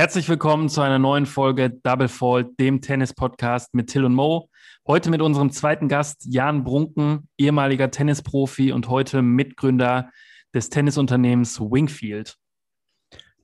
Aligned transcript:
Herzlich 0.00 0.28
willkommen 0.28 0.68
zu 0.68 0.80
einer 0.80 0.98
neuen 0.98 1.26
Folge 1.26 1.68
Double 1.70 2.08
Fault, 2.08 2.58
dem 2.58 2.80
Tennis-Podcast 2.80 3.74
mit 3.74 3.88
Till 3.88 4.04
und 4.04 4.14
Mo. 4.14 4.48
Heute 4.86 5.10
mit 5.10 5.20
unserem 5.20 5.50
zweiten 5.50 5.88
Gast 5.88 6.24
Jan 6.26 6.64
Brunken, 6.64 7.28
ehemaliger 7.36 7.90
Tennisprofi 7.90 8.72
und 8.72 8.88
heute 8.88 9.20
Mitgründer 9.20 10.10
des 10.54 10.70
Tennisunternehmens 10.70 11.60
Wingfield. 11.60 12.36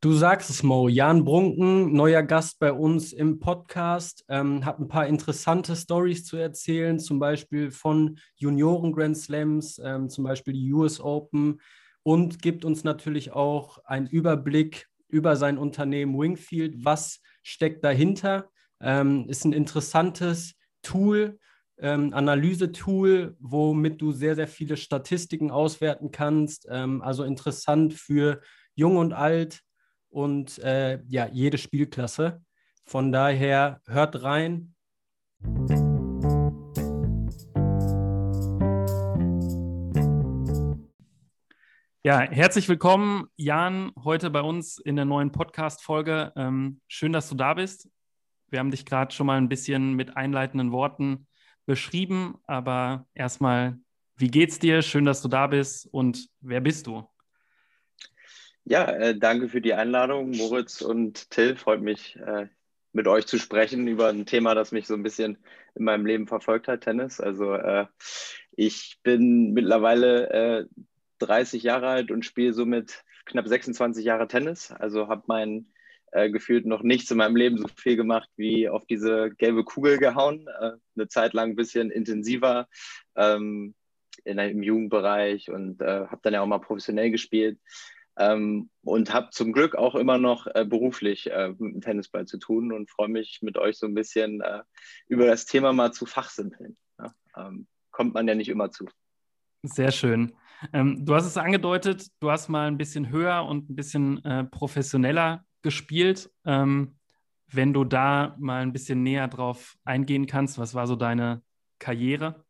Du 0.07 0.13
sagst 0.13 0.51
es, 0.51 0.63
Mo. 0.63 0.89
Jan 0.89 1.25
Brunken, 1.25 1.93
neuer 1.93 2.23
Gast 2.23 2.61
bei 2.61 2.73
uns 2.73 3.13
im 3.13 3.41
Podcast, 3.41 4.25
ähm, 4.29 4.65
hat 4.65 4.79
ein 4.79 4.87
paar 4.87 5.09
interessante 5.09 5.75
Stories 5.75 6.25
zu 6.25 6.37
erzählen, 6.37 7.01
zum 7.01 7.19
Beispiel 7.19 7.73
von 7.73 8.17
Junioren 8.37 8.93
Grand 8.93 9.19
Slams, 9.19 9.81
ähm, 9.83 10.09
zum 10.09 10.23
Beispiel 10.23 10.55
die 10.55 10.73
US 10.73 11.01
Open 11.01 11.61
und 12.05 12.41
gibt 12.41 12.65
uns 12.65 12.85
natürlich 12.85 13.33
auch 13.33 13.79
einen 13.85 14.07
Überblick 14.07 14.87
über 15.09 15.35
sein 15.35 15.59
Unternehmen 15.59 16.17
Wingfield. 16.17 16.85
Was 16.85 17.21
steckt 17.43 17.83
dahinter? 17.83 18.49
Ähm, 18.81 19.29
ist 19.29 19.45
ein 19.45 19.53
interessantes 19.53 20.55
Tool, 20.83 21.37
ähm, 21.79 22.15
Analyse-Tool, 22.15 23.35
womit 23.41 24.01
du 24.01 24.13
sehr, 24.13 24.37
sehr 24.37 24.47
viele 24.47 24.77
Statistiken 24.77 25.51
auswerten 25.51 26.13
kannst. 26.13 26.65
Ähm, 26.71 27.03
also 27.03 27.25
interessant 27.25 27.93
für 27.93 28.41
Jung 28.77 28.99
und 28.99 29.13
Alt 29.13 29.66
und 30.17 30.59
äh, 30.61 31.03
ja, 31.09 31.29
jede 31.31 31.59
Spielklasse. 31.59 32.43
Von 32.87 33.13
daher 33.13 33.83
hört 33.87 34.23
rein. 34.23 34.75
Ja, 42.03 42.21
herzlich 42.21 42.67
willkommen, 42.67 43.27
Jan, 43.37 43.93
heute 44.03 44.31
bei 44.31 44.41
uns 44.41 44.79
in 44.79 44.97
der 44.97 45.05
neuen 45.05 45.33
Podcast-Folge. 45.33 46.33
Ähm, 46.35 46.81
schön, 46.89 47.13
dass 47.13 47.29
du 47.29 47.35
da 47.35 47.53
bist. 47.53 47.91
Wir 48.49 48.61
haben 48.61 48.71
dich 48.71 48.87
gerade 48.87 49.15
schon 49.15 49.27
mal 49.27 49.37
ein 49.37 49.51
bisschen 49.51 49.95
mit 49.95 50.17
einleitenden 50.17 50.73
Worten 50.73 51.27
beschrieben, 51.67 52.37
aber 52.47 53.07
erstmal, 53.13 53.79
wie 54.17 54.29
geht's 54.29 54.59
dir? 54.59 54.81
Schön, 54.81 55.05
dass 55.05 55.21
du 55.21 55.29
da 55.29 55.47
bist 55.49 55.87
und 55.93 56.31
wer 56.41 56.63
bist 56.63 56.87
du? 56.87 57.07
Ja, 58.69 58.91
äh, 58.91 59.17
danke 59.17 59.49
für 59.49 59.61
die 59.61 59.75
Einladung, 59.75 60.33
Moritz 60.33 60.83
und 60.83 61.31
Till. 61.31 61.55
Freut 61.55 61.83
mich, 61.83 62.17
äh, 62.17 62.49
mit 62.93 63.07
euch 63.07 63.25
zu 63.29 63.39
sprechen 63.39 63.87
über 63.87 64.09
ein 64.09 64.27
Thema, 64.27 64.57
das 64.57 64.73
mich 64.73 64.89
so 64.89 64.95
ein 64.95 65.05
bisschen 65.05 65.39
in 65.77 65.85
meinem 65.85 66.05
Leben 66.05 66.27
verfolgt 66.27 66.67
hat, 66.67 66.81
Tennis. 66.81 67.21
Also 67.21 67.55
äh, 67.55 67.87
ich 68.57 68.99
bin 69.05 69.53
mittlerweile 69.53 70.31
äh, 70.31 70.67
30 71.21 71.63
Jahre 71.63 71.87
alt 71.87 72.11
und 72.11 72.25
spiele 72.25 72.53
somit 72.53 73.05
knapp 73.27 73.47
26 73.47 74.05
Jahre 74.05 74.27
Tennis. 74.27 74.73
Also 74.73 75.07
habe 75.09 75.23
mein 75.27 75.67
gefühlt 76.13 76.65
noch 76.65 76.83
nichts 76.83 77.11
in 77.11 77.19
meinem 77.19 77.37
Leben 77.37 77.59
so 77.59 77.67
viel 77.77 77.97
gemacht 77.97 78.31
wie 78.37 78.71
auf 78.71 78.87
diese 78.87 79.33
gelbe 79.37 79.65
Kugel 79.65 79.99
gehauen. 79.99 80.49
Eine 80.49 81.09
Zeit 81.09 81.35
lang 81.35 81.51
ein 81.51 81.57
bisschen 81.57 81.91
intensiver 81.91 82.69
ähm, 83.17 83.75
im 84.25 84.63
Jugendbereich 84.63 85.51
und 85.51 85.83
habe 85.83 86.21
dann 86.23 86.33
ja 86.33 86.41
auch 86.41 86.47
mal 86.47 86.61
professionell 86.61 87.11
gespielt. 87.11 87.59
Ähm, 88.19 88.71
und 88.83 89.13
habe 89.13 89.31
zum 89.31 89.53
Glück 89.53 89.75
auch 89.75 89.95
immer 89.95 90.17
noch 90.19 90.47
äh, 90.47 90.65
beruflich 90.65 91.31
äh, 91.31 91.49
mit 91.59 91.75
dem 91.75 91.81
Tennisball 91.81 92.27
zu 92.27 92.39
tun 92.39 92.73
und 92.73 92.91
freue 92.91 93.09
mich 93.09 93.41
mit 93.43 93.59
euch 93.59 93.79
so 93.79 93.87
ein 93.87 93.95
bisschen 93.95 94.41
äh, 94.41 94.63
über 95.09 95.27
das 95.27 95.45
Thema 95.45 95.73
mal 95.73 95.93
zu 95.93 96.07
fachsimpeln. 96.07 96.77
Ja, 96.99 97.15
ähm, 97.37 97.67
kommt 97.91 98.15
man 98.15 98.27
ja 98.27 98.35
nicht 98.35 98.49
immer 98.49 98.71
zu. 98.71 98.87
Sehr 99.63 99.91
schön. 99.91 100.33
Ähm, 100.73 101.05
du 101.05 101.15
hast 101.15 101.27
es 101.27 101.37
angedeutet, 101.37 102.07
du 102.21 102.31
hast 102.31 102.49
mal 102.49 102.69
ein 102.69 102.79
bisschen 102.79 103.11
höher 103.11 103.45
und 103.45 103.69
ein 103.69 103.77
bisschen 103.77 104.25
äh, 104.25 104.45
professioneller 104.45 105.45
gespielt. 105.63 106.31
Ähm, 106.45 106.97
wenn 107.49 107.73
du 107.73 107.85
da 107.85 108.35
mal 108.39 108.63
ein 108.63 108.73
bisschen 108.73 109.03
näher 109.03 109.29
drauf 109.29 109.77
eingehen 109.85 110.27
kannst, 110.27 110.59
was 110.59 110.75
war 110.75 110.87
so 110.87 110.97
deine 110.97 111.43
Karriere? 111.79 112.46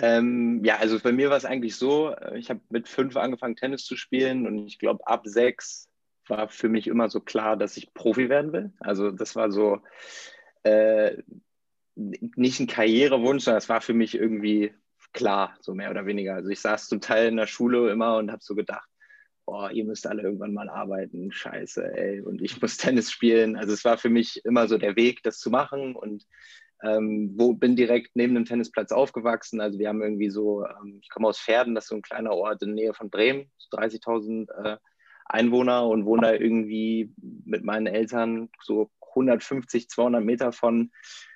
Ähm, 0.00 0.64
ja, 0.64 0.76
also 0.76 0.98
bei 1.00 1.12
mir 1.12 1.28
war 1.28 1.36
es 1.36 1.44
eigentlich 1.44 1.76
so, 1.76 2.10
äh, 2.10 2.38
ich 2.38 2.50
habe 2.50 2.60
mit 2.70 2.88
fünf 2.88 3.16
angefangen, 3.16 3.56
Tennis 3.56 3.84
zu 3.84 3.96
spielen 3.96 4.46
und 4.46 4.66
ich 4.66 4.78
glaube, 4.78 5.06
ab 5.06 5.22
sechs 5.26 5.88
war 6.28 6.48
für 6.48 6.68
mich 6.68 6.86
immer 6.86 7.08
so 7.08 7.20
klar, 7.20 7.56
dass 7.56 7.76
ich 7.76 7.92
Profi 7.94 8.28
werden 8.28 8.52
will. 8.52 8.72
Also 8.78 9.10
das 9.10 9.34
war 9.34 9.50
so 9.50 9.80
äh, 10.62 11.16
nicht 11.96 12.60
ein 12.60 12.66
Karrierewunsch, 12.68 13.44
sondern 13.44 13.58
es 13.58 13.68
war 13.68 13.80
für 13.80 13.94
mich 13.94 14.14
irgendwie 14.14 14.72
klar, 15.12 15.56
so 15.60 15.74
mehr 15.74 15.90
oder 15.90 16.06
weniger. 16.06 16.34
Also 16.34 16.50
ich 16.50 16.60
saß 16.60 16.88
zum 16.88 17.00
Teil 17.00 17.28
in 17.28 17.36
der 17.36 17.46
Schule 17.46 17.90
immer 17.90 18.18
und 18.18 18.30
habe 18.30 18.42
so 18.42 18.54
gedacht, 18.54 18.88
boah, 19.46 19.70
ihr 19.70 19.84
müsst 19.84 20.06
alle 20.06 20.22
irgendwann 20.22 20.52
mal 20.52 20.68
arbeiten, 20.68 21.32
scheiße, 21.32 21.96
ey, 21.96 22.20
und 22.20 22.40
ich 22.42 22.60
muss 22.62 22.76
Tennis 22.76 23.10
spielen. 23.10 23.56
Also 23.56 23.72
es 23.72 23.84
war 23.84 23.98
für 23.98 24.10
mich 24.10 24.44
immer 24.44 24.68
so 24.68 24.78
der 24.78 24.94
Weg, 24.94 25.22
das 25.22 25.38
zu 25.38 25.50
machen 25.50 25.96
und 25.96 26.24
ähm, 26.82 27.34
wo 27.36 27.54
bin 27.54 27.76
direkt 27.76 28.14
neben 28.14 28.34
dem 28.34 28.44
Tennisplatz 28.44 28.92
aufgewachsen. 28.92 29.60
Also 29.60 29.78
wir 29.78 29.88
haben 29.88 30.02
irgendwie 30.02 30.30
so, 30.30 30.64
ähm, 30.64 31.00
ich 31.02 31.10
komme 31.10 31.28
aus 31.28 31.40
Pferden, 31.40 31.74
das 31.74 31.84
ist 31.84 31.88
so 31.90 31.96
ein 31.96 32.02
kleiner 32.02 32.32
Ort 32.32 32.62
in 32.62 32.68
der 32.68 32.84
Nähe 32.84 32.94
von 32.94 33.10
Bremen, 33.10 33.50
so 33.58 33.76
30.000 33.76 34.50
äh, 34.64 34.76
Einwohner 35.26 35.86
und 35.86 36.06
wohne 36.06 36.22
da 36.22 36.32
irgendwie 36.32 37.12
mit 37.44 37.64
meinen 37.64 37.86
Eltern 37.86 38.48
so 38.62 38.90
150, 39.10 39.88
200 39.88 40.24
Meter 40.24 40.52
von 40.52 40.90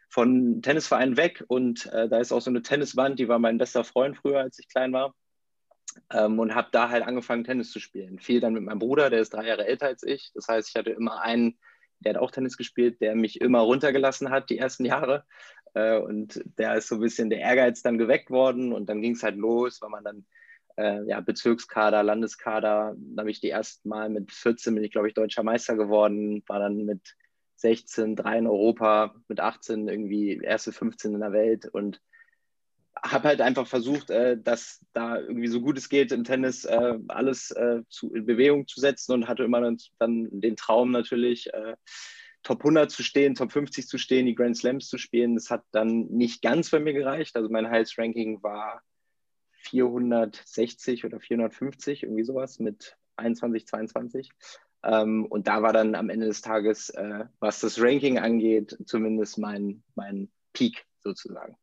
von 0.09 0.61
Tennisverein 0.61 1.17
weg 1.17 1.43
und 1.49 1.87
äh, 1.87 2.07
da 2.07 2.19
ist 2.19 2.33
auch 2.33 2.43
so 2.43 2.51
eine 2.51 2.61
Tenniswand, 2.61 3.19
die 3.19 3.29
war 3.29 3.39
mein 3.39 3.57
bester 3.57 3.83
Freund 3.83 4.19
früher, 4.19 4.41
als 4.41 4.59
ich 4.59 4.69
klein 4.69 4.93
war. 4.93 5.15
Ähm, 6.11 6.39
und 6.39 6.55
habe 6.55 6.69
da 6.71 6.91
halt 6.91 7.03
angefangen, 7.03 7.45
Tennis 7.45 7.71
zu 7.71 7.81
spielen. 7.81 8.19
Viel 8.19 8.41
dann 8.41 8.53
mit 8.53 8.63
meinem 8.63 8.79
Bruder, 8.79 9.09
der 9.09 9.21
ist 9.21 9.33
drei 9.33 9.47
Jahre 9.47 9.67
älter 9.67 9.87
als 9.87 10.03
ich. 10.03 10.31
Das 10.35 10.49
heißt, 10.49 10.69
ich 10.69 10.75
hatte 10.75 10.91
immer 10.91 11.23
einen, 11.23 11.59
der 12.03 12.15
hat 12.15 12.21
auch 12.21 12.31
Tennis 12.31 12.57
gespielt, 12.57 13.01
der 13.01 13.15
mich 13.15 13.41
immer 13.41 13.61
runtergelassen 13.61 14.31
hat 14.31 14.51
die 14.51 14.59
ersten 14.59 14.85
Jahre. 14.85 15.25
Äh, 15.75 15.99
und 15.99 16.43
der 16.59 16.75
ist 16.77 16.89
so 16.89 16.97
ein 16.97 17.01
bisschen 17.01 17.31
der 17.31 17.41
Ehrgeiz 17.41 17.83
dann 17.83 17.99
geweckt 17.99 18.31
worden. 18.31 18.73
Und 18.73 18.89
dann 18.89 19.03
ging 19.03 19.13
es 19.13 19.23
halt 19.23 19.37
los, 19.37 19.81
weil 19.81 19.91
man 19.91 20.05
dann 20.05 20.27
äh, 20.77 21.05
ja, 21.07 21.21
Bezirkskader, 21.21 22.03
Landeskader, 22.03 22.95
da 22.97 23.21
habe 23.21 23.31
ich 23.31 23.41
die 23.41 23.51
ersten 23.51 23.89
Mal 23.89 24.09
mit 24.09 24.33
14 24.33 24.75
bin 24.75 24.85
ich, 24.85 24.93
glaube 24.93 25.09
ich, 25.09 25.15
deutscher 25.15 25.43
Meister 25.43 25.77
geworden, 25.77 26.43
war 26.47 26.59
dann 26.59 26.85
mit 26.85 27.17
16, 27.57 28.17
3 28.17 28.39
in 28.39 28.47
Europa, 28.47 29.15
mit 29.29 29.41
18 29.41 29.89
irgendwie 29.89 30.39
erste 30.39 30.73
15 30.73 31.15
in 31.15 31.21
der 31.21 31.33
Welt. 31.33 31.67
Und 31.67 32.01
habe 33.05 33.29
halt 33.29 33.41
einfach 33.41 33.67
versucht, 33.67 34.11
äh, 34.11 34.39
dass 34.41 34.85
da 34.93 35.19
irgendwie 35.19 35.49
so 35.49 35.61
gut 35.61 35.77
es 35.77 35.89
geht 35.89 36.13
im 36.13 36.25
Tennis 36.25 36.65
äh, 36.65 36.99
alles 37.09 37.51
äh, 37.51 37.83
zu, 37.89 38.15
in 38.15 38.27
Bewegung 38.27 38.67
zu 38.69 38.81
setzen 38.81 39.13
und 39.13 39.29
hatte 39.29 39.43
immer 39.43 39.61
dann, 39.61 39.79
dann 39.99 40.29
den 40.31 40.57
Traum 40.57 40.91
natürlich, 40.91 41.53
äh, 41.53 41.75
Top 42.43 42.61
100 42.61 42.91
zu 42.91 43.03
stehen, 43.03 43.35
Top 43.35 43.53
50 43.53 43.87
zu 43.87 43.99
stehen, 43.99 44.27
die 44.27 44.35
Grand 44.35 44.57
Slams 44.57 44.89
zu 44.89 44.99
spielen. 44.99 45.37
Das 45.37 45.51
hat 45.51 45.63
dann 45.71 46.07
nicht 46.07 46.43
ganz 46.43 46.71
bei 46.71 46.81
mir 46.81 46.93
gereicht. 46.93 47.37
Also 47.37 47.49
mein 47.49 47.71
Highest 47.71 47.99
Ranking 47.99 48.43
war 48.43 48.83
460 49.53 51.05
oder 51.05 51.21
450, 51.21 52.03
irgendwie 52.03 52.25
sowas 52.25 52.59
mit 52.59 52.97
21, 53.17 53.67
22. 53.67 54.31
Ähm, 54.85 55.27
und 55.27 55.47
da 55.47 55.63
war 55.63 55.73
dann 55.73 55.95
am 55.95 56.11
Ende 56.11 56.27
des 56.27 56.41
Tages, 56.41 56.91
äh, 56.91 57.25
was 57.39 57.61
das 57.61 57.81
Ranking 57.81 58.19
angeht, 58.19 58.77
zumindest 58.87 59.39
mein, 59.39 59.85
mein 59.95 60.29
Peak 60.53 60.85
sozusagen. 60.99 61.57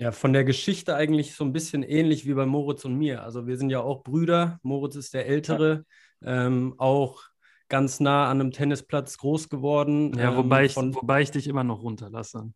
Ja. 0.00 0.12
von 0.12 0.32
der 0.32 0.44
Geschichte 0.44 0.96
eigentlich 0.96 1.34
so 1.34 1.44
ein 1.44 1.52
bisschen 1.52 1.82
ähnlich 1.82 2.26
wie 2.26 2.32
bei 2.32 2.46
Moritz 2.46 2.84
und 2.86 2.96
mir. 2.96 3.22
Also 3.22 3.46
wir 3.46 3.58
sind 3.58 3.68
ja 3.68 3.80
auch 3.80 4.02
Brüder. 4.02 4.58
Moritz 4.62 4.96
ist 4.96 5.12
der 5.12 5.26
Ältere, 5.26 5.84
ja. 6.22 6.46
ähm, 6.46 6.74
auch 6.78 7.22
ganz 7.68 8.00
nah 8.00 8.30
an 8.30 8.40
einem 8.40 8.50
Tennisplatz 8.50 9.18
groß 9.18 9.50
geworden. 9.50 10.14
Ja, 10.16 10.36
wobei, 10.36 10.60
ähm, 10.60 10.66
ich, 10.66 10.76
wobei 10.76 11.20
ich 11.20 11.30
dich 11.30 11.46
immer 11.46 11.64
noch 11.64 11.82
runterlasse. 11.82 12.50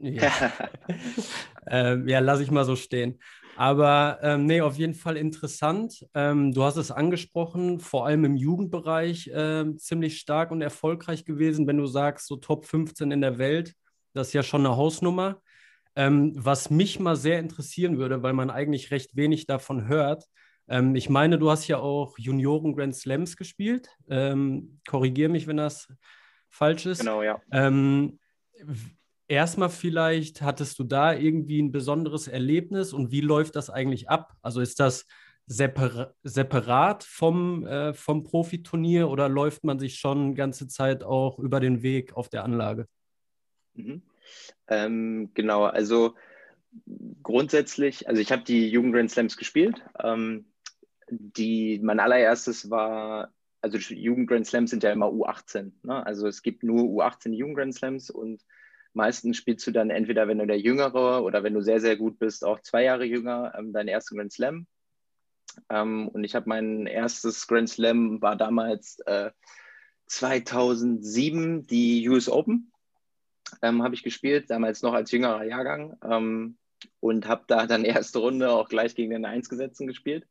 Ja, 0.00 0.32
ähm, 1.66 2.08
ja 2.08 2.20
lasse 2.20 2.42
ich 2.42 2.50
mal 2.50 2.64
so 2.64 2.74
stehen. 2.74 3.18
Aber 3.58 4.20
ähm, 4.22 4.46
nee, 4.46 4.60
auf 4.60 4.76
jeden 4.76 4.94
Fall 4.94 5.16
interessant. 5.16 6.06
Ähm, 6.14 6.52
du 6.52 6.62
hast 6.62 6.76
es 6.76 6.90
angesprochen, 6.90 7.80
vor 7.80 8.06
allem 8.06 8.24
im 8.24 8.36
Jugendbereich 8.36 9.26
äh, 9.28 9.76
ziemlich 9.76 10.20
stark 10.20 10.52
und 10.52 10.62
erfolgreich 10.62 11.24
gewesen, 11.24 11.66
wenn 11.66 11.76
du 11.76 11.86
sagst, 11.86 12.28
so 12.28 12.36
Top 12.36 12.66
15 12.66 13.10
in 13.10 13.20
der 13.20 13.36
Welt. 13.36 13.74
Das 14.14 14.28
ist 14.28 14.32
ja 14.32 14.42
schon 14.42 14.64
eine 14.64 14.76
Hausnummer. 14.76 15.42
Ähm, 15.98 16.32
was 16.36 16.70
mich 16.70 17.00
mal 17.00 17.16
sehr 17.16 17.40
interessieren 17.40 17.98
würde, 17.98 18.22
weil 18.22 18.32
man 18.32 18.50
eigentlich 18.50 18.92
recht 18.92 19.16
wenig 19.16 19.46
davon 19.46 19.88
hört. 19.88 20.26
Ähm, 20.68 20.94
ich 20.94 21.10
meine, 21.10 21.40
du 21.40 21.50
hast 21.50 21.66
ja 21.66 21.78
auch 21.78 22.16
Junioren 22.18 22.76
Grand 22.76 22.94
Slams 22.94 23.36
gespielt. 23.36 23.88
Ähm, 24.08 24.78
Korrigiere 24.86 25.28
mich, 25.28 25.48
wenn 25.48 25.56
das 25.56 25.92
falsch 26.48 26.86
ist. 26.86 27.00
Genau, 27.00 27.24
ja. 27.24 27.42
Ähm, 27.50 28.20
erstmal 29.26 29.70
vielleicht, 29.70 30.40
hattest 30.40 30.78
du 30.78 30.84
da 30.84 31.14
irgendwie 31.14 31.60
ein 31.60 31.72
besonderes 31.72 32.28
Erlebnis 32.28 32.92
und 32.92 33.10
wie 33.10 33.20
läuft 33.20 33.56
das 33.56 33.68
eigentlich 33.68 34.08
ab? 34.08 34.34
Also 34.40 34.60
ist 34.60 34.78
das 34.78 35.04
separ 35.46 36.14
separat 36.22 37.02
vom, 37.02 37.66
äh, 37.66 37.92
vom 37.92 38.22
Profiturnier 38.22 39.10
oder 39.10 39.28
läuft 39.28 39.64
man 39.64 39.80
sich 39.80 39.98
schon 39.98 40.36
ganze 40.36 40.68
Zeit 40.68 41.02
auch 41.02 41.40
über 41.40 41.58
den 41.58 41.82
Weg 41.82 42.12
auf 42.12 42.28
der 42.28 42.44
Anlage? 42.44 42.86
Mhm. 43.74 44.02
Ähm, 44.68 45.30
genau, 45.34 45.64
also 45.64 46.14
grundsätzlich, 47.22 48.08
also 48.08 48.20
ich 48.20 48.32
habe 48.32 48.42
die 48.42 48.68
Jugend 48.68 48.94
Grand 48.94 49.10
Slams 49.10 49.36
gespielt. 49.36 49.82
Ähm, 50.02 50.46
die, 51.10 51.80
mein 51.82 52.00
allererstes 52.00 52.70
war, 52.70 53.32
also 53.60 53.78
Jugend 53.78 54.28
Grand 54.28 54.46
Slams 54.46 54.70
sind 54.70 54.82
ja 54.82 54.92
immer 54.92 55.08
U18. 55.08 55.72
Ne? 55.82 56.04
Also 56.04 56.26
es 56.26 56.42
gibt 56.42 56.62
nur 56.62 56.82
U18 56.82 57.32
Jugend 57.32 57.56
Grand 57.56 57.74
Slams 57.74 58.10
und 58.10 58.42
meistens 58.92 59.36
spielst 59.36 59.66
du 59.66 59.70
dann 59.70 59.90
entweder, 59.90 60.28
wenn 60.28 60.38
du 60.38 60.46
der 60.46 60.58
Jüngere 60.58 61.22
oder 61.22 61.42
wenn 61.42 61.54
du 61.54 61.62
sehr, 61.62 61.80
sehr 61.80 61.96
gut 61.96 62.18
bist, 62.18 62.44
auch 62.44 62.60
zwei 62.60 62.84
Jahre 62.84 63.04
jünger, 63.04 63.54
ähm, 63.56 63.72
deinen 63.72 63.88
ersten 63.88 64.16
Grand 64.16 64.32
Slam. 64.32 64.66
Ähm, 65.70 66.08
und 66.08 66.24
ich 66.24 66.34
habe 66.34 66.48
mein 66.48 66.86
erstes 66.86 67.46
Grand 67.46 67.68
Slam 67.68 68.20
war 68.22 68.36
damals 68.36 68.98
äh, 69.06 69.30
2007 70.06 71.66
die 71.66 72.08
US 72.08 72.28
Open. 72.28 72.72
Ähm, 73.62 73.82
habe 73.82 73.94
ich 73.94 74.02
gespielt, 74.02 74.50
damals 74.50 74.82
noch 74.82 74.92
als 74.92 75.10
jüngerer 75.10 75.44
Jahrgang 75.44 75.96
ähm, 76.04 76.58
und 77.00 77.26
habe 77.26 77.44
da 77.46 77.66
dann 77.66 77.84
erste 77.84 78.18
Runde 78.18 78.50
auch 78.50 78.68
gleich 78.68 78.94
gegen 78.94 79.10
den 79.10 79.24
Einsgesetzten 79.24 79.86
gespielt. 79.86 80.26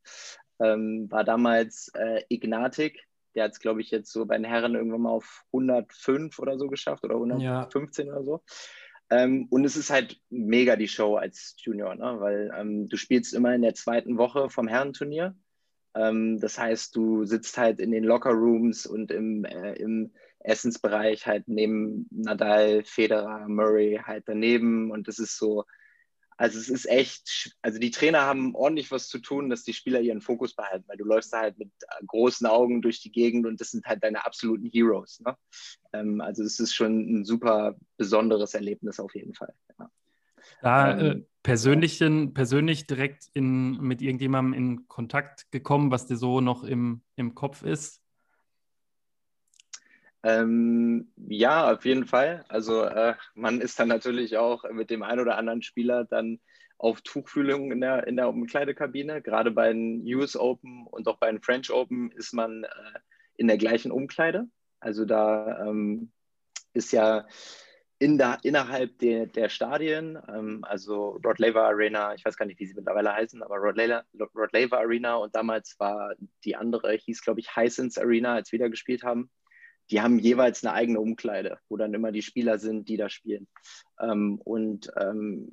Ähm, 0.60 1.10
war 1.10 1.24
damals 1.24 1.90
äh, 1.94 2.22
Ignatik, 2.28 3.08
der 3.34 3.44
hat 3.44 3.52
es, 3.52 3.60
glaube 3.60 3.80
ich, 3.80 3.90
jetzt 3.90 4.12
so 4.12 4.26
bei 4.26 4.36
den 4.36 4.44
Herren 4.44 4.74
irgendwann 4.74 5.02
mal 5.02 5.10
auf 5.10 5.44
105 5.52 6.38
oder 6.40 6.58
so 6.58 6.66
geschafft 6.66 7.04
oder 7.04 7.14
115 7.14 8.06
ja. 8.06 8.12
oder 8.12 8.24
so. 8.24 8.42
Ähm, 9.10 9.46
und 9.50 9.64
es 9.64 9.76
ist 9.76 9.90
halt 9.90 10.20
mega 10.28 10.76
die 10.76 10.88
Show 10.88 11.16
als 11.16 11.54
Junior, 11.58 11.94
ne? 11.94 12.16
weil 12.18 12.52
ähm, 12.54 12.88
du 12.88 12.96
spielst 12.96 13.32
immer 13.34 13.54
in 13.54 13.62
der 13.62 13.74
zweiten 13.74 14.18
Woche 14.18 14.50
vom 14.50 14.68
Herrenturnier. 14.68 15.34
Ähm, 15.94 16.38
das 16.40 16.58
heißt, 16.58 16.94
du 16.94 17.24
sitzt 17.24 17.56
halt 17.56 17.80
in 17.80 17.90
den 17.90 18.04
Lockerrooms 18.04 18.86
und 18.86 19.10
im, 19.10 19.44
äh, 19.44 19.74
im 19.74 20.12
Essensbereich 20.40 21.26
halt 21.26 21.48
neben 21.48 22.06
Nadal, 22.10 22.84
Federer, 22.84 23.48
Murray 23.48 24.00
halt 24.04 24.24
daneben. 24.26 24.90
Und 24.90 25.08
das 25.08 25.18
ist 25.18 25.36
so, 25.36 25.64
also 26.36 26.58
es 26.58 26.68
ist 26.68 26.88
echt, 26.88 27.56
also 27.62 27.80
die 27.80 27.90
Trainer 27.90 28.20
haben 28.20 28.54
ordentlich 28.54 28.92
was 28.92 29.08
zu 29.08 29.18
tun, 29.18 29.50
dass 29.50 29.64
die 29.64 29.72
Spieler 29.72 30.00
ihren 30.00 30.20
Fokus 30.20 30.54
behalten, 30.54 30.84
weil 30.86 30.96
du 30.96 31.04
läufst 31.04 31.32
da 31.32 31.40
halt 31.40 31.58
mit 31.58 31.72
großen 32.06 32.46
Augen 32.46 32.80
durch 32.80 33.00
die 33.00 33.10
Gegend 33.10 33.44
und 33.44 33.60
das 33.60 33.72
sind 33.72 33.84
halt 33.86 34.04
deine 34.04 34.24
absoluten 34.24 34.66
Heroes. 34.66 35.20
Ne? 35.20 35.36
Ähm, 35.92 36.20
also 36.20 36.44
es 36.44 36.60
ist 36.60 36.74
schon 36.74 37.20
ein 37.20 37.24
super 37.24 37.76
besonderes 37.96 38.54
Erlebnis 38.54 39.00
auf 39.00 39.14
jeden 39.16 39.34
Fall. 39.34 39.52
Ja. 39.80 39.90
Da 40.62 40.96
äh, 40.96 41.08
ähm, 41.08 41.26
persönlich, 41.42 41.98
persönlich 42.34 42.86
direkt 42.86 43.28
in, 43.34 43.72
mit 43.78 44.00
irgendjemandem 44.00 44.54
in 44.54 44.88
Kontakt 44.88 45.50
gekommen, 45.50 45.90
was 45.90 46.06
dir 46.06 46.16
so 46.16 46.40
noch 46.40 46.62
im, 46.62 47.02
im 47.16 47.34
Kopf 47.34 47.62
ist? 47.62 48.00
Ähm, 50.22 51.12
ja, 51.16 51.72
auf 51.72 51.84
jeden 51.84 52.06
Fall. 52.06 52.44
Also 52.48 52.82
äh, 52.82 53.14
man 53.34 53.60
ist 53.60 53.78
dann 53.78 53.88
natürlich 53.88 54.36
auch 54.36 54.64
mit 54.70 54.90
dem 54.90 55.02
einen 55.02 55.20
oder 55.20 55.38
anderen 55.38 55.62
Spieler 55.62 56.04
dann 56.04 56.40
auf 56.76 57.00
Tuchfühlung 57.02 57.72
in 57.72 57.80
der, 57.80 58.06
in 58.06 58.16
der 58.16 58.28
Umkleidekabine. 58.28 59.22
Gerade 59.22 59.50
bei 59.50 59.72
den 59.72 60.02
US 60.14 60.36
Open 60.36 60.86
und 60.86 61.06
auch 61.08 61.18
bei 61.18 61.30
den 61.30 61.42
French 61.42 61.70
Open 61.70 62.10
ist 62.12 62.32
man 62.32 62.64
äh, 62.64 62.68
in 63.36 63.46
der 63.48 63.58
gleichen 63.58 63.92
Umkleide. 63.92 64.48
Also 64.80 65.04
da 65.04 65.66
ähm, 65.66 66.10
ist 66.72 66.92
ja 66.92 67.26
in 68.00 68.16
der, 68.16 68.38
innerhalb 68.42 68.98
der, 68.98 69.26
der 69.26 69.48
Stadien, 69.48 70.18
ähm, 70.28 70.62
also 70.62 71.20
Rod 71.24 71.40
Laver 71.40 71.64
Arena, 71.64 72.14
ich 72.14 72.24
weiß 72.24 72.36
gar 72.36 72.46
nicht, 72.46 72.60
wie 72.60 72.66
sie 72.66 72.74
mittlerweile 72.74 73.12
heißen, 73.12 73.42
aber 73.42 73.56
Rod 73.56 73.76
Laver, 73.76 74.04
Rod 74.36 74.52
Laver 74.52 74.78
Arena 74.78 75.16
und 75.16 75.34
damals 75.34 75.74
war 75.80 76.14
die 76.44 76.54
andere, 76.54 76.92
hieß 76.92 77.22
glaube 77.22 77.40
ich 77.40 77.56
Hisense 77.56 78.00
Arena, 78.00 78.34
als 78.34 78.52
wir 78.52 78.60
da 78.60 78.68
gespielt 78.68 79.02
haben 79.02 79.30
die 79.90 80.00
haben 80.00 80.18
jeweils 80.18 80.64
eine 80.64 80.74
eigene 80.74 81.00
Umkleide, 81.00 81.58
wo 81.68 81.76
dann 81.76 81.94
immer 81.94 82.12
die 82.12 82.22
Spieler 82.22 82.58
sind, 82.58 82.88
die 82.88 82.96
da 82.96 83.08
spielen. 83.08 83.48
Ähm, 84.00 84.40
und 84.44 84.90
ähm, 84.96 85.48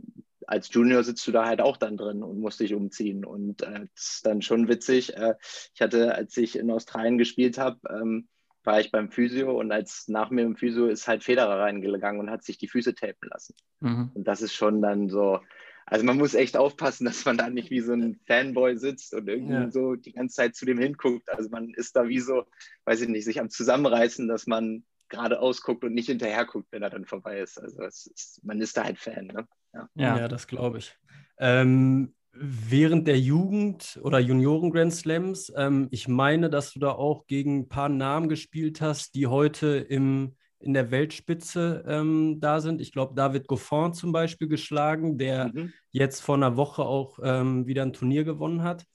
als 0.47 0.71
Junior 0.71 1.03
sitzt 1.03 1.25
du 1.27 1.31
da 1.31 1.45
halt 1.45 1.61
auch 1.61 1.77
dann 1.77 1.97
drin 1.97 2.23
und 2.23 2.39
musst 2.39 2.59
dich 2.59 2.73
umziehen. 2.73 3.25
Und 3.25 3.61
äh, 3.61 3.87
das 3.93 4.15
ist 4.15 4.25
dann 4.25 4.41
schon 4.41 4.67
witzig. 4.67 5.15
Äh, 5.15 5.35
ich 5.73 5.81
hatte, 5.81 6.13
als 6.15 6.35
ich 6.37 6.57
in 6.57 6.69
Australien 6.71 7.17
gespielt 7.17 7.57
habe, 7.57 7.79
ähm, 7.89 8.27
war 8.63 8.79
ich 8.79 8.91
beim 8.91 9.11
Physio 9.11 9.59
und 9.59 9.71
als 9.71 10.07
nach 10.07 10.31
mir 10.31 10.41
im 10.41 10.55
Physio 10.55 10.87
ist 10.87 11.07
halt 11.07 11.23
Federer 11.23 11.59
reingegangen 11.59 12.19
und 12.19 12.31
hat 12.31 12.43
sich 12.43 12.57
die 12.57 12.67
Füße 12.67 12.95
tapen 12.95 13.29
lassen. 13.29 13.53
Mhm. 13.79 14.11
Und 14.13 14.27
das 14.27 14.41
ist 14.41 14.53
schon 14.53 14.81
dann 14.81 15.09
so, 15.09 15.39
also 15.85 16.03
man 16.03 16.17
muss 16.17 16.33
echt 16.33 16.57
aufpassen, 16.57 17.05
dass 17.05 17.25
man 17.25 17.37
da 17.37 17.49
nicht 17.49 17.69
wie 17.69 17.81
so 17.81 17.93
ein 17.93 18.19
Fanboy 18.25 18.77
sitzt 18.77 19.13
und 19.13 19.27
irgendwie 19.27 19.53
ja. 19.53 19.71
so 19.71 19.95
die 19.95 20.13
ganze 20.13 20.35
Zeit 20.35 20.55
zu 20.55 20.65
dem 20.65 20.79
hinguckt. 20.79 21.29
Also 21.29 21.49
man 21.49 21.73
ist 21.75 21.95
da 21.95 22.07
wie 22.07 22.19
so, 22.19 22.45
weiß 22.85 23.01
ich 23.01 23.09
nicht, 23.09 23.25
sich 23.25 23.39
am 23.39 23.49
Zusammenreißen, 23.49 24.27
dass 24.27 24.47
man 24.47 24.83
geradeaus 25.09 25.61
guckt 25.61 25.83
und 25.83 25.93
nicht 25.93 26.07
hinterher 26.07 26.45
guckt, 26.45 26.67
wenn 26.71 26.81
er 26.81 26.89
dann 26.89 27.05
vorbei 27.05 27.39
ist. 27.39 27.61
Also 27.61 27.83
ist, 27.83 28.41
man 28.43 28.59
ist 28.61 28.75
da 28.75 28.83
halt 28.83 28.97
Fan. 28.97 29.27
Ne? 29.27 29.47
Ja. 29.73 29.89
ja. 29.93 30.17
ja, 30.19 30.27
das 30.27 30.47
glaube 30.47 30.79
ich. 30.79 30.97
Ähm, 31.37 32.15
während 32.33 33.07
der 33.07 33.19
Jugend- 33.19 33.99
oder 34.01 34.17
Junioren-Grand 34.17 34.93
Slams, 34.93 35.53
ähm, 35.55 35.87
ich 35.91 36.07
meine, 36.07 36.49
dass 36.49 36.73
du 36.73 36.79
da 36.79 36.91
auch 36.91 37.27
gegen 37.27 37.59
ein 37.59 37.69
paar 37.69 37.89
Namen 37.89 38.27
gespielt 38.27 38.81
hast, 38.81 39.13
die 39.13 39.27
heute 39.27 39.77
im 39.77 40.35
in 40.60 40.74
der 40.74 40.92
Weltspitze 40.92 41.84
ähm, 41.88 42.40
da 42.40 42.60
sind. 42.60 42.81
Ich 42.81 42.92
glaube, 42.92 43.13
David 43.16 43.48
Goffin 43.48 43.94
zum 43.94 44.12
Beispiel 44.12 44.48
geschlagen, 44.48 45.18
der 45.18 45.52
mhm. 45.54 45.74
jetzt 45.92 46.22
vor 46.22 46.36
einer 46.36 46.57
Woche 46.57 46.84
auch 46.84 47.19
ähm, 47.22 47.68
wieder 47.68 47.84
ein 47.84 47.94
Turnier 47.94 48.24
gewonnen 48.24 48.63
hat. 48.63 48.86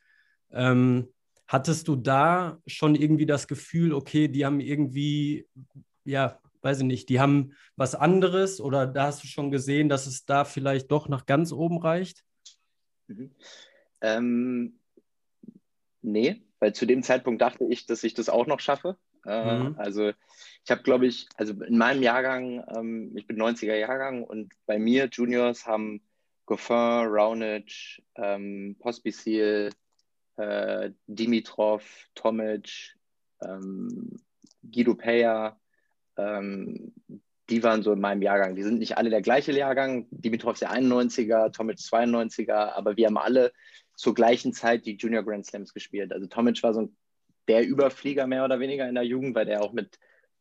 Ähm, 0.50 1.08
hattest 1.46 1.88
du 1.88 1.96
da 1.96 2.58
schon 2.66 2.94
irgendwie 2.94 3.26
das 3.26 3.48
Gefühl, 3.48 3.92
okay, 3.92 4.28
die 4.28 4.44
haben 4.44 4.60
irgendwie, 4.60 5.46
ja, 6.04 6.38
weiß 6.62 6.78
ich 6.78 6.84
nicht, 6.84 7.08
die 7.08 7.20
haben 7.20 7.52
was 7.76 7.94
anderes 7.94 8.60
oder 8.60 8.86
da 8.86 9.06
hast 9.06 9.22
du 9.22 9.26
schon 9.26 9.50
gesehen, 9.50 9.88
dass 9.88 10.06
es 10.06 10.24
da 10.24 10.44
vielleicht 10.44 10.90
doch 10.90 11.08
nach 11.08 11.26
ganz 11.26 11.52
oben 11.52 11.78
reicht? 11.78 12.24
Mhm. 13.06 13.30
Ähm, 14.00 14.78
nee, 16.02 16.42
weil 16.58 16.74
zu 16.74 16.86
dem 16.86 17.02
Zeitpunkt 17.02 17.42
dachte 17.42 17.64
ich, 17.64 17.86
dass 17.86 18.04
ich 18.04 18.14
das 18.14 18.28
auch 18.28 18.46
noch 18.46 18.60
schaffe. 18.60 18.96
Äh, 19.26 19.58
mhm. 19.58 19.74
Also 19.78 20.12
ich 20.64 20.70
habe, 20.70 20.82
glaube 20.82 21.06
ich, 21.06 21.28
also 21.36 21.52
in 21.64 21.78
meinem 21.78 22.02
Jahrgang, 22.02 22.64
ähm, 22.74 23.16
ich 23.16 23.26
bin 23.26 23.40
90er 23.40 23.74
Jahrgang 23.74 24.24
und 24.24 24.52
bei 24.66 24.78
mir 24.78 25.08
Juniors 25.10 25.66
haben 25.66 26.02
Goffin, 26.46 27.06
Raonic, 27.06 28.02
ähm, 28.16 28.76
Pospisil, 28.78 29.70
äh, 30.36 30.90
Dimitrov, 31.06 31.84
Tomic, 32.14 32.96
ähm, 33.42 34.20
Guido 34.62 34.94
Peja, 34.94 35.58
ähm, 36.16 36.92
die 37.50 37.62
waren 37.62 37.82
so 37.82 37.92
in 37.92 38.00
meinem 38.00 38.22
Jahrgang. 38.22 38.54
Die 38.54 38.62
sind 38.62 38.78
nicht 38.78 38.96
alle 38.96 39.10
der 39.10 39.22
gleiche 39.22 39.52
Jahrgang. 39.52 40.06
Dimitrov 40.10 40.54
ist 40.54 40.62
der 40.62 40.72
91er, 40.72 41.52
Tomic 41.52 41.78
92er, 41.78 42.72
aber 42.72 42.96
wir 42.96 43.06
haben 43.06 43.18
alle 43.18 43.52
zur 43.96 44.14
gleichen 44.14 44.52
Zeit 44.52 44.86
die 44.86 44.96
Junior 44.96 45.24
Grand 45.24 45.46
Slams 45.46 45.74
gespielt. 45.74 46.12
Also 46.12 46.26
Tomic 46.28 46.62
war 46.62 46.72
so 46.72 46.82
ein, 46.82 46.96
der 47.48 47.66
Überflieger 47.66 48.26
mehr 48.26 48.44
oder 48.44 48.60
weniger 48.60 48.88
in 48.88 48.94
der 48.94 49.04
Jugend, 49.04 49.34
weil 49.34 49.46
der 49.46 49.62
auch 49.62 49.72
mit 49.72 49.98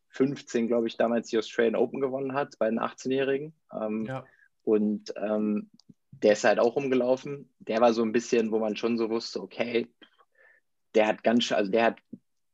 15, 0.09 0.67
glaube 0.67 0.87
ich, 0.87 0.97
damals 0.97 1.29
die 1.29 1.37
Australian 1.37 1.75
Open 1.75 2.01
gewonnen 2.01 2.33
hat, 2.33 2.57
bei 2.59 2.69
den 2.69 2.79
18-Jährigen. 2.79 3.53
Ähm, 3.73 4.05
ja. 4.05 4.25
Und 4.63 5.13
ähm, 5.15 5.69
der 6.11 6.33
ist 6.33 6.43
halt 6.43 6.59
auch 6.59 6.75
rumgelaufen. 6.75 7.49
Der 7.59 7.81
war 7.81 7.93
so 7.93 8.03
ein 8.03 8.11
bisschen, 8.11 8.51
wo 8.51 8.59
man 8.59 8.75
schon 8.75 8.97
so 8.97 9.09
wusste, 9.09 9.41
okay, 9.41 9.87
der 10.95 11.07
hat 11.07 11.23
ganz, 11.23 11.51
also 11.51 11.71
der 11.71 11.83
hat 11.85 11.99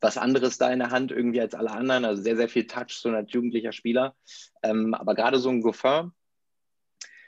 was 0.01 0.17
anderes 0.17 0.57
da 0.57 0.71
in 0.71 0.79
der 0.79 0.91
Hand 0.91 1.11
irgendwie 1.11 1.41
als 1.41 1.55
alle 1.55 1.71
anderen, 1.71 2.05
also 2.05 2.21
sehr, 2.21 2.35
sehr 2.35 2.49
viel 2.49 2.67
Touch, 2.67 2.91
so 2.91 3.09
ein 3.09 3.27
jugendlicher 3.27 3.71
Spieler. 3.71 4.15
Ähm, 4.61 4.93
aber 4.93 5.15
gerade 5.15 5.39
so 5.39 5.49
ein 5.49 5.61
Goffin, 5.61 6.11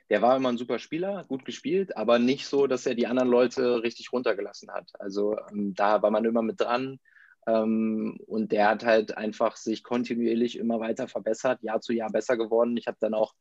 der 0.09 0.21
war 0.21 0.37
immer 0.37 0.49
ein 0.49 0.57
super 0.57 0.79
Spieler, 0.79 1.25
gut 1.27 1.43
gespielt, 1.45 1.97
aber 1.97 2.19
nicht 2.19 2.45
so, 2.45 2.67
dass 2.67 2.85
er 2.85 2.95
die 2.95 3.07
anderen 3.07 3.29
Leute 3.29 3.83
richtig 3.83 4.13
runtergelassen 4.13 4.71
hat. 4.71 4.91
Also 4.99 5.37
ähm, 5.51 5.73
da 5.73 6.01
war 6.01 6.11
man 6.11 6.25
immer 6.25 6.41
mit 6.41 6.61
dran. 6.61 6.99
Ähm, 7.45 8.19
und 8.25 8.51
der 8.51 8.69
hat 8.69 8.85
halt 8.85 9.17
einfach 9.17 9.55
sich 9.55 9.83
kontinuierlich 9.83 10.57
immer 10.57 10.79
weiter 10.79 11.07
verbessert, 11.07 11.61
Jahr 11.61 11.81
zu 11.81 11.93
Jahr 11.93 12.11
besser 12.11 12.37
geworden. 12.37 12.77
Ich 12.77 12.87
habe 12.87 12.97
dann 12.99 13.13
auch 13.13 13.33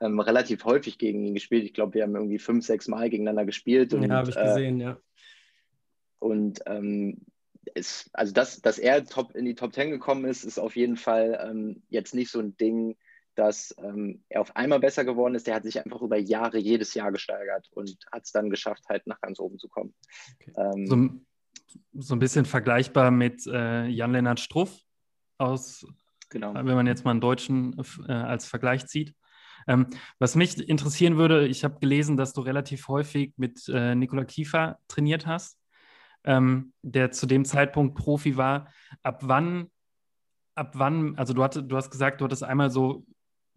ähm, 0.00 0.20
relativ 0.20 0.64
häufig 0.64 0.98
gegen 0.98 1.24
ihn 1.24 1.34
gespielt. 1.34 1.64
Ich 1.64 1.74
glaube, 1.74 1.94
wir 1.94 2.02
haben 2.02 2.16
irgendwie 2.16 2.38
fünf, 2.38 2.64
sechs 2.64 2.88
Mal 2.88 3.10
gegeneinander 3.10 3.44
gespielt. 3.44 3.94
Und, 3.94 4.02
ja, 4.02 4.16
habe 4.16 4.30
ich 4.30 4.36
gesehen, 4.36 4.80
äh, 4.80 4.84
ja. 4.84 4.98
Und 6.18 6.60
ähm, 6.66 7.18
es, 7.74 8.10
also 8.12 8.32
das, 8.32 8.60
dass 8.60 8.78
er 8.78 9.04
top 9.04 9.34
in 9.34 9.44
die 9.44 9.54
Top 9.54 9.72
Ten 9.72 9.90
gekommen 9.90 10.24
ist, 10.24 10.44
ist 10.44 10.58
auf 10.58 10.76
jeden 10.76 10.96
Fall 10.96 11.38
ähm, 11.48 11.82
jetzt 11.88 12.14
nicht 12.14 12.30
so 12.30 12.40
ein 12.40 12.56
Ding, 12.56 12.96
dass 13.34 13.74
ähm, 13.78 14.22
er 14.28 14.40
auf 14.40 14.54
einmal 14.56 14.80
besser 14.80 15.04
geworden 15.04 15.34
ist. 15.34 15.46
Der 15.46 15.56
hat 15.56 15.64
sich 15.64 15.84
einfach 15.84 16.02
über 16.02 16.16
Jahre 16.16 16.58
jedes 16.58 16.94
Jahr 16.94 17.12
gesteigert 17.12 17.68
und 17.72 17.96
hat 18.12 18.24
es 18.24 18.32
dann 18.32 18.50
geschafft, 18.50 18.84
halt 18.88 19.06
nach 19.06 19.20
ganz 19.20 19.40
oben 19.40 19.58
zu 19.58 19.68
kommen. 19.68 19.94
Okay. 20.34 20.52
Ähm, 20.56 20.86
so, 20.86 22.00
so 22.00 22.14
ein 22.14 22.18
bisschen 22.18 22.44
vergleichbar 22.44 23.10
mit 23.10 23.46
äh, 23.46 23.86
Jan-Lennart 23.86 24.40
Struff 24.40 24.80
aus, 25.38 25.86
genau. 26.30 26.54
wenn 26.54 26.66
man 26.66 26.86
jetzt 26.86 27.04
mal 27.04 27.12
einen 27.12 27.20
Deutschen 27.20 27.76
äh, 28.08 28.12
als 28.12 28.46
Vergleich 28.46 28.86
zieht. 28.86 29.14
Ähm, 29.66 29.86
was 30.18 30.36
mich 30.36 30.68
interessieren 30.68 31.16
würde, 31.16 31.46
ich 31.46 31.64
habe 31.64 31.78
gelesen, 31.80 32.16
dass 32.16 32.32
du 32.32 32.42
relativ 32.42 32.88
häufig 32.88 33.32
mit 33.36 33.66
äh, 33.68 33.94
Nikola 33.94 34.24
Kiefer 34.24 34.78
trainiert 34.88 35.26
hast, 35.26 35.58
ähm, 36.24 36.72
der 36.82 37.10
zu 37.10 37.26
dem 37.26 37.44
Zeitpunkt 37.44 37.96
Profi 37.96 38.36
war. 38.36 38.68
Ab 39.02 39.20
wann, 39.22 39.70
ab 40.54 40.72
wann, 40.74 41.16
also 41.16 41.32
du, 41.32 41.42
hatte, 41.42 41.62
du 41.62 41.76
hast 41.76 41.90
gesagt, 41.90 42.20
du 42.20 42.26
hattest 42.26 42.44
einmal 42.44 42.70
so 42.70 43.06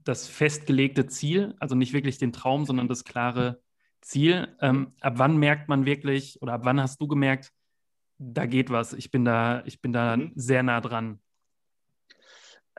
das 0.08 0.28
festgelegte 0.28 1.08
Ziel, 1.08 1.56
also 1.60 1.76
nicht 1.76 1.94
wirklich 1.94 2.18
den 2.18 2.32
Traum, 2.32 2.66
sondern 2.66 2.88
das 2.88 3.04
klare 3.04 3.62
Ziel. 4.02 4.56
Ähm, 4.62 4.94
ab 5.02 5.14
wann 5.18 5.38
merkt 5.38 5.70
man 5.70 5.86
wirklich 5.86 6.42
oder 6.42 6.54
ab 6.54 6.62
wann 6.64 6.82
hast 6.82 7.02
du 7.02 7.08
gemerkt, 7.08 7.52
da 8.18 8.46
geht 8.46 8.70
was, 8.70 8.94
ich 8.94 9.12
bin 9.12 9.26
da, 9.26 9.64
ich 9.66 9.82
bin 9.82 9.94
da 9.94 10.18
mhm. 10.18 10.32
sehr 10.36 10.64
nah 10.64 10.82
dran? 10.82 11.20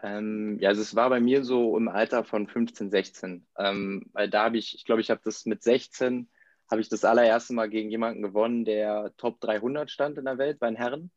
Ähm, 0.03 0.59
ja, 0.61 0.71
also 0.71 0.83
es 0.83 0.95
war 0.95 1.11
bei 1.11 1.21
mir 1.21 1.45
so 1.45 1.77
im 1.77 1.89
Alter 1.89 2.25
von 2.25 2.47
15, 2.47 2.91
16. 2.91 3.47
Ähm, 3.57 4.07
weil 4.13 4.31
da 4.31 4.45
habe 4.45 4.59
ich, 4.59 4.75
ich 4.75 4.85
glaube, 4.85 5.01
ich 5.01 5.11
habe 5.11 5.21
das 5.25 5.45
mit 5.45 5.63
16, 5.63 6.29
habe 6.71 6.81
ich 6.81 6.89
das 6.89 7.05
allererste 7.05 7.53
Mal 7.53 7.69
gegen 7.69 7.91
jemanden 7.91 8.23
gewonnen, 8.23 8.65
der 8.65 9.13
Top 9.17 9.41
300 9.41 9.91
stand 9.91 10.19
in 10.19 10.25
der 10.25 10.39
Welt 10.39 10.59
bei 10.61 10.69
den 10.69 10.77
Herren. 10.77 11.11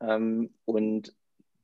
Ähm, 0.00 0.54
und 0.64 1.14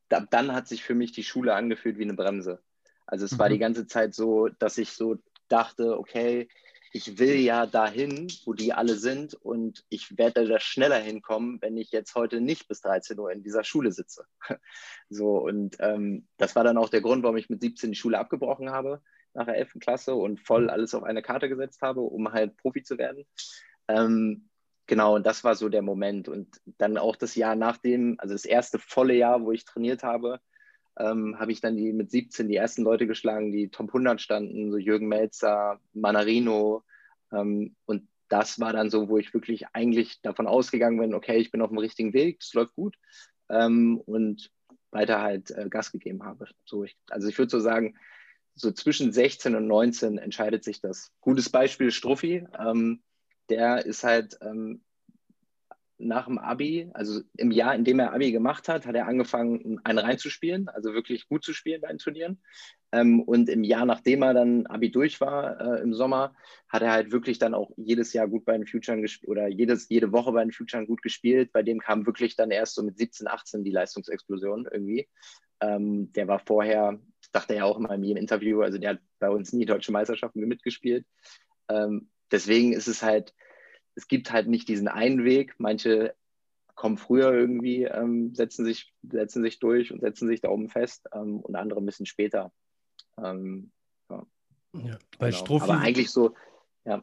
da, 0.08 0.20
dann 0.20 0.52
hat 0.52 0.68
sich 0.68 0.82
für 0.82 0.94
mich 0.94 1.12
die 1.12 1.24
Schule 1.24 1.54
angefühlt 1.54 1.98
wie 1.98 2.04
eine 2.04 2.14
Bremse. 2.14 2.62
Also 3.06 3.24
es 3.24 3.32
mhm. 3.32 3.38
war 3.38 3.48
die 3.48 3.58
ganze 3.58 3.86
Zeit 3.86 4.14
so, 4.14 4.48
dass 4.48 4.78
ich 4.78 4.90
so 4.90 5.16
dachte, 5.48 5.98
okay, 5.98 6.48
ich 6.92 7.18
will 7.18 7.36
ja 7.36 7.66
dahin, 7.66 8.26
wo 8.46 8.54
die 8.54 8.72
alle 8.72 8.94
sind 8.94 9.34
und 9.34 9.84
ich 9.90 10.16
werde 10.16 10.48
da 10.48 10.58
schneller 10.58 10.98
hinkommen, 10.98 11.60
wenn 11.60 11.76
ich 11.76 11.90
jetzt 11.90 12.14
heute 12.14 12.40
nicht 12.40 12.68
bis 12.68 12.80
13 12.80 13.18
Uhr 13.18 13.30
in 13.30 13.42
dieser 13.42 13.64
Schule 13.64 13.92
sitze. 13.92 14.24
So, 15.08 15.36
und 15.38 15.76
ähm, 15.78 16.26
das 16.36 16.56
war 16.56 16.64
dann 16.64 16.78
auch 16.78 16.88
der 16.88 17.00
Grund, 17.00 17.22
warum 17.22 17.36
ich 17.36 17.48
mit 17.48 17.60
17 17.60 17.92
die 17.92 17.96
Schule 17.96 18.18
abgebrochen 18.18 18.70
habe 18.70 19.02
nach 19.34 19.44
der 19.44 19.56
11. 19.56 19.76
Klasse 19.78 20.16
und 20.16 20.40
voll 20.40 20.68
alles 20.68 20.94
auf 20.94 21.04
eine 21.04 21.22
Karte 21.22 21.48
gesetzt 21.48 21.82
habe, 21.82 22.00
um 22.00 22.32
halt 22.32 22.56
Profi 22.56 22.82
zu 22.82 22.98
werden. 22.98 23.24
Ähm, 23.86 24.48
genau, 24.86 25.14
und 25.14 25.24
das 25.24 25.44
war 25.44 25.54
so 25.54 25.68
der 25.68 25.82
Moment. 25.82 26.28
Und 26.28 26.60
dann 26.78 26.98
auch 26.98 27.14
das 27.14 27.36
Jahr 27.36 27.54
nach 27.54 27.76
dem, 27.76 28.16
also 28.18 28.34
das 28.34 28.46
erste 28.46 28.80
volle 28.80 29.14
Jahr, 29.14 29.42
wo 29.42 29.52
ich 29.52 29.64
trainiert 29.64 30.02
habe, 30.02 30.40
ähm, 30.98 31.38
habe 31.38 31.52
ich 31.52 31.60
dann 31.60 31.76
die 31.76 31.92
mit 31.92 32.10
17 32.10 32.48
die 32.48 32.56
ersten 32.56 32.82
Leute 32.82 33.06
geschlagen, 33.06 33.52
die 33.52 33.68
Top 33.68 33.88
100 33.88 34.20
standen, 34.20 34.70
so 34.70 34.78
Jürgen 34.78 35.08
Melzer, 35.08 35.80
Manarino. 35.92 36.84
Ähm, 37.32 37.76
und 37.84 38.08
das 38.28 38.58
war 38.58 38.72
dann 38.72 38.90
so, 38.90 39.08
wo 39.08 39.18
ich 39.18 39.32
wirklich 39.34 39.66
eigentlich 39.72 40.20
davon 40.22 40.46
ausgegangen 40.46 40.98
bin, 40.98 41.14
okay, 41.14 41.36
ich 41.36 41.50
bin 41.50 41.62
auf 41.62 41.70
dem 41.70 41.78
richtigen 41.78 42.12
Weg, 42.12 42.38
es 42.40 42.54
läuft 42.54 42.74
gut. 42.74 42.96
Ähm, 43.48 44.00
und 44.04 44.50
weiter 44.90 45.20
halt 45.20 45.50
äh, 45.50 45.68
Gas 45.68 45.92
gegeben 45.92 46.24
habe. 46.24 46.46
So 46.64 46.84
ich, 46.84 46.96
also 47.10 47.28
ich 47.28 47.38
würde 47.38 47.50
so 47.50 47.60
sagen, 47.60 47.96
so 48.54 48.72
zwischen 48.72 49.12
16 49.12 49.54
und 49.54 49.66
19 49.66 50.18
entscheidet 50.18 50.64
sich 50.64 50.80
das. 50.80 51.12
Gutes 51.20 51.50
Beispiel 51.50 51.90
Struffi, 51.90 52.46
ähm, 52.58 53.02
der 53.50 53.84
ist 53.84 54.02
halt 54.02 54.38
ähm, 54.40 54.82
nach 55.98 56.26
dem 56.26 56.38
Abi, 56.38 56.90
also 56.92 57.20
im 57.36 57.50
Jahr, 57.50 57.74
in 57.74 57.84
dem 57.84 57.98
er 57.98 58.12
Abi 58.12 58.30
gemacht 58.30 58.68
hat, 58.68 58.86
hat 58.86 58.94
er 58.94 59.06
angefangen, 59.06 59.80
einen 59.84 59.98
reinzuspielen, 59.98 60.68
also 60.68 60.92
wirklich 60.92 61.28
gut 61.28 61.42
zu 61.42 61.54
spielen 61.54 61.80
bei 61.80 61.88
den 61.88 61.98
Turnieren. 61.98 62.42
Ähm, 62.92 63.22
und 63.22 63.48
im 63.48 63.64
Jahr, 63.64 63.86
nachdem 63.86 64.22
er 64.22 64.34
dann 64.34 64.66
Abi 64.66 64.90
durch 64.90 65.20
war, 65.20 65.60
äh, 65.60 65.82
im 65.82 65.94
Sommer, 65.94 66.34
hat 66.68 66.82
er 66.82 66.92
halt 66.92 67.12
wirklich 67.12 67.38
dann 67.38 67.54
auch 67.54 67.70
jedes 67.76 68.12
Jahr 68.12 68.28
gut 68.28 68.44
bei 68.44 68.56
den 68.56 68.66
Futuren 68.66 69.02
gespielt 69.02 69.30
oder 69.30 69.48
jedes, 69.48 69.88
jede 69.88 70.12
Woche 70.12 70.32
bei 70.32 70.42
den 70.42 70.52
Futuren 70.52 70.86
gut 70.86 71.02
gespielt. 71.02 71.52
Bei 71.52 71.62
dem 71.62 71.78
kam 71.80 72.06
wirklich 72.06 72.36
dann 72.36 72.50
erst 72.50 72.74
so 72.74 72.82
mit 72.82 72.98
17, 72.98 73.26
18 73.26 73.64
die 73.64 73.70
Leistungsexplosion 73.70 74.68
irgendwie. 74.70 75.08
Ähm, 75.60 76.12
der 76.12 76.28
war 76.28 76.38
vorher, 76.38 77.00
dachte 77.32 77.54
er 77.54 77.66
auch 77.66 77.78
immer 77.78 77.94
in 77.94 78.04
jedem 78.04 78.20
Interview, 78.20 78.60
also 78.60 78.78
der 78.78 78.90
hat 78.90 79.00
bei 79.18 79.30
uns 79.30 79.52
nie 79.52 79.64
deutsche 79.64 79.92
Meisterschaften 79.92 80.40
mitgespielt. 80.40 81.06
Ähm, 81.68 82.10
deswegen 82.30 82.72
ist 82.72 82.88
es 82.88 83.02
halt, 83.02 83.34
es 83.96 84.06
gibt 84.06 84.30
halt 84.30 84.46
nicht 84.46 84.68
diesen 84.68 84.88
einen 84.88 85.24
Weg. 85.24 85.54
Manche 85.58 86.14
kommen 86.74 86.98
früher 86.98 87.32
irgendwie, 87.32 87.84
ähm, 87.84 88.34
setzen, 88.34 88.64
sich, 88.64 88.92
setzen 89.02 89.42
sich 89.42 89.58
durch 89.58 89.92
und 89.92 90.00
setzen 90.00 90.28
sich 90.28 90.40
da 90.42 90.50
oben 90.50 90.68
fest 90.68 91.08
ähm, 91.12 91.40
und 91.40 91.56
andere 91.56 91.80
ein 91.80 91.86
bisschen 91.86 92.06
später. 92.06 92.52
Ähm, 93.18 93.72
ja. 94.10 94.26
Ja, 94.74 94.98
bei 95.18 95.30
genau. 95.30 95.38
Strophi, 95.38 95.64
Aber 95.64 95.80
eigentlich 95.80 96.10
so, 96.10 96.34
ja. 96.84 97.02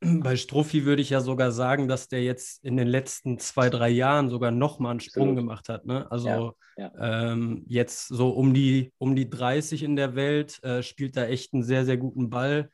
Bei 0.00 0.36
Strophi 0.36 0.84
würde 0.84 1.02
ich 1.02 1.10
ja 1.10 1.20
sogar 1.20 1.50
sagen, 1.50 1.88
dass 1.88 2.06
der 2.06 2.22
jetzt 2.22 2.64
in 2.64 2.76
den 2.76 2.86
letzten 2.86 3.40
zwei, 3.40 3.68
drei 3.68 3.88
Jahren 3.88 4.30
sogar 4.30 4.52
nochmal 4.52 4.92
einen 4.92 5.00
Sprung 5.00 5.30
Absolut. 5.30 5.36
gemacht 5.36 5.68
hat. 5.68 5.86
Ne? 5.86 6.08
Also 6.08 6.28
ja, 6.76 6.92
ja. 6.94 7.32
Ähm, 7.32 7.64
jetzt 7.66 8.06
so 8.06 8.30
um 8.30 8.54
die, 8.54 8.92
um 8.98 9.16
die 9.16 9.28
30 9.28 9.82
in 9.82 9.96
der 9.96 10.14
Welt, 10.14 10.62
äh, 10.62 10.84
spielt 10.84 11.16
da 11.16 11.26
echt 11.26 11.52
einen 11.52 11.64
sehr, 11.64 11.84
sehr 11.84 11.96
guten 11.96 12.30
Ball. 12.30 12.70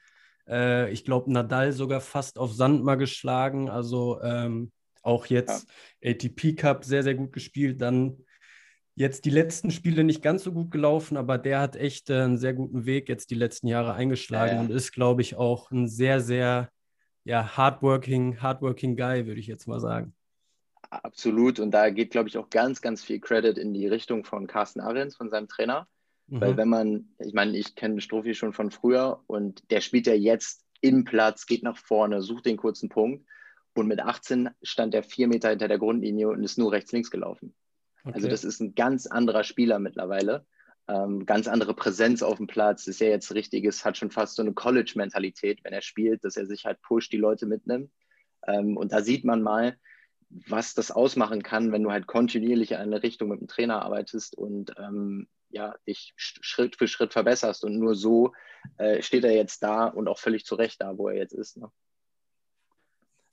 Äh, 0.48 0.90
ich 0.92 1.04
glaube, 1.04 1.32
Nadal 1.32 1.72
sogar 1.72 2.00
fast 2.00 2.38
auf 2.38 2.52
Sand 2.52 2.84
mal 2.84 2.96
geschlagen. 2.96 3.68
Also 3.68 4.20
ähm, 4.22 4.72
auch 5.02 5.26
jetzt 5.26 5.66
ja. 6.00 6.10
ATP 6.10 6.54
Cup 6.56 6.84
sehr, 6.84 7.02
sehr 7.02 7.14
gut 7.14 7.32
gespielt. 7.32 7.80
Dann 7.80 8.18
jetzt 8.94 9.24
die 9.24 9.30
letzten 9.30 9.70
Spiele 9.70 10.04
nicht 10.04 10.22
ganz 10.22 10.44
so 10.44 10.52
gut 10.52 10.70
gelaufen, 10.70 11.16
aber 11.16 11.38
der 11.38 11.60
hat 11.60 11.76
echt 11.76 12.10
äh, 12.10 12.22
einen 12.22 12.38
sehr 12.38 12.54
guten 12.54 12.86
Weg 12.86 13.08
jetzt 13.08 13.30
die 13.30 13.34
letzten 13.34 13.66
Jahre 13.66 13.94
eingeschlagen 13.94 14.54
ja, 14.54 14.60
und 14.60 14.70
ist, 14.70 14.92
glaube 14.92 15.22
ich, 15.22 15.36
auch 15.36 15.70
ein 15.70 15.88
sehr, 15.88 16.20
sehr 16.20 16.70
ja, 17.24 17.56
hardworking, 17.56 18.40
hardworking 18.40 18.96
Guy, 18.96 19.26
würde 19.26 19.40
ich 19.40 19.46
jetzt 19.46 19.66
mal 19.66 19.80
sagen. 19.80 20.14
Absolut. 20.90 21.58
Und 21.58 21.72
da 21.72 21.90
geht, 21.90 22.10
glaube 22.10 22.28
ich, 22.28 22.38
auch 22.38 22.50
ganz, 22.50 22.80
ganz 22.80 23.02
viel 23.02 23.18
Credit 23.18 23.58
in 23.58 23.72
die 23.72 23.86
Richtung 23.86 24.24
von 24.24 24.46
Carsten 24.46 24.80
Ahrens, 24.80 25.16
von 25.16 25.30
seinem 25.30 25.48
Trainer. 25.48 25.88
Mhm. 26.26 26.40
Weil 26.40 26.56
wenn 26.56 26.68
man, 26.68 27.08
ich 27.18 27.34
meine, 27.34 27.56
ich 27.56 27.74
kenne 27.74 28.00
Strophi 28.00 28.34
schon 28.34 28.52
von 28.52 28.70
früher 28.70 29.22
und 29.26 29.70
der 29.70 29.80
spielt 29.80 30.06
ja 30.06 30.14
jetzt 30.14 30.64
im 30.80 31.04
Platz, 31.04 31.46
geht 31.46 31.62
nach 31.62 31.78
vorne, 31.78 32.22
sucht 32.22 32.46
den 32.46 32.56
kurzen 32.56 32.88
Punkt. 32.88 33.26
Und 33.74 33.88
mit 33.88 34.00
18 34.00 34.50
stand 34.62 34.94
er 34.94 35.02
vier 35.02 35.26
Meter 35.26 35.50
hinter 35.50 35.66
der 35.66 35.78
Grundlinie 35.78 36.28
und 36.28 36.44
ist 36.44 36.58
nur 36.58 36.72
rechts-links 36.72 37.10
gelaufen. 37.10 37.54
Also 38.04 38.08
okay. 38.08 38.16
Also 38.16 38.28
das 38.28 38.44
ist 38.44 38.60
ein 38.60 38.74
ganz 38.74 39.06
anderer 39.06 39.44
Spieler 39.44 39.78
mittlerweile. 39.78 40.46
Ähm, 40.86 41.24
ganz 41.24 41.48
andere 41.48 41.74
Präsenz 41.74 42.22
auf 42.22 42.36
dem 42.36 42.46
Platz. 42.46 42.86
Ist 42.86 43.00
ja 43.00 43.08
jetzt 43.08 43.34
richtiges, 43.34 43.84
hat 43.84 43.96
schon 43.96 44.10
fast 44.10 44.36
so 44.36 44.42
eine 44.42 44.52
College-Mentalität, 44.52 45.64
wenn 45.64 45.72
er 45.72 45.80
spielt, 45.80 46.24
dass 46.24 46.36
er 46.36 46.46
sich 46.46 46.66
halt 46.66 46.80
pusht, 46.82 47.12
die 47.12 47.16
Leute 47.16 47.46
mitnimmt. 47.46 47.90
Ähm, 48.46 48.76
und 48.76 48.92
da 48.92 49.02
sieht 49.02 49.24
man 49.24 49.42
mal, 49.42 49.76
was 50.28 50.74
das 50.74 50.90
ausmachen 50.90 51.42
kann, 51.42 51.72
wenn 51.72 51.82
du 51.82 51.90
halt 51.90 52.06
kontinuierlich 52.06 52.72
in 52.72 52.78
eine 52.78 53.02
Richtung 53.02 53.28
mit 53.30 53.40
dem 53.40 53.48
Trainer 53.48 53.82
arbeitest 53.82 54.36
und 54.36 54.74
ähm, 54.78 55.28
ja, 55.54 55.74
dich 55.86 56.12
Schritt 56.16 56.76
für 56.76 56.88
Schritt 56.88 57.12
verbesserst. 57.12 57.64
Und 57.64 57.78
nur 57.78 57.94
so 57.94 58.32
äh, 58.76 59.00
steht 59.02 59.24
er 59.24 59.32
jetzt 59.32 59.62
da 59.62 59.86
und 59.86 60.08
auch 60.08 60.18
völlig 60.18 60.44
zu 60.44 60.56
Recht 60.56 60.80
da, 60.80 60.98
wo 60.98 61.08
er 61.08 61.16
jetzt 61.16 61.32
ist. 61.32 61.56
Ne? 61.56 61.70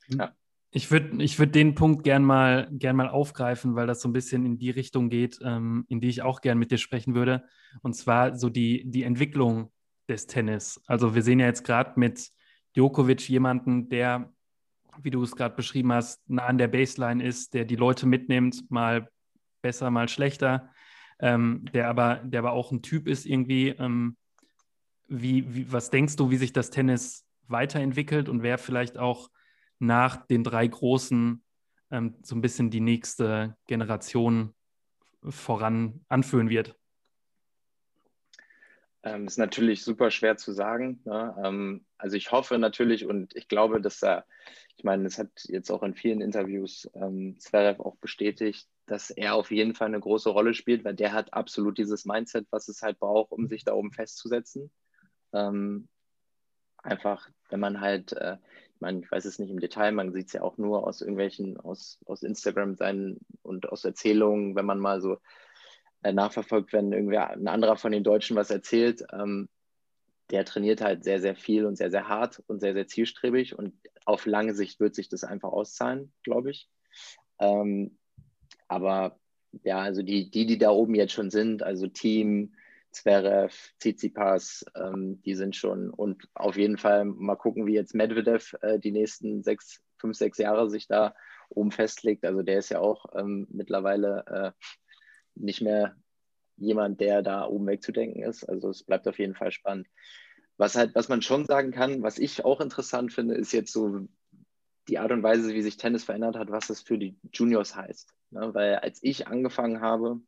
Hm. 0.05 0.19
Ja. 0.19 0.35
Ich 0.73 0.89
würde 0.89 1.21
ich 1.21 1.37
würd 1.37 1.53
den 1.53 1.75
Punkt 1.75 2.05
gern 2.05 2.23
mal, 2.23 2.69
gern 2.71 2.95
mal 2.95 3.09
aufgreifen, 3.09 3.75
weil 3.75 3.87
das 3.87 3.99
so 3.99 4.07
ein 4.07 4.13
bisschen 4.13 4.45
in 4.45 4.57
die 4.57 4.69
Richtung 4.69 5.09
geht, 5.09 5.37
ähm, 5.43 5.85
in 5.89 5.99
die 5.99 6.07
ich 6.07 6.21
auch 6.21 6.39
gern 6.39 6.57
mit 6.57 6.71
dir 6.71 6.77
sprechen 6.77 7.13
würde. 7.13 7.43
Und 7.81 7.93
zwar 7.93 8.37
so 8.37 8.47
die, 8.47 8.89
die 8.89 9.03
Entwicklung 9.03 9.73
des 10.07 10.27
Tennis. 10.27 10.81
Also 10.85 11.13
wir 11.13 11.23
sehen 11.23 11.41
ja 11.41 11.47
jetzt 11.47 11.65
gerade 11.65 11.99
mit 11.99 12.29
Djokovic 12.77 13.27
jemanden, 13.27 13.89
der, 13.89 14.31
wie 15.01 15.11
du 15.11 15.21
es 15.23 15.35
gerade 15.35 15.55
beschrieben 15.55 15.91
hast, 15.91 16.21
nah 16.29 16.45
an 16.45 16.57
der 16.57 16.69
Baseline 16.69 17.21
ist, 17.21 17.53
der 17.53 17.65
die 17.65 17.75
Leute 17.75 18.05
mitnimmt, 18.05 18.71
mal 18.71 19.09
besser, 19.61 19.91
mal 19.91 20.07
schlechter, 20.07 20.69
ähm, 21.21 21.65
der, 21.73 21.87
aber, 21.87 22.15
der 22.23 22.39
aber 22.39 22.51
auch 22.51 22.71
ein 22.71 22.81
Typ 22.81 23.07
ist 23.07 23.25
irgendwie. 23.25 23.69
Ähm, 23.69 24.17
wie, 25.07 25.53
wie, 25.53 25.71
was 25.71 25.89
denkst 25.89 26.15
du, 26.15 26.31
wie 26.31 26.37
sich 26.37 26.53
das 26.53 26.69
Tennis 26.69 27.25
weiterentwickelt 27.47 28.29
und 28.29 28.43
wer 28.43 28.57
vielleicht 28.57 28.97
auch 28.97 29.29
nach 29.77 30.25
den 30.25 30.43
drei 30.43 30.67
Großen 30.67 31.43
ähm, 31.91 32.15
so 32.23 32.35
ein 32.35 32.41
bisschen 32.41 32.69
die 32.69 32.79
nächste 32.79 33.55
Generation 33.67 34.55
voran 35.21 36.05
anführen 36.07 36.49
wird? 36.49 36.75
Ähm, 39.03 39.25
ist 39.25 39.37
natürlich 39.37 39.83
super 39.83 40.11
schwer 40.11 40.37
zu 40.37 40.53
sagen. 40.53 41.01
Ne? 41.05 41.35
Ähm, 41.43 41.85
also 41.97 42.15
ich 42.15 42.31
hoffe 42.31 42.57
natürlich 42.57 43.05
und 43.05 43.35
ich 43.35 43.47
glaube, 43.47 43.81
dass 43.81 44.01
er, 44.01 44.25
ich 44.77 44.83
meine, 44.83 45.05
es 45.07 45.17
hat 45.17 45.29
jetzt 45.45 45.71
auch 45.71 45.83
in 45.83 45.95
vielen 45.95 46.21
Interviews 46.21 46.89
ähm, 46.93 47.37
Zverev 47.39 47.81
auch 47.81 47.97
bestätigt, 47.97 48.67
dass 48.91 49.09
er 49.09 49.35
auf 49.35 49.51
jeden 49.51 49.73
Fall 49.73 49.87
eine 49.87 50.01
große 50.01 50.29
Rolle 50.29 50.53
spielt, 50.53 50.83
weil 50.83 50.95
der 50.95 51.13
hat 51.13 51.33
absolut 51.33 51.77
dieses 51.77 52.03
Mindset, 52.03 52.45
was 52.51 52.67
es 52.67 52.81
halt 52.81 52.99
braucht, 52.99 53.31
um 53.31 53.47
sich 53.47 53.63
da 53.63 53.73
oben 53.73 53.93
festzusetzen. 53.93 54.69
Ähm, 55.31 55.87
einfach, 56.83 57.29
wenn 57.49 57.61
man 57.61 57.79
halt, 57.79 58.11
äh, 58.11 58.35
ich 58.75 58.81
meine, 58.81 58.99
ich 58.99 59.09
weiß 59.09 59.23
es 59.23 59.39
nicht 59.39 59.49
im 59.49 59.61
Detail, 59.61 59.93
man 59.93 60.11
sieht 60.11 60.27
es 60.27 60.33
ja 60.33 60.41
auch 60.41 60.57
nur 60.57 60.85
aus 60.85 60.99
irgendwelchen, 60.99 61.57
aus, 61.57 61.99
aus 62.05 62.21
Instagram 62.21 62.75
sein 62.75 63.17
und 63.43 63.69
aus 63.69 63.85
Erzählungen, 63.85 64.57
wenn 64.57 64.65
man 64.65 64.79
mal 64.79 64.99
so 64.99 65.19
äh, 66.03 66.11
nachverfolgt, 66.11 66.73
wenn 66.73 66.91
irgendwer 66.91 67.29
ein 67.29 67.47
anderer 67.47 67.77
von 67.77 67.93
den 67.93 68.03
Deutschen 68.03 68.35
was 68.35 68.51
erzählt, 68.51 69.05
ähm, 69.13 69.47
der 70.31 70.43
trainiert 70.43 70.81
halt 70.81 71.05
sehr, 71.05 71.21
sehr 71.21 71.37
viel 71.37 71.65
und 71.65 71.77
sehr, 71.77 71.91
sehr 71.91 72.09
hart 72.09 72.43
und 72.47 72.59
sehr, 72.59 72.73
sehr 72.73 72.87
zielstrebig 72.87 73.57
und 73.57 73.73
auf 74.03 74.25
lange 74.25 74.53
Sicht 74.53 74.81
wird 74.81 74.95
sich 74.95 75.07
das 75.07 75.23
einfach 75.23 75.53
auszahlen, 75.53 76.11
glaube 76.23 76.51
ich. 76.51 76.67
Ähm, 77.39 77.97
aber 78.71 79.19
ja, 79.63 79.79
also 79.79 80.01
die, 80.01 80.31
die, 80.31 80.45
die 80.45 80.57
da 80.57 80.71
oben 80.71 80.95
jetzt 80.95 81.11
schon 81.11 81.29
sind, 81.29 81.61
also 81.61 81.87
Team, 81.87 82.53
Zverev, 82.91 83.53
Tsitsipas, 83.79 84.65
ähm, 84.75 85.21
die 85.23 85.35
sind 85.35 85.57
schon 85.57 85.89
und 85.89 86.29
auf 86.33 86.55
jeden 86.55 86.77
Fall 86.77 87.03
mal 87.03 87.35
gucken, 87.35 87.67
wie 87.67 87.73
jetzt 87.73 87.93
Medvedev 87.93 88.55
äh, 88.61 88.79
die 88.79 88.93
nächsten 88.93 89.43
sechs, 89.43 89.81
fünf, 89.97 90.15
sechs 90.15 90.37
Jahre 90.37 90.69
sich 90.69 90.87
da 90.87 91.13
oben 91.49 91.71
festlegt. 91.71 92.23
Also 92.23 92.43
der 92.43 92.59
ist 92.59 92.69
ja 92.69 92.79
auch 92.79 93.07
ähm, 93.13 93.45
mittlerweile 93.49 94.53
äh, 94.55 94.65
nicht 95.35 95.61
mehr 95.61 95.97
jemand, 96.55 97.01
der 97.01 97.21
da 97.21 97.45
oben 97.45 97.67
wegzudenken 97.67 98.23
ist. 98.23 98.45
Also 98.45 98.69
es 98.69 98.83
bleibt 98.83 99.05
auf 99.09 99.19
jeden 99.19 99.35
Fall 99.35 99.51
spannend. 99.51 99.87
Was 100.55 100.75
halt, 100.75 100.95
was 100.95 101.09
man 101.09 101.21
schon 101.21 101.45
sagen 101.45 101.71
kann, 101.71 102.03
was 102.03 102.19
ich 102.19 102.45
auch 102.45 102.61
interessant 102.61 103.11
finde, 103.11 103.35
ist 103.35 103.51
jetzt 103.51 103.73
so 103.73 104.07
die 104.87 104.97
Art 104.97 105.11
und 105.11 105.23
Weise, 105.23 105.53
wie 105.53 105.61
sich 105.61 105.75
Tennis 105.75 106.05
verändert 106.05 106.37
hat, 106.37 106.51
was 106.51 106.67
das 106.67 106.81
für 106.81 106.97
die 106.97 107.17
Juniors 107.33 107.75
heißt. 107.75 108.13
Ne? 108.31 108.53
Weil 108.53 108.75
als 108.75 109.03
ich 109.03 109.27
angefangen 109.27 109.81
habe 109.81 110.19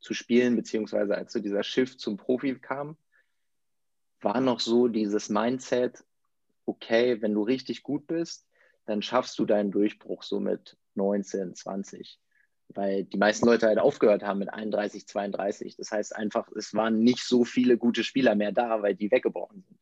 zu 0.00 0.14
spielen, 0.14 0.56
beziehungsweise 0.56 1.16
als 1.16 1.32
so 1.32 1.40
dieser 1.40 1.62
Shift 1.62 2.00
zum 2.00 2.16
Profi 2.16 2.58
kam, 2.58 2.96
war 4.20 4.40
noch 4.40 4.60
so 4.60 4.88
dieses 4.88 5.28
Mindset, 5.28 6.04
okay, 6.64 7.20
wenn 7.20 7.34
du 7.34 7.42
richtig 7.42 7.82
gut 7.82 8.06
bist, 8.06 8.46
dann 8.86 9.02
schaffst 9.02 9.38
du 9.38 9.44
deinen 9.44 9.70
Durchbruch 9.70 10.22
so 10.22 10.40
mit 10.40 10.76
19, 10.94 11.54
20. 11.54 12.20
Weil 12.68 13.04
die 13.04 13.18
meisten 13.18 13.46
Leute 13.46 13.66
halt 13.66 13.78
aufgehört 13.78 14.22
haben 14.22 14.38
mit 14.38 14.52
31, 14.52 15.06
32. 15.06 15.76
Das 15.76 15.90
heißt 15.92 16.16
einfach, 16.16 16.50
es 16.52 16.74
waren 16.74 17.00
nicht 17.00 17.22
so 17.24 17.44
viele 17.44 17.76
gute 17.76 18.02
Spieler 18.02 18.34
mehr 18.34 18.52
da, 18.52 18.82
weil 18.82 18.94
die 18.94 19.10
weggebrochen 19.10 19.62
sind. 19.62 19.78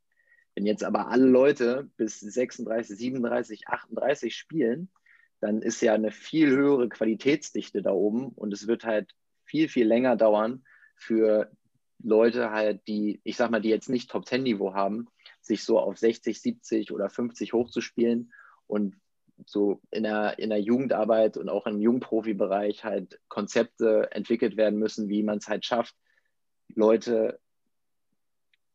Wenn 0.54 0.66
jetzt 0.66 0.82
aber 0.84 1.08
alle 1.08 1.26
Leute 1.26 1.88
bis 1.96 2.20
36, 2.20 2.98
37, 2.98 3.68
38 3.68 4.36
spielen, 4.36 4.90
dann 5.40 5.62
ist 5.62 5.80
ja 5.80 5.94
eine 5.94 6.10
viel 6.10 6.50
höhere 6.50 6.88
Qualitätsdichte 6.88 7.82
da 7.82 7.92
oben 7.92 8.28
und 8.28 8.52
es 8.52 8.66
wird 8.66 8.84
halt 8.84 9.14
viel, 9.44 9.68
viel 9.68 9.86
länger 9.86 10.16
dauern 10.16 10.64
für 10.94 11.50
Leute 12.02 12.50
halt, 12.50 12.86
die, 12.86 13.20
ich 13.24 13.36
sag 13.36 13.50
mal, 13.50 13.60
die 13.60 13.68
jetzt 13.68 13.88
nicht 13.88 14.10
Top-10-Niveau 14.10 14.74
haben, 14.74 15.08
sich 15.40 15.64
so 15.64 15.78
auf 15.78 15.98
60, 15.98 16.40
70 16.40 16.92
oder 16.92 17.10
50 17.10 17.52
hochzuspielen 17.52 18.32
und 18.66 18.96
so 19.46 19.80
in 19.90 20.02
der, 20.02 20.38
in 20.38 20.50
der 20.50 20.60
Jugendarbeit 20.60 21.36
und 21.36 21.48
auch 21.48 21.66
im 21.66 21.80
Jugendprofibereich 21.80 22.84
halt 22.84 23.20
Konzepte 23.28 24.08
entwickelt 24.12 24.56
werden 24.56 24.78
müssen, 24.78 25.08
wie 25.08 25.22
man 25.22 25.38
es 25.38 25.48
halt 25.48 25.64
schafft, 25.64 25.94
Leute 26.74 27.40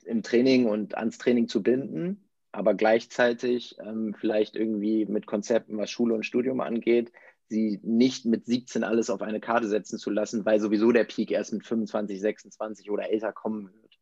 im 0.03 0.23
Training 0.23 0.65
und 0.65 0.95
ans 0.95 1.17
Training 1.17 1.47
zu 1.47 1.63
binden, 1.63 2.24
aber 2.55 2.73
gleichzeitig 2.73 3.75
ähm, 3.79 4.15
vielleicht 4.17 4.55
irgendwie 4.55 5.05
mit 5.05 5.27
Konzepten, 5.27 5.77
was 5.77 5.91
Schule 5.91 6.15
und 6.15 6.25
Studium 6.25 6.61
angeht, 6.61 7.11
sie 7.47 7.79
nicht 7.83 8.25
mit 8.25 8.45
17 8.45 8.83
alles 8.83 9.09
auf 9.09 9.21
eine 9.21 9.39
Karte 9.39 9.67
setzen 9.67 9.99
zu 9.99 10.09
lassen, 10.09 10.45
weil 10.45 10.59
sowieso 10.59 10.91
der 10.91 11.03
Peak 11.03 11.31
erst 11.31 11.53
mit 11.53 11.65
25, 11.65 12.19
26 12.19 12.89
oder 12.89 13.11
älter 13.11 13.33
kommen 13.33 13.71
wird. 13.73 13.99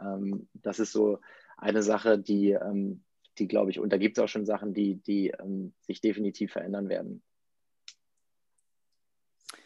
Ähm, 0.00 0.48
das 0.54 0.80
ist 0.80 0.92
so 0.92 1.20
eine 1.56 1.82
Sache, 1.82 2.18
die, 2.18 2.50
ähm, 2.50 3.04
die 3.38 3.46
glaube 3.46 3.70
ich, 3.70 3.78
und 3.78 3.92
da 3.92 3.98
gibt 3.98 4.18
es 4.18 4.24
auch 4.24 4.28
schon 4.28 4.46
Sachen, 4.46 4.74
die, 4.74 4.96
die 4.96 5.28
ähm, 5.40 5.72
sich 5.80 6.00
definitiv 6.00 6.52
verändern 6.52 6.88
werden. 6.88 7.22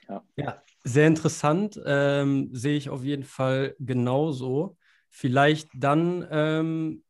Ja, 0.08 0.24
ja 0.36 0.62
sehr 0.84 1.08
interessant. 1.08 1.80
Ähm, 1.86 2.50
sehe 2.52 2.76
ich 2.76 2.90
auf 2.90 3.02
jeden 3.02 3.24
Fall 3.24 3.74
genauso. 3.78 4.76
Vielleicht 5.08 5.68
dann 5.74 6.26
ähm, 6.30 7.02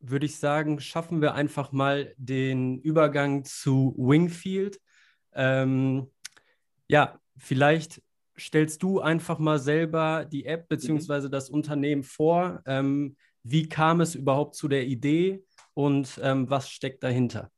würde 0.00 0.26
ich 0.26 0.36
sagen, 0.36 0.80
schaffen 0.80 1.20
wir 1.20 1.34
einfach 1.34 1.72
mal 1.72 2.14
den 2.16 2.78
Übergang 2.80 3.44
zu 3.44 3.94
Wingfield. 3.96 4.80
Ähm, 5.32 6.10
ja, 6.88 7.20
vielleicht 7.36 8.02
stellst 8.38 8.82
du 8.82 9.00
einfach 9.00 9.38
mal 9.38 9.58
selber 9.58 10.24
die 10.24 10.46
App 10.46 10.68
bzw. 10.68 11.26
Mhm. 11.26 11.30
das 11.30 11.50
Unternehmen 11.50 12.02
vor. 12.02 12.62
Ähm, 12.66 13.16
wie 13.42 13.68
kam 13.68 14.00
es 14.00 14.14
überhaupt 14.14 14.54
zu 14.54 14.68
der 14.68 14.86
Idee 14.86 15.44
und 15.74 16.20
ähm, 16.22 16.48
was 16.50 16.70
steckt 16.70 17.02
dahinter? 17.02 17.50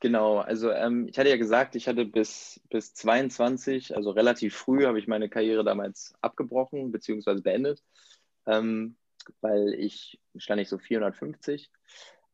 Genau, 0.00 0.38
also 0.38 0.72
ähm, 0.72 1.06
ich 1.08 1.16
hatte 1.16 1.28
ja 1.28 1.36
gesagt, 1.36 1.76
ich 1.76 1.86
hatte 1.86 2.04
bis, 2.04 2.60
bis 2.70 2.92
22, 2.92 3.94
also 3.94 4.10
relativ 4.10 4.56
früh, 4.56 4.84
habe 4.84 4.98
ich 4.98 5.06
meine 5.06 5.28
Karriere 5.28 5.62
damals 5.62 6.12
abgebrochen 6.20 6.90
bzw. 6.90 7.40
beendet, 7.40 7.80
ähm, 8.46 8.96
weil 9.40 9.74
ich 9.74 10.20
stand 10.36 10.60
ich 10.60 10.68
so 10.68 10.78
450 10.78 11.70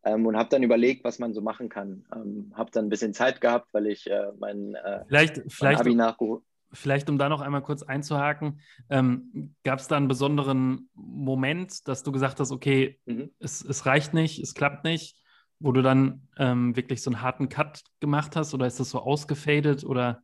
ähm, 0.05 0.27
und 0.27 0.37
habe 0.37 0.49
dann 0.49 0.63
überlegt, 0.63 1.05
was 1.05 1.19
man 1.19 1.35
so 1.35 1.41
machen 1.41 1.69
kann. 1.69 2.07
Ähm, 2.15 2.53
habe 2.55 2.71
dann 2.71 2.87
ein 2.87 2.91
bisschen 2.91 3.15
Zeit 3.15 3.41
gehabt, 3.41 3.73
weil 3.73 3.87
ich 3.87 4.09
äh, 4.11 4.33
mein, 4.39 4.75
äh, 4.75 5.05
vielleicht, 5.09 5.43
vielleicht, 5.49 5.81
Abi 5.81 5.95
nachgeholt 5.95 6.43
Vielleicht, 6.73 7.09
um 7.09 7.17
da 7.17 7.31
noch 7.31 7.41
einmal 7.41 7.63
kurz 7.63 7.83
einzuhaken, 7.83 8.61
ähm, 8.91 9.55
gab 9.65 9.79
es 9.79 9.89
da 9.89 9.97
einen 9.97 10.09
besonderen 10.09 10.91
Moment, 10.95 11.89
dass 11.89 12.03
du 12.03 12.13
gesagt 12.13 12.41
hast, 12.41 12.53
okay, 12.53 13.01
mhm. 13.07 13.31
es, 13.39 13.65
es 13.65 13.87
reicht 13.87 14.13
nicht, 14.13 14.39
es 14.39 14.55
klappt 14.55 14.85
nicht, 14.85 15.17
wo 15.61 15.73
du 15.73 15.83
dann 15.83 16.29
ähm, 16.37 16.77
wirklich 16.77 17.03
so 17.03 17.11
einen 17.11 17.23
harten 17.23 17.49
Cut 17.49 17.83
gemacht 18.01 18.37
hast 18.37 18.53
oder 18.53 18.67
ist 18.67 18.81
das 18.81 18.91
so 18.91 19.01
ausgefadet 19.01 19.83
oder 19.83 20.23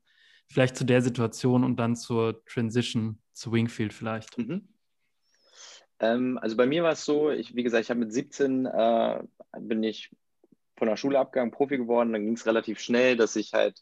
vielleicht 0.49 0.77
zu 0.77 0.85
der 0.85 1.01
Situation 1.01 1.65
und 1.65 1.77
dann 1.77 1.97
zur 1.97 2.45
Transition 2.45 3.19
zu 3.33 3.51
Wingfield 3.51 3.95
vielleicht? 3.95 4.37
Mhm. 4.37 4.69
Ähm, 6.05 6.39
also 6.41 6.57
bei 6.57 6.67
mir 6.67 6.83
war 6.83 6.93
es 6.93 7.05
so, 7.05 7.31
ich, 7.31 7.55
wie 7.55 7.63
gesagt, 7.63 7.85
ich 7.85 7.91
habe 7.91 8.01
mit 8.01 8.13
17 8.13 8.67
äh, 8.67 9.23
bin 9.59 9.83
ich 9.83 10.11
von 10.77 10.89
der 10.89 10.97
Schule 10.97 11.19
abgegangen, 11.19 11.53
Profi 11.53 11.79
geworden. 11.79 12.13
Dann 12.13 12.25
ging 12.25 12.35
es 12.35 12.47
relativ 12.47 12.79
schnell, 12.81 13.17
dass 13.17 13.37
ich 13.37 13.55
halt 13.55 13.81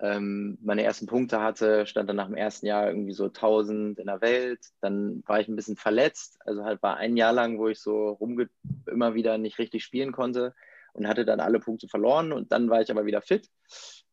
ähm, 0.00 0.56
meine 0.62 0.82
ersten 0.82 1.06
Punkte 1.06 1.40
hatte, 1.40 1.86
stand 1.86 2.08
dann 2.08 2.16
nach 2.16 2.26
dem 2.26 2.36
ersten 2.36 2.66
Jahr 2.66 2.88
irgendwie 2.88 3.12
so 3.12 3.26
1000 3.26 3.98
in 3.98 4.06
der 4.06 4.20
Welt. 4.22 4.60
Dann 4.80 5.22
war 5.26 5.40
ich 5.40 5.48
ein 5.48 5.56
bisschen 5.56 5.76
verletzt, 5.76 6.38
also 6.40 6.64
halt 6.64 6.82
war 6.82 6.96
ein 6.96 7.16
Jahr 7.16 7.32
lang, 7.32 7.58
wo 7.58 7.68
ich 7.68 7.80
so 7.80 8.10
rumge 8.10 8.48
immer 8.86 9.14
wieder 9.14 9.36
nicht 9.38 9.58
richtig 9.58 9.84
spielen 9.84 10.12
konnte 10.12 10.54
und 10.94 11.06
hatte 11.06 11.24
dann 11.24 11.40
alle 11.40 11.60
Punkte 11.60 11.88
verloren 11.88 12.32
und 12.32 12.50
dann 12.50 12.70
war 12.70 12.80
ich 12.80 12.90
aber 12.90 13.06
wieder 13.06 13.22
fit 13.22 13.48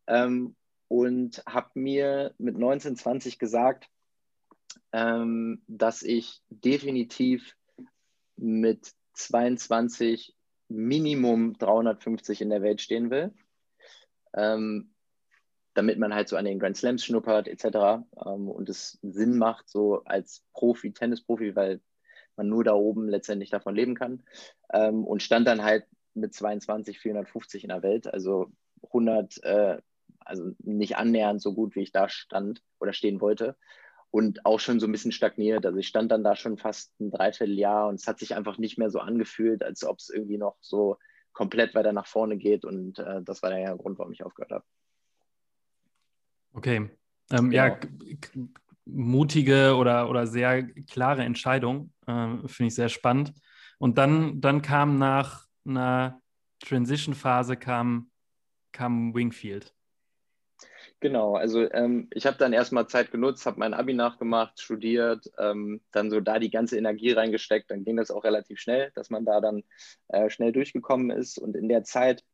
ähm, 0.08 0.56
und 0.88 1.42
habe 1.48 1.70
mir 1.74 2.34
mit 2.38 2.58
19, 2.58 2.96
20 2.96 3.40
gesagt, 3.40 3.88
ähm, 4.92 5.62
dass 5.68 6.02
ich 6.02 6.42
definitiv 6.64 7.56
mit 8.36 8.94
22 9.14 10.36
Minimum 10.70 11.58
350 11.58 12.42
in 12.42 12.50
der 12.50 12.62
Welt 12.62 12.82
stehen 12.82 13.10
will, 13.10 13.34
ähm, 14.34 14.94
damit 15.74 15.98
man 15.98 16.14
halt 16.14 16.30
so 16.30 16.38
an 16.38 16.46
den 16.46 16.60
Grand 16.60 16.78
Slams 16.78 17.04
schnuppert 17.04 17.48
etc. 17.48 18.04
Ähm, 18.26 18.50
und 18.50 18.70
es 18.70 19.00
Sinn 19.02 19.38
macht, 19.38 19.68
so 19.70 20.04
als 20.06 20.44
Profi, 20.54 20.94
Tennisprofi, 20.94 21.56
weil 21.56 21.82
man 22.36 22.48
nur 22.48 22.64
da 22.64 22.74
oben 22.74 23.10
letztendlich 23.10 23.50
davon 23.50 23.76
leben 23.76 23.96
kann. 23.96 24.24
Ähm, 24.72 25.06
und 25.06 25.24
stand 25.24 25.48
dann 25.48 25.64
halt 25.64 25.86
mit 26.14 26.34
22 26.34 27.00
450 27.00 27.64
in 27.64 27.70
der 27.70 27.84
Welt, 27.84 28.08
also 28.08 28.52
100, 28.84 29.44
äh, 29.44 29.78
also 30.20 30.52
nicht 30.60 30.98
annähernd 30.98 31.42
so 31.42 31.54
gut, 31.54 31.76
wie 31.76 31.82
ich 31.82 31.92
da 31.92 32.10
stand 32.10 32.62
oder 32.80 32.94
stehen 32.94 33.22
wollte 33.22 33.58
und 34.12 34.46
auch 34.46 34.60
schon 34.60 34.80
so 34.80 34.88
ein 34.88 34.92
bisschen 34.92 35.12
stagniert. 35.12 35.66
Also 35.66 35.78
ich 35.78 35.88
stand 35.88 36.12
dann 36.12 36.24
da 36.24 36.36
schon 36.36 36.58
fast 36.58 37.00
ein 37.00 37.12
Dreivierteljahr 37.12 37.88
und 37.88 37.96
es 37.96 38.08
hat 38.08 38.20
sich 38.20 38.36
einfach 38.36 38.58
nicht 38.58 38.78
mehr 38.78 38.90
so 38.90 39.00
angefühlt, 39.00 39.64
als 39.64 39.84
ob 39.84 40.00
es 40.00 40.10
irgendwie 40.10 40.38
noch 40.38 40.58
so 40.62 40.98
komplett 41.32 41.76
weiter 41.76 41.94
nach 41.94 42.08
vorne 42.08 42.38
geht 42.38 42.66
und 42.66 43.00
äh, 43.00 43.22
das 43.24 43.44
war 43.44 43.52
der 43.52 43.76
Grund, 43.78 44.00
warum 44.00 44.12
ich 44.12 44.24
aufgehört 44.24 44.52
habe. 44.52 44.66
Okay. 46.54 46.90
Ähm, 47.32 47.52
genau. 47.52 47.52
Ja, 47.52 47.80
mutige 48.86 49.76
oder, 49.76 50.10
oder 50.10 50.26
sehr 50.26 50.64
klare 50.64 51.24
Entscheidung, 51.24 51.94
äh, 52.08 52.48
finde 52.48 52.68
ich 52.68 52.76
sehr 52.76 52.90
spannend. 52.90 53.34
Und 53.78 53.98
dann, 53.98 54.42
dann 54.42 54.62
kam 54.62 54.98
nach 54.98 55.46
einer 55.66 56.22
Transition-Phase 56.60 57.56
kam, 57.56 58.10
kam 58.72 59.14
Wingfield. 59.14 59.74
Genau, 61.02 61.36
also 61.36 61.62
ähm, 61.72 62.10
ich 62.14 62.26
habe 62.26 62.38
dann 62.38 62.52
erstmal 62.52 62.88
Zeit 62.88 63.12
genutzt, 63.12 63.46
habe 63.46 63.60
mein 63.60 63.74
Abi 63.74 63.94
nachgemacht, 63.94 64.60
studiert, 64.60 65.32
ähm, 65.38 65.82
dann 65.92 66.12
so 66.12 66.20
da 66.20 66.40
die 66.40 66.50
ganze 66.50 66.78
Energie 66.78 67.14
reingesteckt. 67.14 67.72
Dann 67.72 67.86
ging 67.86 67.96
das 67.96 68.12
auch 68.12 68.26
relativ 68.26 68.60
schnell, 68.60 68.92
dass 68.96 69.10
man 69.10 69.24
da 69.24 69.40
dann 69.40 69.64
äh, 70.10 70.30
schnell 70.30 70.52
durchgekommen 70.52 71.10
ist. 71.10 71.38
Und 71.38 71.56
in 71.56 71.70
der 71.70 71.84
Zeit 71.86 72.26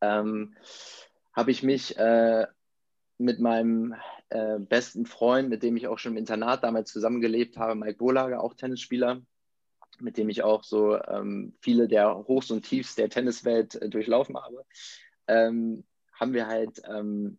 ähm, 0.00 0.54
habe 1.32 1.50
ich 1.50 1.64
mich 1.64 1.98
äh, 1.98 2.46
mit 3.18 3.40
meinem 3.40 3.96
äh, 4.28 4.60
besten 4.60 5.04
Freund, 5.04 5.48
mit 5.48 5.64
dem 5.64 5.76
ich 5.76 5.88
auch 5.88 5.98
schon 5.98 6.12
im 6.12 6.18
Internat 6.18 6.62
damals 6.62 6.92
zusammengelebt 6.92 7.56
habe, 7.56 7.74
Mike 7.74 7.98
Bohlager, 7.98 8.44
auch 8.44 8.54
Tennisspieler, 8.54 9.22
mit 9.98 10.18
dem 10.18 10.28
ich 10.28 10.44
auch 10.44 10.62
so 10.62 11.02
ähm, 11.02 11.54
viele 11.60 11.88
der 11.88 12.14
Hochs 12.14 12.52
und 12.52 12.62
Tiefs 12.62 12.94
der 12.94 13.10
Tenniswelt 13.10 13.74
äh, 13.74 13.88
durchlaufen 13.88 14.36
habe, 14.36 14.64
ähm, 15.26 15.84
haben 16.12 16.32
wir 16.32 16.46
halt 16.46 16.80
ähm, 16.88 17.38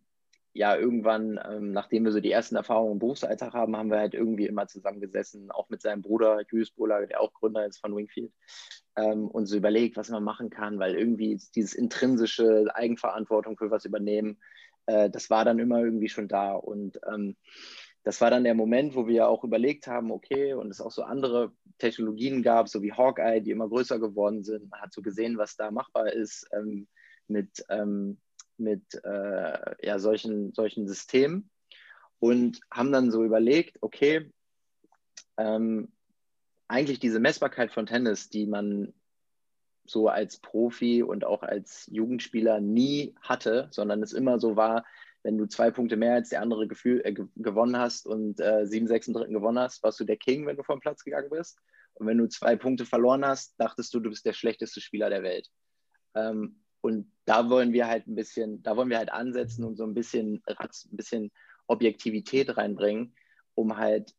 ja, 0.54 0.76
irgendwann, 0.76 1.38
ähm, 1.44 1.72
nachdem 1.72 2.04
wir 2.04 2.12
so 2.12 2.20
die 2.20 2.30
ersten 2.30 2.54
Erfahrungen 2.54 2.92
im 2.92 2.98
Berufsalltag 3.00 3.52
haben, 3.54 3.76
haben 3.76 3.90
wir 3.90 3.98
halt 3.98 4.14
irgendwie 4.14 4.46
immer 4.46 4.68
zusammengesessen, 4.68 5.50
auch 5.50 5.68
mit 5.68 5.82
seinem 5.82 6.00
Bruder 6.00 6.42
Julius 6.48 6.70
Bohler, 6.70 7.06
der 7.06 7.20
auch 7.20 7.32
Gründer 7.34 7.66
ist 7.66 7.78
von 7.78 7.94
Wingfield, 7.94 8.32
ähm, 8.96 9.26
und 9.26 9.46
so 9.46 9.56
überlegt, 9.56 9.96
was 9.96 10.10
man 10.10 10.22
machen 10.22 10.50
kann, 10.50 10.78
weil 10.78 10.94
irgendwie 10.94 11.40
dieses 11.56 11.74
intrinsische 11.74 12.66
Eigenverantwortung 12.72 13.56
für 13.56 13.72
was 13.72 13.84
übernehmen, 13.84 14.38
äh, 14.86 15.10
das 15.10 15.28
war 15.28 15.44
dann 15.44 15.58
immer 15.58 15.80
irgendwie 15.80 16.08
schon 16.08 16.28
da. 16.28 16.52
Und 16.52 17.00
ähm, 17.12 17.36
das 18.04 18.20
war 18.20 18.30
dann 18.30 18.44
der 18.44 18.54
Moment, 18.54 18.94
wo 18.94 19.08
wir 19.08 19.28
auch 19.28 19.42
überlegt 19.42 19.88
haben, 19.88 20.12
okay, 20.12 20.54
und 20.54 20.70
es 20.70 20.80
auch 20.80 20.92
so 20.92 21.02
andere 21.02 21.50
Technologien 21.78 22.44
gab, 22.44 22.68
so 22.68 22.80
wie 22.80 22.92
Hawkeye, 22.92 23.40
die 23.40 23.50
immer 23.50 23.68
größer 23.68 23.98
geworden 23.98 24.44
sind. 24.44 24.70
Man 24.70 24.80
hat 24.80 24.92
so 24.92 25.02
gesehen, 25.02 25.36
was 25.36 25.56
da 25.56 25.72
machbar 25.72 26.12
ist 26.12 26.46
ähm, 26.52 26.86
mit 27.26 27.64
ähm, 27.70 28.18
mit 28.58 28.82
äh, 29.04 29.86
ja, 29.86 29.98
solchen, 29.98 30.52
solchen 30.52 30.86
Systemen 30.86 31.50
und 32.18 32.60
haben 32.70 32.92
dann 32.92 33.10
so 33.10 33.24
überlegt, 33.24 33.78
okay, 33.80 34.30
ähm, 35.36 35.92
eigentlich 36.68 36.98
diese 36.98 37.20
Messbarkeit 37.20 37.72
von 37.72 37.86
Tennis, 37.86 38.28
die 38.28 38.46
man 38.46 38.94
so 39.84 40.08
als 40.08 40.38
Profi 40.38 41.02
und 41.02 41.24
auch 41.24 41.42
als 41.42 41.86
Jugendspieler 41.92 42.60
nie 42.60 43.14
hatte, 43.20 43.68
sondern 43.70 44.02
es 44.02 44.12
immer 44.12 44.38
so 44.38 44.56
war, 44.56 44.84
wenn 45.22 45.38
du 45.38 45.46
zwei 45.46 45.70
Punkte 45.70 45.96
mehr 45.96 46.14
als 46.14 46.28
der 46.28 46.42
andere 46.42 46.68
Gefühl, 46.68 47.00
äh, 47.04 47.12
gewonnen 47.12 47.76
hast 47.76 48.06
und 48.06 48.40
äh, 48.40 48.64
7-6 48.64 49.08
im 49.08 49.14
dritten 49.14 49.34
gewonnen 49.34 49.58
hast, 49.58 49.82
warst 49.82 50.00
du 50.00 50.04
der 50.04 50.16
King, 50.16 50.46
wenn 50.46 50.56
du 50.56 50.62
vom 50.62 50.80
Platz 50.80 51.02
gegangen 51.04 51.30
bist. 51.30 51.58
Und 51.94 52.06
wenn 52.06 52.18
du 52.18 52.28
zwei 52.28 52.56
Punkte 52.56 52.84
verloren 52.84 53.24
hast, 53.24 53.54
dachtest 53.58 53.92
du, 53.94 54.00
du 54.00 54.10
bist 54.10 54.26
der 54.26 54.32
schlechteste 54.32 54.80
Spieler 54.80 55.10
der 55.10 55.22
Welt. 55.22 55.48
Ähm, 56.14 56.63
und 56.84 57.10
da 57.24 57.48
wollen 57.48 57.72
wir 57.72 57.88
halt 57.88 58.06
ein 58.06 58.14
bisschen, 58.14 58.62
da 58.62 58.76
wollen 58.76 58.90
wir 58.90 58.98
halt 58.98 59.10
ansetzen 59.10 59.64
und 59.64 59.74
so 59.74 59.84
ein 59.84 59.94
bisschen, 59.94 60.42
ein 60.46 60.68
bisschen 60.90 61.30
Objektivität 61.66 62.58
reinbringen, 62.58 63.14
um 63.54 63.78
halt 63.78 64.14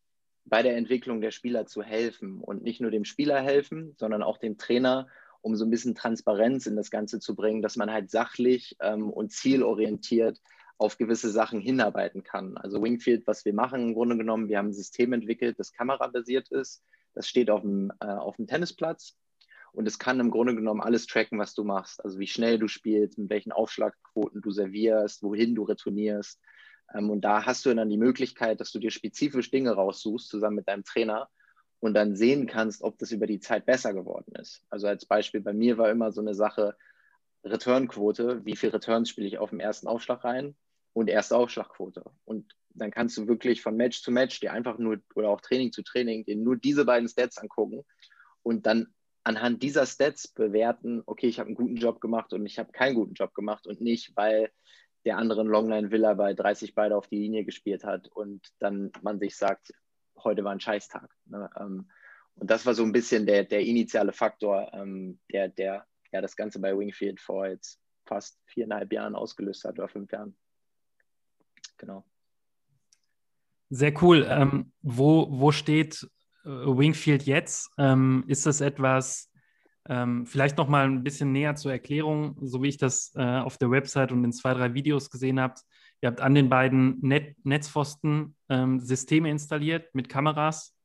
bei 0.45 0.63
der 0.63 0.75
Entwicklung 0.75 1.21
der 1.21 1.29
Spieler 1.29 1.67
zu 1.67 1.83
helfen 1.83 2.41
und 2.41 2.63
nicht 2.63 2.81
nur 2.81 2.89
dem 2.89 3.05
Spieler 3.05 3.39
helfen, 3.39 3.93
sondern 3.99 4.23
auch 4.23 4.39
dem 4.39 4.57
Trainer, 4.57 5.07
um 5.41 5.55
so 5.55 5.63
ein 5.63 5.69
bisschen 5.69 5.93
Transparenz 5.93 6.65
in 6.65 6.75
das 6.75 6.89
Ganze 6.89 7.19
zu 7.19 7.35
bringen, 7.35 7.61
dass 7.61 7.75
man 7.75 7.91
halt 7.91 8.09
sachlich 8.09 8.75
ähm, 8.79 9.11
und 9.11 9.31
zielorientiert 9.31 10.41
auf 10.79 10.97
gewisse 10.97 11.29
Sachen 11.29 11.61
hinarbeiten 11.61 12.23
kann. 12.23 12.57
Also 12.57 12.81
Wingfield, 12.81 13.27
was 13.27 13.45
wir 13.45 13.53
machen 13.53 13.89
im 13.89 13.93
Grunde 13.93 14.17
genommen, 14.17 14.49
wir 14.49 14.57
haben 14.57 14.69
ein 14.69 14.73
System 14.73 15.13
entwickelt, 15.13 15.59
das 15.59 15.71
kamerabasiert 15.71 16.49
ist. 16.49 16.83
Das 17.13 17.27
steht 17.27 17.51
auf 17.51 17.61
dem, 17.61 17.91
äh, 17.99 18.07
auf 18.07 18.37
dem 18.37 18.47
Tennisplatz 18.47 19.15
und 19.75 19.87
es 19.87 19.99
kann 19.99 20.19
im 20.19 20.31
Grunde 20.31 20.55
genommen 20.55 20.81
alles 20.81 21.05
tracken, 21.05 21.37
was 21.37 21.53
du 21.53 21.63
machst. 21.63 22.03
Also 22.03 22.17
wie 22.17 22.27
schnell 22.27 22.57
du 22.57 22.67
spielst, 22.67 23.17
mit 23.17 23.29
welchen 23.29 23.51
Aufschlagquoten 23.51 24.41
du 24.41 24.51
servierst, 24.51 25.21
wohin 25.21 25.53
du 25.53 25.63
retournierst. 25.63 26.39
Ähm, 26.93 27.09
und 27.09 27.21
da 27.21 27.45
hast 27.45 27.65
du 27.65 27.73
dann 27.73 27.89
die 27.89 27.97
Möglichkeit, 27.97 28.61
dass 28.61 28.71
du 28.71 28.79
dir 28.79 28.91
spezifisch 28.91 29.51
Dinge 29.51 29.71
raussuchst, 29.71 30.29
zusammen 30.29 30.57
mit 30.57 30.67
deinem 30.67 30.83
Trainer 30.83 31.29
und 31.79 31.93
dann 31.93 32.15
sehen 32.15 32.47
kannst, 32.47 32.81
ob 32.83 32.97
das 32.97 33.11
über 33.11 33.27
die 33.27 33.39
Zeit 33.39 33.65
besser 33.65 33.93
geworden 33.93 34.33
ist. 34.39 34.63
Also 34.69 34.87
als 34.87 35.05
Beispiel 35.05 35.41
bei 35.41 35.53
mir 35.53 35.77
war 35.77 35.89
immer 35.89 36.11
so 36.11 36.21
eine 36.21 36.33
Sache, 36.33 36.75
Returnquote, 37.43 38.43
wie 38.45 38.55
viele 38.55 38.73
Returns 38.73 39.09
spiele 39.09 39.27
ich 39.27 39.37
auf 39.37 39.51
dem 39.51 39.59
ersten 39.59 39.87
Aufschlag 39.87 40.23
rein 40.23 40.55
und 40.93 41.09
erste 41.09 41.37
Aufschlagquote. 41.37 42.03
Und 42.23 42.55
dann 42.69 42.91
kannst 42.91 43.17
du 43.17 43.27
wirklich 43.27 43.61
von 43.61 43.75
Match 43.75 44.01
zu 44.01 44.11
Match 44.11 44.39
dir 44.39 44.53
einfach 44.53 44.77
nur 44.77 44.97
oder 45.15 45.29
auch 45.29 45.41
Training 45.41 45.71
zu 45.71 45.83
Training 45.83 46.25
dir 46.25 46.37
nur 46.37 46.55
diese 46.55 46.85
beiden 46.85 47.07
Stats 47.07 47.37
angucken 47.37 47.83
und 48.41 48.65
dann 48.65 48.94
anhand 49.25 49.63
dieser 49.63 49.85
Stats 49.85 50.27
bewerten, 50.27 51.01
okay, 51.05 51.27
ich 51.27 51.39
habe 51.39 51.47
einen 51.47 51.55
guten 51.55 51.75
Job 51.75 51.99
gemacht 51.99 52.31
und 52.31 52.45
ich 52.45 52.59
habe 52.59 52.71
keinen 52.71 52.95
guten 52.95 53.15
Job 53.15 53.33
gemacht 53.33 53.67
und 53.67 53.81
nicht, 53.81 54.15
weil 54.15 54.51
der 55.03 55.17
andere 55.17 55.43
Longline 55.43 55.91
Villa 55.91 56.13
bei 56.13 56.33
30 56.33 56.75
beide 56.75 56.95
auf 56.95 57.07
die 57.07 57.17
Linie 57.17 57.43
gespielt 57.43 57.83
hat 57.83 58.07
und 58.07 58.47
dann 58.59 58.91
man 59.01 59.19
sich 59.19 59.35
sagt, 59.35 59.73
heute 60.23 60.43
war 60.43 60.51
ein 60.51 60.59
Scheißtag. 60.59 61.09
Ne? 61.25 61.49
Ähm, 61.59 61.89
und 62.35 62.51
das 62.51 62.65
war 62.65 62.75
so 62.75 62.83
ein 62.83 62.91
bisschen 62.91 63.25
der, 63.25 63.43
der 63.43 63.61
initiale 63.61 64.13
Faktor, 64.13 64.71
ähm, 64.73 65.19
der, 65.31 65.49
der 65.49 65.85
ja 66.11 66.21
das 66.21 66.35
Ganze 66.35 66.59
bei 66.59 66.77
Wingfield 66.77 67.19
vor 67.19 67.47
jetzt 67.47 67.79
fast 68.05 68.39
viereinhalb 68.45 68.93
Jahren 68.93 69.15
ausgelöst 69.15 69.63
hat 69.65 69.79
oder 69.79 69.87
fünf 69.87 70.11
Jahren. 70.11 70.35
Genau. 71.77 72.05
Sehr 73.69 73.93
cool. 74.03 74.25
Ähm, 74.29 74.71
wo, 74.81 75.27
wo 75.31 75.51
steht 75.51 76.07
Wingfield 76.45 77.23
jetzt? 77.23 77.71
Ähm, 77.77 78.23
ist 78.27 78.45
das 78.45 78.61
etwas, 78.61 79.31
ähm, 79.87 80.25
vielleicht 80.25 80.57
noch 80.57 80.67
mal 80.67 80.85
ein 80.85 81.03
bisschen 81.03 81.31
näher 81.31 81.55
zur 81.55 81.71
Erklärung, 81.71 82.37
so 82.41 82.61
wie 82.63 82.69
ich 82.69 82.77
das 82.77 83.11
äh, 83.15 83.21
auf 83.21 83.57
der 83.57 83.71
Website 83.71 84.11
und 84.11 84.23
in 84.23 84.31
zwei, 84.31 84.53
drei 84.53 84.73
Videos 84.73 85.09
gesehen 85.09 85.39
habe. 85.39 85.55
Ihr 86.01 86.09
habt 86.09 86.21
an 86.21 86.35
den 86.35 86.49
beiden 86.49 86.99
Net 87.01 87.35
Netzpfosten 87.43 88.35
ähm, 88.49 88.79
Systeme 88.79 89.29
installiert 89.29 89.93
mit 89.95 90.09
Kameras. 90.09 90.75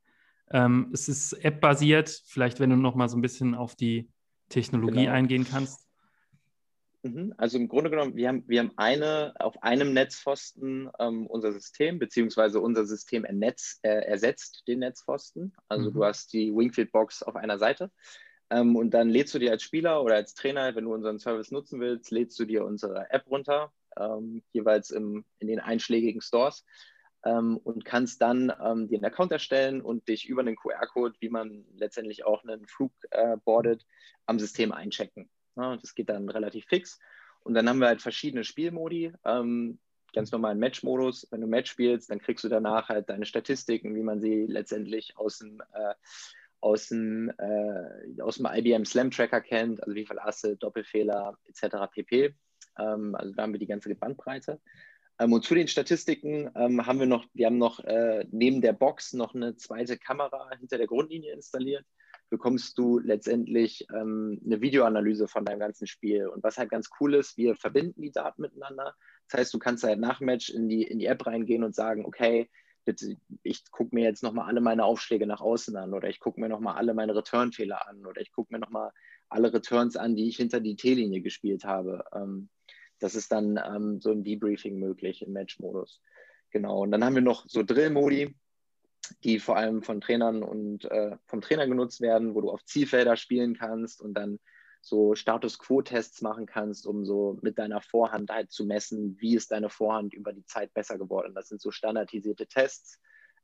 Ähm, 0.51 0.91
es 0.93 1.09
ist 1.09 1.33
App-basiert. 1.33 2.23
Vielleicht, 2.27 2.61
wenn 2.61 2.71
du 2.71 2.77
noch 2.77 2.95
mal 2.95 3.09
so 3.09 3.17
ein 3.17 3.23
bisschen 3.23 3.55
auf 3.55 3.75
die 3.75 4.09
Technologie 4.49 5.05
genau. 5.05 5.13
eingehen 5.13 5.47
kannst. 5.49 5.90
Mhm. 7.03 7.33
Also 7.39 7.57
im 7.57 7.69
Grunde 7.69 7.91
genommen, 7.91 8.15
wir 8.15 8.29
haben, 8.29 8.45
wir 8.47 8.61
haben 8.61 8.73
eine, 8.77 9.33
auf 9.39 9.63
einem 9.63 9.95
Netzpfosten 9.95 10.91
ähm, 10.99 11.27
unser 11.27 11.53
System, 11.53 11.99
beziehungsweise 11.99 12.61
unser 12.61 12.85
System 12.85 13.25
ernetz, 13.25 13.79
äh, 13.83 13.89
ersetzt 13.89 14.65
den 14.69 14.81
Netzpfosten. 14.81 15.55
Also 15.69 15.91
mhm. 15.91 15.95
du 15.95 16.05
hast 16.05 16.33
die 16.33 16.55
Wingfield-Box 16.55 17.23
auf 17.23 17.37
einer 17.37 17.59
Seite 17.59 17.91
ähm, 18.51 18.77
und 18.77 18.91
dann 18.93 19.09
lädst 19.09 19.35
du 19.35 19.39
dir 19.39 19.53
als 19.53 19.63
Spieler 19.63 20.03
oder 20.03 20.17
als 20.17 20.35
Trainer, 20.35 20.75
wenn 20.75 20.85
du 20.85 20.93
unseren 20.93 21.19
Service 21.19 21.51
nutzen 21.51 21.81
willst, 21.81 22.11
lädst 22.11 22.39
du 22.39 22.45
dir 22.45 22.65
unsere 22.65 23.11
App 23.11 23.27
runter, 23.31 23.73
ähm, 23.99 24.43
jeweils 24.53 24.91
im, 24.91 25.25
in 25.39 25.49
den 25.49 25.61
einschlägigen 25.61 26.21
Stores 26.21 26.65
ähm, 27.25 27.57
und 27.59 27.85
kannst 27.85 28.21
dann 28.21 28.53
ähm, 28.63 28.89
dir 28.89 28.99
einen 28.99 29.05
Account 29.07 29.33
erstellen 29.33 29.81
und 29.81 30.09
dich 30.09 30.29
über 30.29 30.43
einen 30.43 30.57
QR-Code, 30.57 31.17
wie 31.21 31.31
man 31.31 31.65
letztendlich 31.77 32.25
auch 32.25 32.43
einen 32.45 32.67
Flug 32.67 32.93
äh, 33.11 33.37
boardet, 33.45 33.87
am 34.27 34.39
System 34.39 34.73
einchecken. 34.73 35.31
Ja, 35.61 35.77
das 35.77 35.95
geht 35.95 36.09
dann 36.09 36.29
relativ 36.29 36.65
fix. 36.67 36.99
Und 37.43 37.55
dann 37.55 37.69
haben 37.69 37.81
wir 37.81 37.89
halt 37.89 38.03
verschiedene 38.03 38.45
Spielmodi. 38.45 39.13
Ähm, 39.25 39.79
ganz 40.15 40.33
normalen 40.33 40.59
Match-Modus. 40.59 41.29
Wenn 41.31 41.43
du 41.43 41.47
Match 41.47 41.71
spielst, 41.71 42.11
dann 42.11 42.21
kriegst 42.21 42.45
du 42.45 42.49
danach 42.49 42.89
halt 42.89 43.09
deine 43.11 43.27
Statistiken, 43.27 43.95
wie 43.95 44.03
man 44.03 44.21
sie 44.21 44.47
letztendlich 44.47 45.17
aus 45.17 45.39
dem, 45.39 45.63
äh, 45.73 45.95
aus 46.61 46.89
dem, 46.89 47.31
äh, 47.39 48.23
aus 48.23 48.37
dem 48.37 48.47
IBM 48.47 48.85
Slam 48.85 49.11
Tracker 49.11 49.41
kennt, 49.41 49.83
also 49.83 49.95
wie 49.95 50.07
viele 50.07 50.25
Asse, 50.25 50.57
Doppelfehler 50.57 51.39
etc. 51.45 51.77
pp. 51.93 52.35
Ähm, 52.79 53.15
also 53.15 53.33
da 53.35 53.43
haben 53.43 53.53
wir 53.53 53.61
die 53.61 53.67
ganze 53.67 53.95
Bandbreite. 53.95 54.61
Ähm, 55.19 55.33
und 55.33 55.45
zu 55.45 55.55
den 55.55 55.69
Statistiken 55.69 56.51
ähm, 56.55 56.87
haben 56.87 56.99
wir 56.99 57.07
noch, 57.07 57.27
wir 57.35 57.47
haben 57.47 57.59
noch 57.59 57.81
äh, 57.81 58.27
neben 58.31 58.61
der 58.63 58.73
Box 58.73 59.13
noch 59.13 59.35
eine 59.35 59.57
zweite 59.57 59.99
Kamera 59.99 60.51
hinter 60.59 60.79
der 60.79 60.87
Grundlinie 60.87 61.35
installiert 61.35 61.85
bekommst 62.31 62.79
du 62.79 62.99
letztendlich 62.99 63.87
ähm, 63.93 64.41
eine 64.45 64.61
Videoanalyse 64.61 65.29
von 65.29 65.45
deinem 65.45 65.59
ganzen 65.59 65.87
Spiel. 65.87 66.29
Und 66.29 66.43
was 66.43 66.57
halt 66.57 66.71
ganz 66.71 66.89
cool 67.01 67.15
ist, 67.15 67.37
wir 67.37 67.57
verbinden 67.57 68.01
die 68.01 68.13
Daten 68.13 68.43
miteinander. 68.43 68.95
Das 69.29 69.41
heißt, 69.41 69.55
du 69.55 69.59
kannst 69.59 69.85
halt 69.85 70.01
nach 70.01 70.21
Match 70.21 70.49
in 70.49 70.69
die, 70.69 70.83
in 70.83 70.99
die 70.99 71.07
App 71.07 71.27
reingehen 71.27 71.65
und 71.65 71.75
sagen, 71.75 72.05
okay, 72.07 72.49
bitte, 72.85 73.17
ich 73.43 73.71
gucke 73.71 73.95
mir 73.95 74.05
jetzt 74.05 74.23
nochmal 74.23 74.47
alle 74.49 74.61
meine 74.61 74.85
Aufschläge 74.85 75.27
nach 75.27 75.41
außen 75.41 75.77
an 75.77 75.93
oder 75.93 76.09
ich 76.09 76.21
gucke 76.21 76.41
mir 76.41 76.49
nochmal 76.49 76.77
alle 76.77 76.95
meine 76.95 77.15
Return-Fehler 77.15 77.87
an 77.89 78.07
oder 78.07 78.21
ich 78.21 78.33
gucke 78.33 78.53
mir 78.53 78.59
nochmal 78.59 78.91
alle 79.29 79.53
Returns 79.53 79.97
an, 79.97 80.17
die 80.17 80.29
ich 80.29 80.37
hinter 80.37 80.61
die 80.61 80.77
T-Linie 80.77 81.21
gespielt 81.21 81.65
habe. 81.65 82.05
Ähm, 82.15 82.49
das 83.01 83.15
ist 83.15 83.33
dann 83.33 83.61
ähm, 83.65 84.01
so 84.01 84.13
ein 84.13 84.25
Debriefing 84.25 84.79
möglich 84.79 85.23
im 85.23 85.33
Match-Modus. 85.33 86.01
Genau. 86.51 86.83
Und 86.83 86.91
dann 86.91 87.05
haben 87.05 87.15
wir 87.15 87.23
noch 87.23 87.45
so 87.49 87.63
Drill-Modi 87.63 88.35
die 89.25 89.39
vor 89.39 89.57
allem 89.57 89.83
von 89.83 90.01
Trainern 90.01 90.43
und 90.43 90.85
äh, 90.85 91.17
vom 91.27 91.41
Trainer 91.41 91.67
genutzt 91.67 92.01
werden, 92.01 92.35
wo 92.35 92.41
du 92.41 92.51
auf 92.51 92.65
Zielfelder 92.65 93.17
spielen 93.17 93.57
kannst 93.57 94.01
und 94.01 94.15
dann 94.15 94.39
so 94.83 95.15
Status 95.15 95.59
Quo-Tests 95.59 96.23
machen 96.23 96.47
kannst, 96.47 96.87
um 96.87 97.05
so 97.05 97.39
mit 97.43 97.59
deiner 97.59 97.81
Vorhand 97.81 98.31
halt 98.31 98.51
zu 98.51 98.65
messen, 98.65 99.17
wie 99.21 99.37
ist 99.37 99.53
deine 99.53 99.69
Vorhand 99.69 100.15
über 100.15 100.33
die 100.33 100.45
Zeit 100.47 100.73
besser 100.73 100.99
geworden. 100.99 101.35
Das 101.35 101.49
sind 101.49 101.61
so 101.61 101.71
standardisierte 101.71 102.47
Tests, 102.47 102.99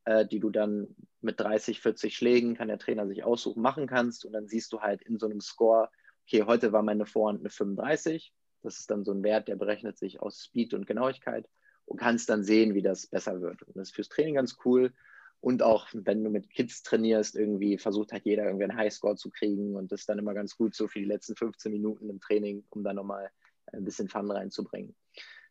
äh, 0.05 0.26
die 0.26 0.40
du 0.40 0.50
dann 0.50 0.96
mit 1.20 1.38
30, 1.38 1.81
40 1.81 2.16
Schlägen, 2.16 2.55
kann 2.55 2.68
der 2.68 2.79
Trainer 2.79 3.07
sich 3.07 3.22
aussuchen, 3.24 3.61
machen 3.61 3.87
kannst. 3.87 4.24
Und 4.24 4.33
dann 4.33 4.48
siehst 4.48 4.72
du 4.72 4.81
halt 4.81 5.02
in 5.02 5.18
so 5.18 5.26
einem 5.26 5.40
Score, 5.40 5.90
okay, 6.26 6.44
heute 6.44 6.72
war 6.72 6.83
meine 6.83 7.07
Vorhand 7.07 7.40
eine 7.40 7.50
35. 7.50 8.33
Das 8.62 8.79
ist 8.79 8.90
dann 8.90 9.05
so 9.05 9.12
ein 9.12 9.22
Wert, 9.22 9.48
der 9.48 9.57
berechnet 9.57 9.98
sich 9.98 10.20
aus 10.20 10.42
Speed 10.42 10.72
und 10.72 10.87
Genauigkeit 10.87 11.48
und 11.85 11.98
kannst 11.98 12.31
dann 12.31 12.44
sehen, 12.44 12.74
wie 12.74 12.83
das 12.83 13.07
besser 13.07 13.40
wird. 13.42 13.62
Und 13.62 13.76
das 13.76 13.88
ist 13.88 13.94
fürs 13.94 14.09
Training 14.09 14.35
ganz 14.35 14.57
cool. 14.64 14.92
Und 15.40 15.62
auch 15.62 15.88
wenn 15.92 16.25
du 16.25 16.31
mit 16.31 16.51
Kids 16.51 16.83
trainierst, 16.83 17.37
irgendwie 17.37 17.79
versucht 17.79 18.12
halt 18.12 18.25
jeder 18.25 18.44
irgendwie 18.44 18.64
einen 18.64 18.77
Highscore 18.77 19.16
zu 19.16 19.31
kriegen 19.31 19.77
und 19.77 19.92
das 19.92 20.01
ist 20.01 20.09
dann 20.09 20.18
immer 20.18 20.35
ganz 20.35 20.57
gut 20.57 20.75
so 20.75 20.88
für 20.88 20.99
die 20.99 21.05
letzten 21.05 21.37
15 21.37 21.70
Minuten 21.70 22.11
im 22.11 22.20
Training, 22.20 22.64
um 22.70 22.83
da 22.83 22.92
nochmal 22.92 23.31
ein 23.72 23.85
bisschen 23.85 24.09
Fun 24.09 24.31
reinzubringen. 24.31 24.96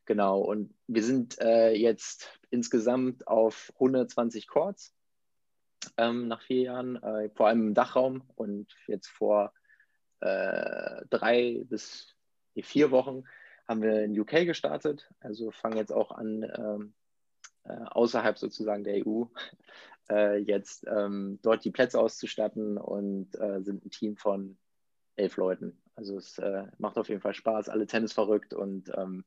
Genau, 0.06 0.42
und 0.42 0.74
wir 0.88 1.04
sind 1.04 1.40
äh, 1.40 1.74
jetzt 1.74 2.40
insgesamt 2.50 3.28
auf 3.28 3.72
120 3.76 4.48
Chords 4.48 4.94
ähm, 5.98 6.28
nach 6.28 6.42
vier 6.42 6.62
Jahren, 6.62 7.02
äh, 7.02 7.30
vor 7.34 7.48
allem 7.48 7.68
im 7.68 7.74
Dachraum 7.74 8.24
und 8.36 8.68
jetzt 8.88 9.08
vor 9.08 9.54
äh, 10.20 11.02
drei 11.10 11.64
bis 11.66 12.16
vier 12.56 12.92
Wochen 12.92 13.24
haben 13.68 13.82
wir 13.82 14.04
in 14.04 14.20
UK 14.20 14.46
gestartet. 14.46 15.10
Also 15.20 15.52
fangen 15.52 15.78
jetzt 15.78 15.92
auch 15.92 16.12
an, 16.12 16.44
ähm, 16.44 16.94
äh, 16.94 17.05
außerhalb 17.66 18.38
sozusagen 18.38 18.84
der 18.84 19.06
EU 19.06 19.26
äh, 20.10 20.38
jetzt 20.38 20.86
ähm, 20.88 21.40
dort 21.42 21.66
die 21.66 21.72
Plätze 21.72 22.00
auszustatten 22.00 22.78
und 22.78 23.36
äh, 23.40 23.62
sind 23.62 23.86
ein 23.86 23.92
Team 23.92 24.18
von 24.18 24.58
elf 25.16 25.38
Leuten. 25.38 25.82
Also 25.96 26.18
es 26.18 26.38
äh, 26.38 26.66
macht 26.78 26.98
auf 26.98 27.10
jeden 27.10 27.22
Fall 27.22 27.34
Spaß, 27.34 27.70
alle 27.70 27.88
Tennis 27.88 28.14
verrückt 28.14 28.54
und 28.54 28.92
ähm, 28.96 29.24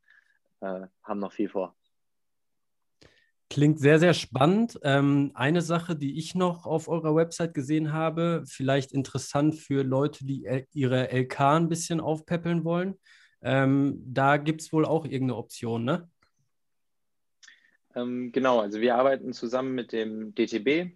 äh, 0.60 0.86
haben 1.02 1.20
noch 1.20 1.32
viel 1.32 1.48
vor. 1.48 1.74
Klingt 3.50 3.80
sehr, 3.80 3.98
sehr 3.98 4.12
spannend. 4.12 4.78
Ähm, 4.82 5.30
eine 5.32 5.62
Sache, 5.62 5.96
die 5.96 6.18
ich 6.18 6.34
noch 6.34 6.66
auf 6.66 6.86
eurer 6.86 7.14
Website 7.14 7.54
gesehen 7.54 7.94
habe, 7.94 8.44
vielleicht 8.46 8.92
interessant 8.92 9.54
für 9.54 9.82
Leute, 9.82 10.26
die 10.26 10.46
ihre 10.72 11.10
LK 11.10 11.40
ein 11.40 11.68
bisschen 11.70 12.00
aufpäppeln 12.00 12.64
wollen. 12.64 12.98
Ähm, 13.40 14.02
da 14.04 14.36
gibt 14.36 14.60
es 14.60 14.72
wohl 14.72 14.84
auch 14.84 15.06
irgendeine 15.06 15.36
Option, 15.36 15.84
ne? 15.84 16.10
Ähm, 17.98 18.32
genau, 18.32 18.60
also 18.60 18.80
wir 18.80 18.94
arbeiten 18.94 19.32
zusammen 19.32 19.74
mit 19.74 19.92
dem 19.92 20.34
DTB 20.34 20.92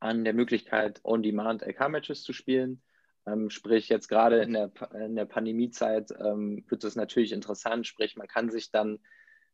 an 0.00 0.24
der 0.24 0.34
Möglichkeit, 0.34 1.00
On-Demand 1.04 1.62
LK-Matches 1.62 2.22
zu 2.22 2.32
spielen. 2.32 2.82
Ähm, 3.26 3.50
sprich, 3.50 3.88
jetzt 3.88 4.08
gerade 4.08 4.38
in 4.42 4.52
der, 4.52 4.70
in 4.94 5.16
der 5.16 5.26
Pandemiezeit 5.26 6.10
ähm, 6.18 6.64
wird 6.68 6.84
es 6.84 6.96
natürlich 6.96 7.32
interessant. 7.32 7.86
Sprich, 7.86 8.16
man 8.16 8.28
kann 8.28 8.50
sich 8.50 8.70
dann 8.70 9.00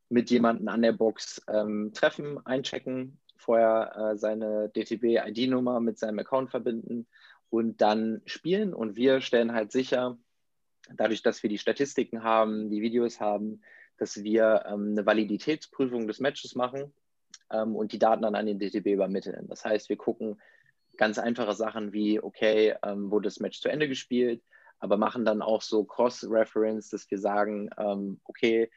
mit 0.08 0.30
jemandem 0.30 0.68
an 0.68 0.82
der 0.82 0.92
Box 0.92 1.42
ähm, 1.48 1.92
treffen, 1.94 2.44
einchecken, 2.46 3.18
vorher 3.36 4.12
äh, 4.12 4.16
seine 4.16 4.70
DTB-ID-Nummer 4.70 5.80
mit 5.80 5.98
seinem 5.98 6.20
Account 6.20 6.50
verbinden 6.50 7.06
und 7.50 7.80
dann 7.80 8.22
spielen. 8.26 8.74
Und 8.74 8.96
wir 8.96 9.20
stellen 9.20 9.52
halt 9.52 9.72
sicher, 9.72 10.18
dadurch, 10.94 11.22
dass 11.22 11.42
wir 11.42 11.50
die 11.50 11.58
Statistiken 11.58 12.22
haben, 12.22 12.70
die 12.70 12.82
Videos 12.82 13.18
haben, 13.18 13.62
dass 13.98 14.22
wir 14.22 14.64
ähm, 14.66 14.90
eine 14.92 15.06
Validitätsprüfung 15.06 16.06
des 16.06 16.20
Matches 16.20 16.54
machen 16.54 16.92
ähm, 17.50 17.76
und 17.76 17.92
die 17.92 17.98
Daten 17.98 18.22
dann 18.22 18.34
an 18.34 18.46
den 18.46 18.58
DTB 18.58 18.86
übermitteln. 18.88 19.46
Das 19.48 19.64
heißt, 19.64 19.88
wir 19.88 19.96
gucken 19.96 20.40
ganz 20.96 21.18
einfache 21.18 21.54
Sachen 21.54 21.92
wie, 21.92 22.20
okay, 22.20 22.74
ähm, 22.84 23.10
wurde 23.10 23.28
das 23.28 23.40
Match 23.40 23.60
zu 23.60 23.68
Ende 23.68 23.88
gespielt, 23.88 24.42
aber 24.78 24.96
machen 24.96 25.24
dann 25.24 25.42
auch 25.42 25.62
so 25.62 25.84
Cross-Reference, 25.84 26.90
dass 26.90 27.10
wir 27.10 27.18
sagen, 27.18 27.70
ähm, 27.78 28.20
okay, 28.24 28.70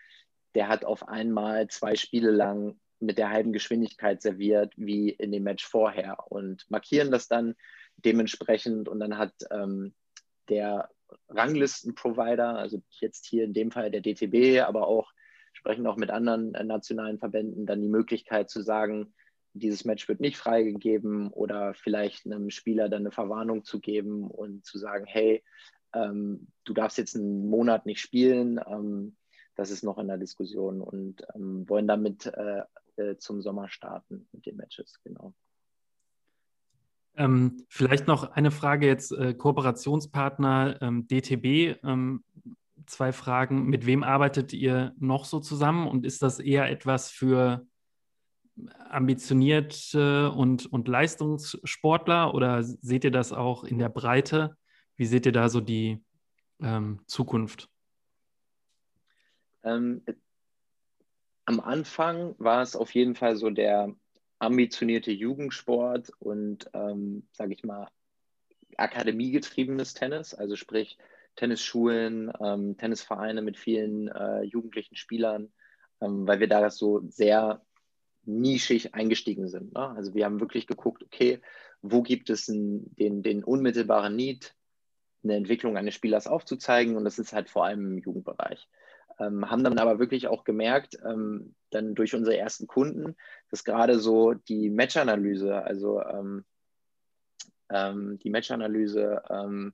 der 0.56 0.68
hat 0.68 0.86
auf 0.86 1.08
einmal 1.08 1.68
zwei 1.68 1.96
Spiele 1.96 2.32
lang 2.32 2.80
mit 3.00 3.18
der 3.18 3.30
halben 3.30 3.54
Geschwindigkeit 3.54 4.22
serviert 4.22 4.74
wie 4.76 5.10
in 5.10 5.32
dem 5.32 5.44
Match 5.44 5.66
vorher 5.66 6.18
und 6.32 6.66
markieren 6.70 7.12
das 7.12 7.28
dann 7.28 7.56
dementsprechend 7.98 8.90
und 8.90 9.00
dann 9.00 9.18
hat 9.18 9.34
ähm, 9.52 9.94
der 10.50 10.90
Ranglistenprovider, 11.30 12.58
also 12.58 12.82
jetzt 13.00 13.26
hier 13.26 13.44
in 13.44 13.54
dem 13.54 13.72
Fall 13.72 13.92
der 13.92 14.02
DTB, 14.02 14.62
aber 14.66 14.88
auch 14.88 15.12
sprechen 15.54 15.88
auch 15.88 15.98
mit 15.98 16.10
anderen 16.10 16.54
äh, 16.56 16.64
nationalen 16.64 17.20
Verbänden, 17.20 17.66
dann 17.66 17.82
die 17.82 17.90
Möglichkeit 17.90 18.50
zu 18.50 18.62
sagen, 18.62 19.14
dieses 19.54 19.86
Match 19.86 20.08
wird 20.08 20.20
nicht 20.20 20.38
freigegeben 20.38 21.30
oder 21.30 21.74
vielleicht 21.74 22.26
einem 22.26 22.50
Spieler 22.50 22.90
dann 22.90 23.02
eine 23.02 23.12
Verwarnung 23.12 23.64
zu 23.64 23.80
geben 23.80 24.30
und 24.30 24.66
zu 24.66 24.78
sagen, 24.78 25.06
hey, 25.06 25.44
ähm, 25.94 26.48
du 26.64 26.74
darfst 26.74 26.98
jetzt 26.98 27.16
einen 27.16 27.50
Monat 27.50 27.86
nicht 27.86 28.00
spielen. 28.00 28.60
Ähm, 28.68 29.18
das 29.56 29.72
ist 29.72 29.84
noch 29.84 29.98
in 29.98 30.08
der 30.08 30.18
Diskussion 30.18 30.82
und 30.82 31.26
ähm, 31.34 31.68
wollen 31.68 31.88
damit 31.88 32.28
äh, 32.28 32.62
äh, 32.98 33.18
zum 33.18 33.42
Sommer 33.42 33.70
starten 33.70 34.28
mit 34.32 34.46
den 34.46 34.58
Matches, 34.58 35.00
genau. 35.04 35.34
Ähm, 37.18 37.66
vielleicht 37.68 38.08
noch 38.08 38.32
eine 38.32 38.52
Frage 38.52 38.88
jetzt, 38.88 39.12
äh, 39.12 39.34
Kooperationspartner 39.34 40.78
ähm, 40.82 41.08
DTB. 41.08 41.78
Ähm, 41.84 42.24
zwei 42.86 43.12
Fragen. 43.12 43.66
Mit 43.66 43.86
wem 43.86 44.04
arbeitet 44.04 44.54
ihr 44.54 44.94
noch 44.98 45.26
so 45.26 45.40
zusammen 45.40 45.88
und 45.88 46.06
ist 46.06 46.24
das 46.24 46.40
eher 46.40 46.70
etwas 46.70 47.12
für 47.12 47.66
ambitionierte 48.90 50.32
und, 50.32 50.66
und 50.66 50.88
Leistungssportler 50.88 52.34
oder 52.34 52.64
seht 52.64 53.04
ihr 53.04 53.12
das 53.12 53.32
auch 53.32 53.64
in 53.64 53.78
der 53.78 53.90
Breite? 53.90 54.58
Wie 54.96 55.06
seht 55.06 55.26
ihr 55.26 55.32
da 55.32 55.50
so 55.50 55.62
die 55.62 56.04
ähm, 56.60 57.02
Zukunft? 57.06 57.70
Ähm, 59.64 60.02
am 61.46 61.60
Anfang 61.60 62.36
war 62.40 62.62
es 62.62 62.76
auf 62.76 62.96
jeden 62.96 63.16
Fall 63.16 63.36
so 63.36 63.50
der 63.50 63.94
ambitionierte 64.40 65.12
Jugendsport 65.12 66.12
und, 66.20 66.70
ähm, 66.74 67.28
sage 67.32 67.54
ich 67.54 67.64
mal, 67.64 67.88
akademiegetriebenes 68.78 69.94
Tennis, 69.94 70.34
also 70.34 70.56
sprich 70.56 70.98
Tennisschulen, 71.36 72.32
ähm, 72.40 72.78
Tennisvereine 72.78 73.42
mit 73.42 73.58
vielen 73.58 74.08
äh, 74.10 74.44
jugendlichen 74.44 74.96
Spielern, 74.96 75.52
ähm, 76.02 76.28
weil 76.28 76.40
wir 76.40 76.48
da 76.48 76.70
so 76.70 77.02
sehr 77.08 77.62
nischig 78.24 78.94
eingestiegen 78.94 79.48
sind. 79.48 79.74
Ne? 79.74 79.90
Also 79.96 80.14
wir 80.14 80.26
haben 80.26 80.40
wirklich 80.40 80.68
geguckt, 80.68 81.04
okay, 81.04 81.42
wo 81.82 82.02
gibt 82.02 82.30
es 82.30 82.50
einen, 82.50 82.94
den, 82.96 83.24
den 83.24 83.44
unmittelbaren 83.44 84.16
Need, 84.16 84.54
eine 85.24 85.36
Entwicklung 85.36 85.78
eines 85.78 85.96
Spielers 85.96 86.28
aufzuzeigen 86.28 86.96
und 86.96 87.06
das 87.06 87.20
ist 87.20 87.34
halt 87.34 87.50
vor 87.50 87.66
allem 87.66 87.86
im 87.86 87.98
Jugendbereich. 88.00 88.68
Ähm, 89.20 89.50
haben 89.50 89.64
dann 89.64 89.80
aber 89.80 90.00
wirklich 90.00 90.28
auch 90.28 90.44
gemerkt, 90.44 90.98
ähm, 91.04 91.56
dann 91.72 91.96
durch 91.96 92.14
unsere 92.16 92.38
ersten 92.38 92.68
Kunden, 92.68 93.16
dass 93.50 93.64
gerade 93.64 94.00
so 94.00 94.34
die 94.34 94.70
Match-Analyse, 94.70 95.64
also 95.64 96.02
ähm, 96.02 96.46
ähm 97.70 98.20
die 98.20 98.30
Match-Analyse 98.30 99.24
ähm, 99.30 99.74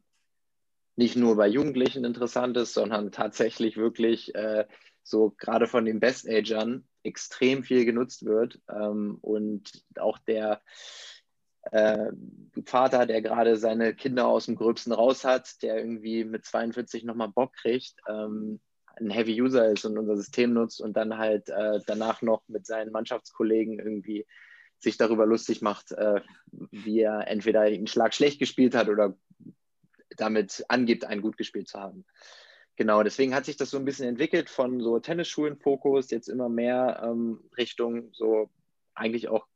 nicht 0.95 1.15
nur 1.15 1.35
bei 1.35 1.47
Jugendlichen 1.47 2.05
interessant 2.05 2.55
ist, 2.57 2.73
sondern 2.73 3.11
tatsächlich 3.11 3.77
wirklich 3.77 4.33
äh, 4.35 4.65
so 5.03 5.31
gerade 5.37 5.67
von 5.67 5.85
den 5.85 5.99
Best-Agern 5.99 6.87
extrem 7.03 7.63
viel 7.63 7.83
genutzt 7.83 8.23
wird 8.23 8.61
und 8.69 9.83
auch 9.97 10.17
der 10.19 10.61
äh, 11.71 12.11
Vater, 12.65 13.05
der 13.05 13.21
gerade 13.21 13.57
seine 13.57 13.93
Kinder 13.95 14.27
aus 14.27 14.45
dem 14.45 14.55
Gröbsten 14.55 14.93
raus 14.93 15.23
hat, 15.23 15.61
der 15.61 15.77
irgendwie 15.77 16.23
mit 16.25 16.45
42 16.45 17.03
nochmal 17.03 17.29
Bock 17.29 17.53
kriegt, 17.53 17.95
ähm, 18.07 18.59
ein 18.93 19.09
Heavy 19.09 19.41
User 19.41 19.71
ist 19.71 19.85
und 19.85 19.97
unser 19.97 20.17
System 20.17 20.53
nutzt 20.53 20.81
und 20.81 20.95
dann 20.95 21.17
halt 21.17 21.49
äh, 21.49 21.79
danach 21.85 22.21
noch 22.21 22.43
mit 22.47 22.65
seinen 22.65 22.91
Mannschaftskollegen 22.91 23.79
irgendwie 23.79 24.25
sich 24.79 24.97
darüber 24.97 25.25
lustig 25.25 25.61
macht, 25.61 25.91
äh, 25.93 26.21
wie 26.51 27.01
er 27.01 27.27
entweder 27.27 27.61
einen 27.61 27.87
Schlag 27.87 28.13
schlecht 28.13 28.39
gespielt 28.39 28.75
hat 28.75 28.89
oder 28.89 29.15
damit 30.17 30.63
angibt, 30.67 31.05
einen 31.05 31.21
gut 31.21 31.37
gespielt 31.37 31.67
zu 31.67 31.79
haben. 31.79 32.05
Genau, 32.75 33.03
deswegen 33.03 33.35
hat 33.35 33.45
sich 33.45 33.55
das 33.55 33.69
so 33.69 33.77
ein 33.77 33.85
bisschen 33.85 34.07
entwickelt 34.07 34.49
von 34.49 34.81
so 34.81 34.99
Tennisschulen-Fokus 34.99 36.09
jetzt 36.11 36.27
immer 36.27 36.49
mehr 36.49 37.01
ähm, 37.03 37.39
Richtung 37.57 38.09
so 38.13 38.49
eigentlich 38.95 39.27
auch 39.27 39.47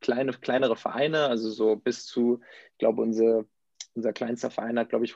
kleine, 0.00 0.32
kleinere 0.32 0.76
Vereine, 0.76 1.26
also 1.28 1.50
so 1.50 1.76
bis 1.76 2.06
zu, 2.06 2.40
ich 2.72 2.78
glaube, 2.78 3.02
unsere, 3.02 3.46
unser 3.94 4.12
kleinster 4.12 4.50
Verein 4.50 4.78
hat, 4.78 4.90
glaube 4.90 5.04
ich, 5.04 5.12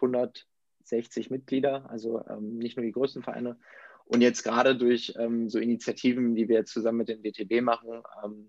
160 0.91 1.31
Mitglieder, 1.31 1.89
also 1.91 2.25
ähm, 2.29 2.59
nicht 2.59 2.77
nur 2.77 2.85
die 2.85 2.93
größten 2.93 3.23
Vereine. 3.23 3.59
Und 4.05 4.23
jetzt 4.23 4.43
gerade 4.43 4.77
durch 4.77 5.15
ähm, 5.19 5.49
so 5.49 5.59
Initiativen, 5.59 6.35
die 6.35 6.49
wir 6.49 6.65
zusammen 6.65 6.99
mit 6.99 7.09
dem 7.09 7.23
DTB 7.23 7.63
machen 7.63 8.03
ähm, 8.25 8.49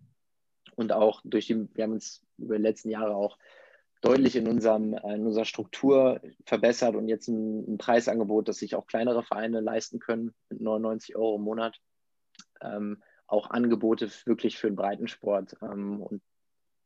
und 0.75 0.93
auch 0.93 1.21
durch 1.23 1.47
die, 1.47 1.67
wir 1.75 1.83
haben 1.83 1.93
uns 1.93 2.25
über 2.37 2.57
die 2.57 2.63
letzten 2.63 2.89
Jahre 2.89 3.15
auch 3.15 3.37
deutlich 4.01 4.37
in, 4.37 4.47
unserem, 4.47 4.93
in 4.93 5.25
unserer 5.25 5.43
Struktur 5.43 6.21
verbessert 6.45 6.95
und 6.95 7.09
jetzt 7.09 7.27
ein, 7.27 7.73
ein, 7.73 7.77
Preisangebot, 7.77 8.47
das 8.47 8.57
sich 8.57 8.75
auch 8.75 8.87
kleinere 8.87 9.23
Vereine 9.23 9.59
leisten 9.59 9.99
können 9.99 10.33
mit 10.49 10.61
99 10.61 11.17
Euro 11.17 11.35
im 11.35 11.41
Monat. 11.41 11.81
Ähm, 12.61 13.03
auch 13.27 13.49
Angebote 13.49 14.09
wirklich 14.25 14.57
für 14.57 14.67
den 14.67 14.77
Breitensport. 14.77 15.57
Ähm, 15.61 16.01
und 16.01 16.21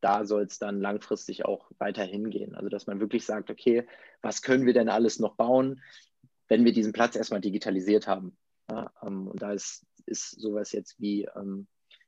da 0.03 0.25
soll 0.25 0.43
es 0.43 0.59
dann 0.59 0.81
langfristig 0.81 1.45
auch 1.45 1.69
weiter 1.77 2.03
hingehen. 2.03 2.55
Also, 2.55 2.69
dass 2.69 2.87
man 2.87 2.99
wirklich 2.99 3.25
sagt, 3.25 3.49
okay, 3.49 3.87
was 4.21 4.41
können 4.41 4.65
wir 4.65 4.73
denn 4.73 4.89
alles 4.89 5.19
noch 5.19 5.35
bauen, 5.35 5.81
wenn 6.47 6.65
wir 6.65 6.73
diesen 6.73 6.93
Platz 6.93 7.15
erstmal 7.15 7.41
digitalisiert 7.41 8.07
haben? 8.07 8.37
Ja, 8.69 8.91
ähm, 9.01 9.27
und 9.27 9.41
da 9.41 9.51
ist, 9.51 9.85
ist 10.05 10.31
sowas 10.39 10.71
jetzt 10.71 10.99
wie 10.99 11.25
ähm, 11.35 11.67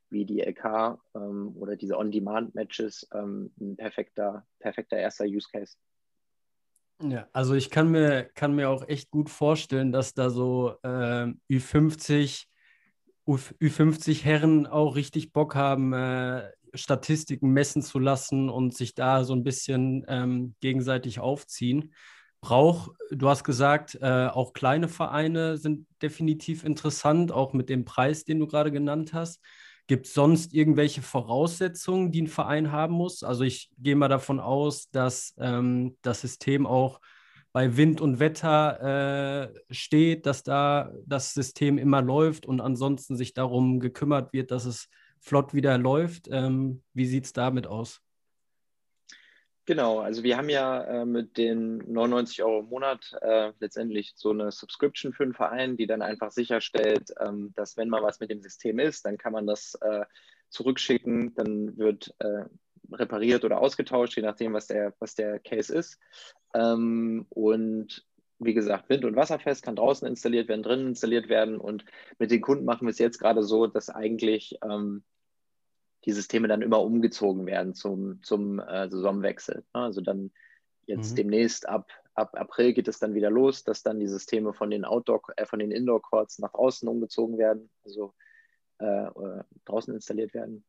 wie 0.10 0.26
die 0.26 0.42
LK 0.42 1.00
ähm, 1.16 1.56
oder 1.58 1.76
diese 1.76 1.98
On-Demand-Matches 1.98 3.08
ähm, 3.14 3.52
ein 3.60 3.76
perfekter, 3.76 4.46
perfekter 4.60 4.98
erster 4.98 5.26
Use 5.26 5.48
Case. 5.52 5.76
Ja, 7.04 7.28
also 7.34 7.56
ich 7.56 7.70
kann 7.70 7.92
mir, 7.92 8.24
kann 8.36 8.56
mir 8.56 8.70
auch 8.70 8.88
echt 8.88 9.12
gut 9.12 9.30
vorstellen, 9.30 9.92
dass 9.92 10.14
da 10.14 10.30
so 10.30 10.76
äh, 10.84 11.34
Ü50, 11.50 12.46
Ü50 13.28 14.24
Herren 14.24 14.68
auch 14.68 14.96
richtig 14.96 15.34
Bock 15.34 15.56
haben, 15.56 15.92
äh, 15.92 16.50
Statistiken 16.76 17.52
messen 17.52 17.82
zu 17.82 18.00
lassen 18.00 18.50
und 18.50 18.76
sich 18.76 18.96
da 18.96 19.24
so 19.24 19.34
ein 19.34 19.44
bisschen 19.44 20.06
ähm, 20.08 20.56
gegenseitig 20.60 21.20
aufziehen. 21.20 21.94
Brauch, 22.42 22.90
du 23.10 23.28
hast 23.28 23.44
gesagt, 23.44 23.98
äh, 24.02 24.28
auch 24.28 24.54
kleine 24.54 24.88
Vereine 24.88 25.58
sind 25.58 25.88
definitiv 26.02 26.64
interessant, 26.64 27.32
auch 27.32 27.54
mit 27.54 27.70
dem 27.70 27.86
Preis, 27.86 28.24
den 28.24 28.40
du 28.40 28.48
gerade 28.48 28.72
genannt 28.72 29.14
hast. 29.14 29.42
Gibt 29.88 30.08
es 30.08 30.14
sonst 30.14 30.54
irgendwelche 30.54 31.02
Voraussetzungen, 31.02 32.12
die 32.12 32.24
ein 32.24 32.28
Verein 32.28 32.72
haben 32.72 32.94
muss? 32.94 33.24
Also 33.24 33.44
ich 33.44 33.70
gehe 33.78 33.96
mal 33.96 34.08
davon 34.08 34.40
aus, 34.40 34.90
dass 34.90 35.34
ähm, 35.38 35.98
das 36.02 36.22
System 36.22 36.66
auch 36.66 37.00
bei 37.52 37.78
Wind 37.78 38.02
und 38.02 38.20
Wetter 38.20 39.52
äh, 39.52 39.74
steht, 39.74 40.26
dass 40.26 40.44
da 40.44 40.92
das 41.06 41.34
System 41.34 41.78
immer 41.78 42.02
läuft 42.02 42.46
und 42.46 42.62
ansonsten 42.62 43.16
sich 43.16 43.34
darum 43.34 43.80
gekümmert 43.80 44.34
wird, 44.34 44.52
dass 44.52 44.66
es 44.66 44.90
flott 45.26 45.54
wieder 45.54 45.78
läuft. 45.78 46.28
Ähm, 46.32 46.84
wie 46.94 47.06
sieht 47.06 47.26
es 47.26 47.34
damit 47.34 47.66
aus? 47.68 48.02
Genau, 49.68 49.98
also 49.98 50.22
wir 50.22 50.38
haben 50.38 50.50
ja 50.50 50.84
äh, 50.84 51.06
mit 51.06 51.38
den 51.38 51.78
99 51.92 52.44
Euro 52.44 52.60
im 52.60 52.68
Monat 52.68 53.12
äh, 53.22 53.52
letztendlich 53.60 54.14
so 54.16 54.30
eine 54.30 54.52
Subscription 54.52 55.12
für 55.12 55.24
einen 55.24 55.34
Verein, 55.34 55.76
die 55.76 55.88
dann 55.88 56.04
einfach 56.04 56.30
sicherstellt, 56.30 57.10
ähm, 57.20 57.52
dass 57.56 57.76
wenn 57.76 57.90
mal 57.90 58.04
was 58.04 58.20
mit 58.20 58.30
dem 58.30 58.42
System 58.44 58.78
ist, 58.78 59.06
dann 59.06 59.18
kann 59.18 59.34
man 59.34 59.48
das 59.48 59.74
äh, 59.82 60.06
zurückschicken, 60.50 61.34
dann 61.34 61.76
wird 61.78 62.14
äh, 62.20 62.46
repariert 62.92 63.44
oder 63.44 63.60
ausgetauscht, 63.60 64.16
je 64.16 64.22
nachdem, 64.22 64.54
was 64.54 64.68
der, 64.68 64.94
was 65.00 65.16
der 65.16 65.40
Case 65.40 65.74
ist. 65.74 65.98
Ähm, 66.54 67.26
und 67.30 68.06
wie 68.38 68.54
gesagt, 68.54 68.90
Wind- 68.90 69.06
und 69.06 69.16
Wasserfest 69.16 69.64
kann 69.64 69.76
draußen 69.76 70.08
installiert 70.08 70.48
werden, 70.48 70.62
drinnen 70.62 70.90
installiert 70.90 71.28
werden. 71.28 71.58
Und 71.58 71.86
mit 72.20 72.30
den 72.30 72.42
Kunden 72.42 72.66
machen 72.66 72.86
wir 72.86 72.92
es 72.92 73.00
jetzt 73.00 73.18
gerade 73.18 73.42
so, 73.42 73.66
dass 73.66 73.90
eigentlich 73.90 74.60
ähm, 74.64 75.04
die 76.06 76.12
Systeme 76.12 76.48
dann 76.48 76.62
immer 76.62 76.82
umgezogen 76.82 77.46
werden 77.46 77.74
zum, 77.74 78.22
zum 78.24 78.60
äh, 78.60 78.90
Saisonwechsel. 78.90 79.64
Ne? 79.74 79.82
Also 79.82 80.02
dann 80.02 80.32
jetzt 80.86 81.12
mhm. 81.12 81.16
demnächst 81.16 81.68
ab, 81.68 81.90
ab 82.14 82.36
April 82.36 82.74
geht 82.74 82.88
es 82.88 83.00
dann 83.00 83.16
wieder 83.16 83.30
los, 83.30 83.64
dass 83.64 83.84
dann 83.84 84.00
die 84.00 84.08
Systeme 84.08 84.54
von 84.54 84.70
den 84.70 84.86
Outdoor, 84.86 85.22
äh, 85.36 85.46
von 85.46 85.60
den 85.60 85.72
Indoor-Courts 85.72 86.40
nach 86.40 86.54
außen 86.54 86.88
umgezogen 86.88 87.38
werden, 87.38 87.70
also 87.84 88.14
äh, 88.78 89.08
draußen 89.66 89.94
installiert 89.94 90.34
werden. 90.34 90.64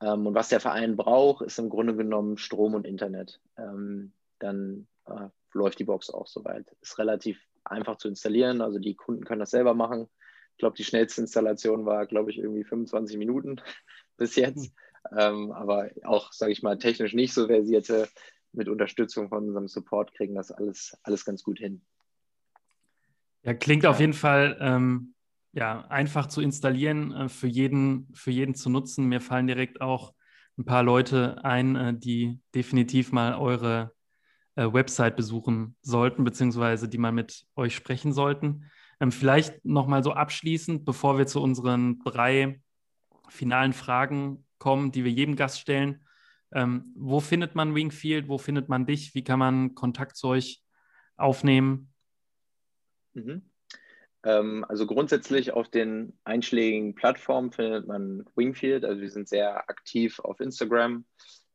Ähm, 0.00 0.26
und 0.26 0.34
was 0.34 0.48
der 0.48 0.60
Verein 0.60 0.96
braucht, 0.96 1.44
ist 1.46 1.58
im 1.58 1.68
Grunde 1.68 1.94
genommen 1.94 2.36
Strom 2.38 2.74
und 2.74 2.86
Internet. 2.86 3.40
Ähm, 3.56 4.12
dann 4.38 4.88
äh, 5.06 5.28
läuft 5.52 5.78
die 5.78 5.84
Box 5.84 6.10
auch 6.10 6.26
soweit. 6.26 6.66
Ist 6.80 6.98
relativ 6.98 7.40
einfach 7.64 7.96
zu 7.96 8.08
installieren, 8.08 8.60
also 8.60 8.80
die 8.80 8.96
Kunden 8.96 9.24
können 9.24 9.40
das 9.40 9.50
selber 9.50 9.74
machen. 9.74 10.08
Ich 10.52 10.58
glaube, 10.58 10.76
die 10.76 10.84
schnellste 10.84 11.20
Installation 11.20 11.86
war, 11.86 12.06
glaube 12.06 12.30
ich, 12.30 12.38
irgendwie 12.38 12.64
25 12.64 13.16
Minuten 13.16 13.60
bis 14.22 14.36
jetzt. 14.36 14.72
Ähm, 15.16 15.50
aber 15.52 15.90
auch, 16.04 16.32
sage 16.32 16.52
ich 16.52 16.62
mal, 16.62 16.78
technisch 16.78 17.12
nicht 17.12 17.34
so 17.34 17.48
versierte, 17.48 18.08
mit 18.52 18.68
Unterstützung 18.68 19.28
von 19.28 19.48
unserem 19.48 19.66
Support 19.66 20.14
kriegen 20.14 20.34
das 20.34 20.52
alles, 20.52 20.96
alles 21.02 21.24
ganz 21.24 21.42
gut 21.42 21.58
hin. 21.58 21.82
Ja, 23.42 23.54
klingt 23.54 23.84
ja. 23.84 23.90
auf 23.90 23.98
jeden 23.98 24.12
Fall 24.12 24.56
ähm, 24.60 25.14
ja, 25.52 25.86
einfach 25.88 26.26
zu 26.26 26.40
installieren, 26.40 27.12
äh, 27.12 27.28
für, 27.28 27.48
jeden, 27.48 28.08
für 28.14 28.30
jeden 28.30 28.54
zu 28.54 28.70
nutzen. 28.70 29.06
Mir 29.06 29.20
fallen 29.20 29.46
direkt 29.46 29.80
auch 29.80 30.14
ein 30.58 30.64
paar 30.64 30.82
Leute 30.82 31.44
ein, 31.44 31.76
äh, 31.76 31.94
die 31.94 32.40
definitiv 32.54 33.10
mal 33.10 33.34
eure 33.34 33.92
äh, 34.54 34.70
Website 34.70 35.16
besuchen 35.16 35.76
sollten, 35.82 36.24
beziehungsweise 36.24 36.88
die 36.88 36.98
mal 36.98 37.12
mit 37.12 37.46
euch 37.56 37.74
sprechen 37.74 38.12
sollten. 38.12 38.70
Ähm, 39.00 39.10
vielleicht 39.10 39.64
nochmal 39.64 40.04
so 40.04 40.12
abschließend, 40.12 40.84
bevor 40.84 41.18
wir 41.18 41.26
zu 41.26 41.42
unseren 41.42 41.98
drei 42.04 42.60
finalen 43.28 43.72
Fragen 43.72 44.46
kommen, 44.58 44.92
die 44.92 45.04
wir 45.04 45.10
jedem 45.10 45.36
Gast 45.36 45.60
stellen. 45.60 46.06
Ähm, 46.52 46.92
wo 46.94 47.20
findet 47.20 47.54
man 47.54 47.74
Wingfield? 47.74 48.28
Wo 48.28 48.38
findet 48.38 48.68
man 48.68 48.86
dich? 48.86 49.14
Wie 49.14 49.24
kann 49.24 49.38
man 49.38 49.74
Kontakt 49.74 50.16
zu 50.16 50.28
euch 50.28 50.62
aufnehmen? 51.16 51.92
Mhm. 53.14 53.50
Ähm, 54.24 54.64
also 54.68 54.86
grundsätzlich 54.86 55.52
auf 55.52 55.68
den 55.68 56.18
einschlägigen 56.24 56.94
Plattformen 56.94 57.52
findet 57.52 57.86
man 57.86 58.24
Wingfield. 58.36 58.84
Also 58.84 59.00
wir 59.00 59.10
sind 59.10 59.28
sehr 59.28 59.68
aktiv 59.68 60.20
auf 60.20 60.40
Instagram, 60.40 61.04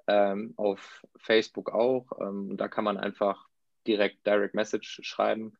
ähm, 0.07 0.53
auf 0.57 1.05
Facebook 1.17 1.71
auch. 1.71 2.07
Ähm, 2.19 2.57
da 2.57 2.67
kann 2.67 2.83
man 2.83 2.97
einfach 2.97 3.47
direkt 3.85 4.25
Direct 4.25 4.53
Message 4.53 4.99
schreiben. 5.03 5.53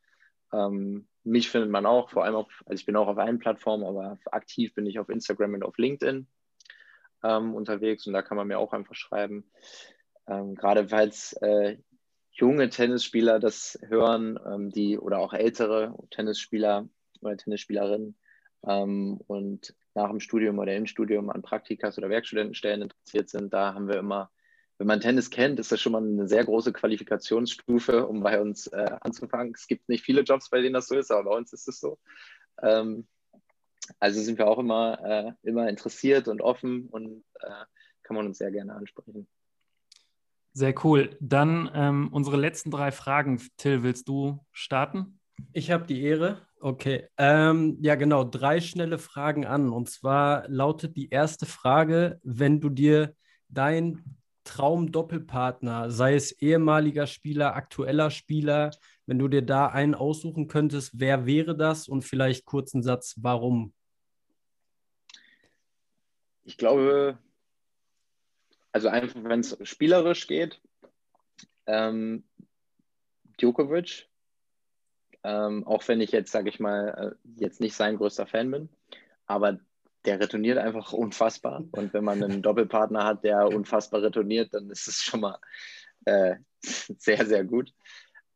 Ähm, 0.53 1.07
mich 1.23 1.49
findet 1.49 1.69
man 1.69 1.85
auch, 1.85 2.09
vor 2.09 2.23
allem 2.23 2.35
auf, 2.35 2.63
also 2.65 2.79
ich 2.79 2.85
bin 2.85 2.95
auch 2.95 3.07
auf 3.07 3.17
allen 3.17 3.39
Plattformen, 3.39 3.83
aber 3.83 4.17
aktiv 4.31 4.73
bin 4.73 4.85
ich 4.85 4.99
auf 4.99 5.09
Instagram 5.09 5.55
und 5.55 5.63
auf 5.63 5.77
LinkedIn 5.77 6.27
ähm, 7.23 7.53
unterwegs 7.53 8.07
und 8.07 8.13
da 8.13 8.21
kann 8.21 8.37
man 8.37 8.47
mir 8.47 8.59
auch 8.59 8.73
einfach 8.73 8.95
schreiben. 8.95 9.51
Ähm, 10.27 10.55
gerade 10.55 10.87
falls 10.87 11.33
äh, 11.41 11.77
junge 12.31 12.69
Tennisspieler 12.69 13.39
das 13.39 13.77
hören, 13.87 14.39
ähm, 14.45 14.69
die 14.69 14.97
oder 14.97 15.19
auch 15.19 15.33
ältere 15.33 15.95
Tennisspieler 16.11 16.87
oder 17.21 17.37
Tennisspielerinnen 17.37 18.17
ähm, 18.65 19.19
und 19.27 19.75
nach 19.95 20.09
dem 20.09 20.19
Studium 20.19 20.59
oder 20.59 20.75
im 20.75 20.85
Studium 20.85 21.29
an 21.29 21.41
Praktikas 21.41 21.97
oder 21.97 22.09
Werkstudentenstellen 22.09 22.83
interessiert 22.83 23.29
sind, 23.29 23.51
da 23.51 23.73
haben 23.73 23.87
wir 23.87 23.97
immer 23.97 24.29
wenn 24.77 24.87
man 24.87 25.01
Tennis 25.01 25.29
kennt, 25.29 25.59
ist 25.59 25.71
das 25.71 25.81
schon 25.81 25.91
mal 25.91 26.03
eine 26.03 26.27
sehr 26.27 26.45
große 26.45 26.71
Qualifikationsstufe, 26.71 28.05
um 28.05 28.21
bei 28.21 28.39
uns 28.39 28.67
äh, 28.67 28.91
anzufangen. 29.01 29.53
Es 29.55 29.67
gibt 29.67 29.89
nicht 29.89 30.03
viele 30.03 30.21
Jobs, 30.21 30.49
bei 30.49 30.61
denen 30.61 30.73
das 30.73 30.87
so 30.87 30.95
ist, 30.95 31.11
aber 31.11 31.31
bei 31.31 31.37
uns 31.37 31.51
ist 31.53 31.67
es 31.67 31.79
so. 31.79 31.97
Ähm, 32.61 33.07
also 33.99 34.21
sind 34.21 34.37
wir 34.37 34.47
auch 34.47 34.59
immer, 34.59 34.99
äh, 35.03 35.47
immer 35.47 35.67
interessiert 35.69 36.27
und 36.27 36.41
offen 36.41 36.87
und 36.89 37.23
äh, 37.39 37.65
kann 38.03 38.15
man 38.15 38.27
uns 38.27 38.37
sehr 38.37 38.51
gerne 38.51 38.75
ansprechen. 38.75 39.27
Sehr 40.53 40.73
cool. 40.83 41.15
Dann 41.19 41.69
ähm, 41.73 42.09
unsere 42.11 42.37
letzten 42.37 42.71
drei 42.71 42.91
Fragen. 42.91 43.41
Till, 43.57 43.83
willst 43.83 44.07
du 44.07 44.39
starten? 44.51 45.19
Ich 45.53 45.71
habe 45.71 45.85
die 45.85 46.01
Ehre. 46.01 46.47
Okay. 46.59 47.07
Ähm, 47.17 47.77
ja, 47.81 47.95
genau. 47.95 48.23
Drei 48.23 48.59
schnelle 48.59 48.97
Fragen 48.97 49.45
an. 49.45 49.69
Und 49.69 49.89
zwar 49.89 50.47
lautet 50.47 50.95
die 50.95 51.09
erste 51.09 51.45
Frage, 51.45 52.19
wenn 52.23 52.59
du 52.59 52.69
dir 52.69 53.13
dein 53.49 54.16
Traum-Doppelpartner, 54.47 55.91
sei 55.91 56.15
es 56.15 56.31
ehemaliger 56.31 57.05
Spieler, 57.05 57.55
aktueller 57.55 58.09
Spieler, 58.09 58.71
wenn 59.05 59.19
du 59.19 59.27
dir 59.27 59.41
da 59.41 59.67
einen 59.67 59.93
aussuchen 59.93 60.47
könntest, 60.47 60.99
wer 60.99 61.25
wäre 61.25 61.55
das 61.55 61.87
und 61.87 62.03
vielleicht 62.03 62.45
kurzen 62.45 62.81
Satz, 62.81 63.15
warum? 63.17 63.73
Ich 66.43 66.57
glaube, 66.57 67.17
also 68.71 68.87
einfach, 68.87 69.23
wenn 69.23 69.41
es 69.41 69.57
spielerisch 69.63 70.27
geht, 70.27 70.61
ähm, 71.65 72.23
Djokovic, 73.39 74.07
ähm, 75.23 75.67
auch 75.67 75.85
wenn 75.87 75.99
ich 75.99 76.11
jetzt, 76.11 76.31
sage 76.31 76.49
ich 76.49 76.59
mal, 76.59 77.15
äh, 77.25 77.29
jetzt 77.39 77.59
nicht 77.59 77.75
sein 77.75 77.97
größter 77.97 78.27
Fan 78.27 78.49
bin, 78.49 78.69
aber 79.25 79.59
der 80.05 80.19
retourniert 80.19 80.57
einfach 80.57 80.93
unfassbar. 80.93 81.63
Und 81.71 81.93
wenn 81.93 82.03
man 82.03 82.23
einen 82.23 82.41
Doppelpartner 82.41 83.03
hat, 83.03 83.23
der 83.23 83.47
unfassbar 83.47 84.01
retourniert, 84.01 84.53
dann 84.53 84.69
ist 84.69 84.87
es 84.87 85.01
schon 85.01 85.21
mal 85.21 85.37
äh, 86.05 86.35
sehr, 86.61 87.25
sehr 87.25 87.43
gut. 87.43 87.73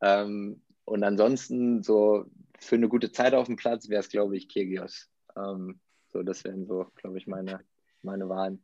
Ähm, 0.02 0.62
und 0.86 1.04
ansonsten, 1.04 1.84
so 1.84 2.26
für 2.60 2.76
eine 2.76 2.90
gute 2.90 3.12
Zeit 3.12 3.34
auf 3.34 3.48
dem 3.48 3.56
Platz 3.56 3.90
wäre 3.90 4.02
es, 4.02 4.10
glaube 4.10 4.36
ich, 4.36 4.50
Kirgios. 4.50 5.10
Ähm, 5.36 5.80
so, 6.10 6.24
das 6.24 6.44
wären 6.44 6.66
so, 6.66 6.88
glaube 6.96 7.18
ich, 7.18 7.28
meine, 7.28 7.62
meine 8.02 8.28
Wahlen. 8.28 8.64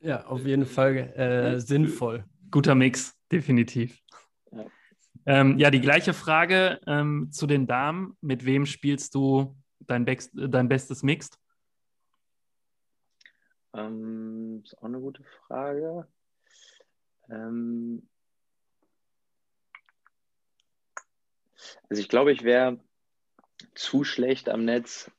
Ja, 0.00 0.26
auf 0.26 0.44
jeden 0.44 0.66
Fall 0.66 0.96
äh, 0.96 1.60
sinnvoll. 1.60 2.24
Guter 2.50 2.74
Mix, 2.74 3.14
definitiv. 3.30 4.00
Ja. 4.52 4.66
Ähm, 5.26 5.58
ja, 5.58 5.70
die 5.70 5.80
gleiche 5.80 6.14
Frage 6.14 6.80
ähm, 6.86 7.28
zu 7.30 7.46
den 7.46 7.66
Damen. 7.66 8.16
Mit 8.20 8.44
wem 8.44 8.64
spielst 8.64 9.14
du 9.14 9.56
dein, 9.80 10.04
Be 10.04 10.16
dein 10.32 10.68
bestes 10.68 11.02
Mixed? 11.02 11.38
Ähm, 13.78 14.62
ist 14.64 14.76
auch 14.78 14.84
eine 14.84 15.00
gute 15.00 15.22
Frage. 15.24 16.06
Ähm, 17.30 18.08
also 21.88 22.00
ich 22.00 22.08
glaube, 22.08 22.32
ich 22.32 22.42
wäre 22.42 22.80
zu 23.74 24.04
schlecht 24.04 24.48
am 24.48 24.64
Netz, 24.64 25.10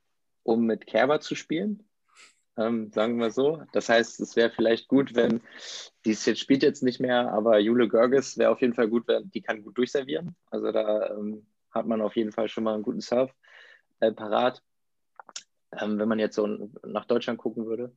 um 0.43 0.65
mit 0.65 0.87
Kerber 0.87 1.19
zu 1.19 1.35
spielen. 1.35 1.87
Ähm, 2.57 2.91
sagen 2.91 3.19
wir 3.19 3.31
so. 3.31 3.63
Das 3.71 3.87
heißt, 3.87 4.19
es 4.19 4.35
wäre 4.35 4.49
vielleicht 4.49 4.89
gut, 4.89 5.15
wenn, 5.15 5.41
die 6.03 6.11
jetzt 6.11 6.39
spielt 6.39 6.63
jetzt 6.63 6.83
nicht 6.83 6.99
mehr, 6.99 7.31
aber 7.31 7.59
Jule 7.59 7.87
Görges 7.87 8.37
wäre 8.37 8.51
auf 8.51 8.61
jeden 8.61 8.73
Fall 8.73 8.89
gut, 8.89 9.07
wenn 9.07 9.31
die 9.31 9.41
kann 9.41 9.63
gut 9.63 9.77
durchservieren. 9.77 10.35
Also 10.51 10.71
da 10.71 11.11
ähm, 11.11 11.45
hat 11.71 11.85
man 11.85 12.01
auf 12.01 12.15
jeden 12.15 12.33
Fall 12.33 12.49
schon 12.49 12.65
mal 12.65 12.73
einen 12.73 12.83
guten 12.83 13.01
Surf 13.01 13.33
äh, 14.01 14.11
parat. 14.11 14.61
Ähm, 15.79 15.99
wenn 15.99 16.09
man 16.09 16.19
jetzt 16.19 16.35
so 16.35 16.47
nach 16.83 17.05
Deutschland 17.05 17.39
gucken 17.39 17.65
würde. 17.65 17.93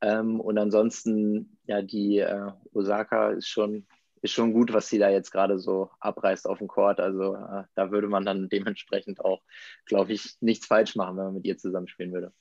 Ähm, 0.00 0.40
und 0.40 0.58
ansonsten, 0.58 1.58
ja, 1.66 1.82
die 1.82 2.18
äh, 2.18 2.50
Osaka 2.72 3.30
ist 3.30 3.48
schon, 3.48 3.86
ist 4.22 4.32
schon 4.32 4.52
gut, 4.52 4.72
was 4.72 4.88
sie 4.88 4.98
da 4.98 5.10
jetzt 5.10 5.30
gerade 5.30 5.58
so 5.58 5.90
abreißt 6.00 6.46
auf 6.48 6.58
dem 6.58 6.68
Court. 6.68 7.00
Also 7.00 7.34
äh, 7.34 7.64
da 7.74 7.90
würde 7.90 8.08
man 8.08 8.24
dann 8.24 8.48
dementsprechend 8.48 9.24
auch, 9.24 9.42
glaube 9.86 10.12
ich, 10.12 10.36
nichts 10.40 10.66
falsch 10.66 10.96
machen, 10.96 11.16
wenn 11.16 11.24
man 11.24 11.34
mit 11.34 11.46
ihr 11.46 11.58
zusammenspielen 11.58 12.12
würde. 12.12 12.32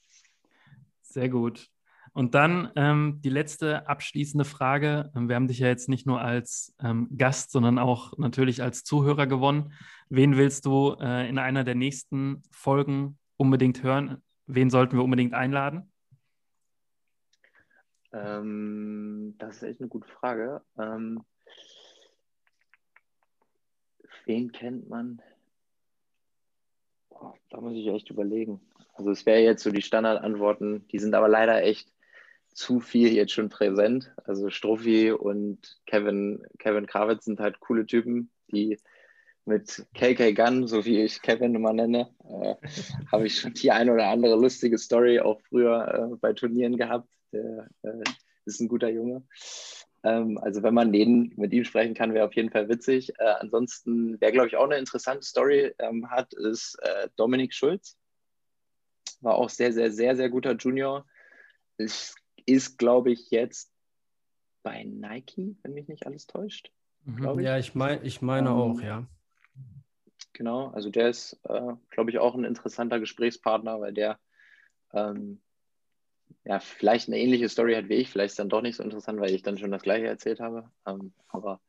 Sehr 1.01 1.29
gut. 1.29 1.69
Und 2.13 2.35
dann 2.35 2.71
ähm, 2.75 3.19
die 3.23 3.29
letzte 3.29 3.87
abschließende 3.87 4.45
Frage. 4.45 5.11
Ähm, 5.15 5.29
wir 5.29 5.35
haben 5.35 5.47
dich 5.47 5.59
ja 5.59 5.67
jetzt 5.67 5.89
nicht 5.89 6.05
nur 6.05 6.21
als 6.21 6.75
ähm, 6.79 7.07
Gast, 7.17 7.51
sondern 7.51 7.79
auch 7.79 8.17
natürlich 8.17 8.61
als 8.61 8.83
Zuhörer 8.83 9.25
gewonnen. 9.25 9.73
Wen 10.09 10.37
willst 10.37 10.65
du 10.65 10.95
äh, 10.99 11.27
in 11.27 11.39
einer 11.39 11.63
der 11.63 11.75
nächsten 11.75 12.43
Folgen 12.51 13.17
unbedingt 13.35 13.81
hören? 13.81 14.21
Wen 14.45 14.69
sollten 14.69 14.95
wir 14.95 15.03
unbedingt 15.03 15.33
einladen? 15.33 15.91
Ähm, 18.13 19.35
das 19.39 19.57
ist 19.57 19.63
echt 19.63 19.79
eine 19.79 19.89
gute 19.89 20.07
Frage. 20.07 20.61
Ähm, 20.77 21.23
wen 24.25 24.51
kennt 24.51 24.87
man? 24.87 25.21
Boah, 27.09 27.33
da 27.49 27.59
muss 27.59 27.73
ich 27.73 27.87
echt 27.87 28.09
überlegen. 28.09 28.61
Also 28.93 29.11
es 29.11 29.25
wäre 29.25 29.39
jetzt 29.41 29.63
so 29.63 29.71
die 29.71 29.81
Standardantworten, 29.81 30.87
die 30.89 30.99
sind 30.99 31.15
aber 31.15 31.27
leider 31.27 31.63
echt 31.63 31.91
zu 32.53 32.79
viel 32.79 33.11
jetzt 33.11 33.33
schon 33.33 33.49
präsent. 33.49 34.13
Also 34.25 34.49
Struffi 34.49 35.11
und 35.11 35.81
Kevin, 35.87 36.45
Kevin 36.59 36.85
Krawitz 36.85 37.25
sind 37.25 37.39
halt 37.39 37.59
coole 37.59 37.87
Typen, 37.87 38.29
die 38.51 38.79
mit 39.45 39.85
KK 39.93 40.33
Gun, 40.33 40.67
so 40.67 40.85
wie 40.85 41.01
ich 41.01 41.21
Kevin 41.21 41.55
immer 41.55 41.73
nenne, 41.73 42.09
äh, 42.23 42.55
habe 43.11 43.27
ich 43.27 43.39
schon 43.39 43.53
die 43.53 43.71
eine 43.71 43.93
oder 43.93 44.07
andere 44.07 44.35
lustige 44.35 44.77
Story 44.77 45.19
auch 45.19 45.41
früher 45.49 46.11
äh, 46.13 46.15
bei 46.17 46.33
Turnieren 46.33 46.77
gehabt. 46.77 47.09
Der 47.31 47.67
äh, 47.83 48.03
ist 48.45 48.61
ein 48.61 48.67
guter 48.67 48.89
Junge. 48.89 49.23
Ähm, 50.03 50.37
also 50.37 50.63
wenn 50.63 50.73
man 50.73 50.91
den, 50.91 51.33
mit 51.37 51.53
ihm 51.53 51.63
sprechen 51.63 51.93
kann, 51.93 52.13
wäre 52.13 52.25
auf 52.25 52.35
jeden 52.35 52.51
Fall 52.51 52.69
witzig. 52.69 53.13
Äh, 53.19 53.33
ansonsten, 53.39 54.19
wer 54.19 54.31
glaube 54.31 54.47
ich 54.47 54.55
auch 54.55 54.65
eine 54.65 54.77
interessante 54.77 55.25
Story 55.25 55.73
ähm, 55.79 56.09
hat, 56.09 56.33
ist 56.33 56.77
äh, 56.81 57.09
Dominik 57.15 57.53
Schulz. 57.53 57.97
War 59.21 59.35
auch 59.35 59.49
sehr, 59.49 59.71
sehr, 59.71 59.91
sehr, 59.91 60.15
sehr 60.15 60.29
guter 60.29 60.55
Junior. 60.55 61.05
Ich 61.77 62.13
ist, 62.45 62.77
glaube 62.77 63.11
ich, 63.11 63.31
jetzt 63.31 63.71
bei 64.63 64.83
Nike, 64.83 65.55
wenn 65.63 65.73
mich 65.73 65.87
nicht 65.87 66.05
alles 66.05 66.27
täuscht. 66.27 66.71
Mhm. 67.05 67.39
Ich. 67.39 67.45
Ja, 67.45 67.57
ich, 67.57 67.75
mein, 67.75 68.03
ich 68.05 68.21
meine 68.21 68.49
ähm, 68.49 68.55
auch, 68.55 68.81
ja. 68.81 69.07
Genau, 70.33 70.69
also 70.69 70.89
der 70.89 71.09
ist, 71.09 71.39
äh, 71.43 71.73
glaube 71.89 72.09
ich, 72.09 72.19
auch 72.19 72.35
ein 72.35 72.43
interessanter 72.43 72.99
Gesprächspartner, 72.99 73.79
weil 73.79 73.93
der 73.93 74.19
ähm, 74.91 75.41
ja 76.43 76.59
vielleicht 76.59 77.07
eine 77.07 77.19
ähnliche 77.19 77.49
Story 77.49 77.75
hat 77.75 77.89
wie 77.89 77.95
ich. 77.95 78.09
Vielleicht 78.09 78.31
ist 78.31 78.39
dann 78.39 78.49
doch 78.49 78.61
nicht 78.61 78.75
so 78.75 78.83
interessant, 78.83 79.19
weil 79.19 79.31
ich 79.31 79.43
dann 79.43 79.57
schon 79.57 79.71
das 79.71 79.83
Gleiche 79.83 80.07
erzählt 80.07 80.39
habe. 80.39 80.69
Ähm, 80.87 81.13
aber 81.27 81.61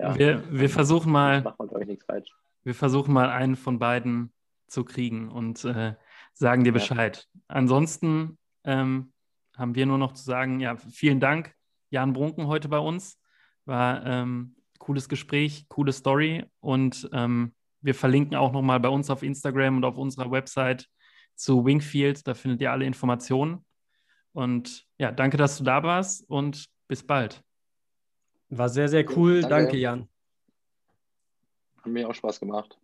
ja, 0.00 0.18
wir, 0.18 0.44
wir 0.50 0.68
versuchen 0.68 1.12
mal. 1.12 1.42
Macht 1.42 1.58
man, 1.58 1.68
glaube 1.68 1.84
ich, 1.84 1.88
nichts 1.88 2.04
falsch. 2.04 2.28
Wir 2.64 2.74
versuchen 2.74 3.12
mal 3.12 3.30
einen 3.30 3.56
von 3.56 3.78
beiden 3.78 4.32
zu 4.66 4.84
kriegen 4.84 5.30
und 5.30 5.64
äh, 5.64 5.94
sagen 6.32 6.64
dir 6.64 6.72
Bescheid. 6.72 7.28
Ja. 7.32 7.40
Ansonsten 7.48 8.38
ähm, 8.64 9.12
haben 9.56 9.74
wir 9.74 9.86
nur 9.86 9.98
noch 9.98 10.12
zu 10.12 10.24
sagen, 10.24 10.60
ja, 10.60 10.76
vielen 10.76 11.20
Dank, 11.20 11.54
Jan 11.90 12.12
Brunken 12.12 12.46
heute 12.46 12.68
bei 12.68 12.78
uns. 12.78 13.18
War 13.64 14.04
ähm, 14.06 14.56
cooles 14.78 15.08
Gespräch, 15.08 15.66
coole 15.68 15.92
Story 15.92 16.44
und 16.60 17.08
ähm, 17.12 17.54
wir 17.82 17.94
verlinken 17.94 18.36
auch 18.36 18.52
nochmal 18.52 18.80
bei 18.80 18.88
uns 18.88 19.10
auf 19.10 19.22
Instagram 19.22 19.76
und 19.76 19.84
auf 19.84 19.98
unserer 19.98 20.30
Website 20.30 20.88
zu 21.34 21.64
Wingfield. 21.64 22.26
Da 22.26 22.34
findet 22.34 22.60
ihr 22.60 22.72
alle 22.72 22.86
Informationen. 22.86 23.64
Und 24.32 24.86
ja, 24.98 25.12
danke, 25.12 25.36
dass 25.36 25.58
du 25.58 25.64
da 25.64 25.82
warst 25.82 26.28
und 26.30 26.66
bis 26.88 27.06
bald. 27.06 27.42
War 28.48 28.68
sehr, 28.68 28.88
sehr 28.88 29.04
cool. 29.16 29.40
Danke. 29.40 29.54
danke, 29.54 29.76
Jan. 29.78 30.08
Hat 31.78 31.86
mir 31.86 32.08
auch 32.08 32.14
Spaß 32.14 32.38
gemacht. 32.38 32.78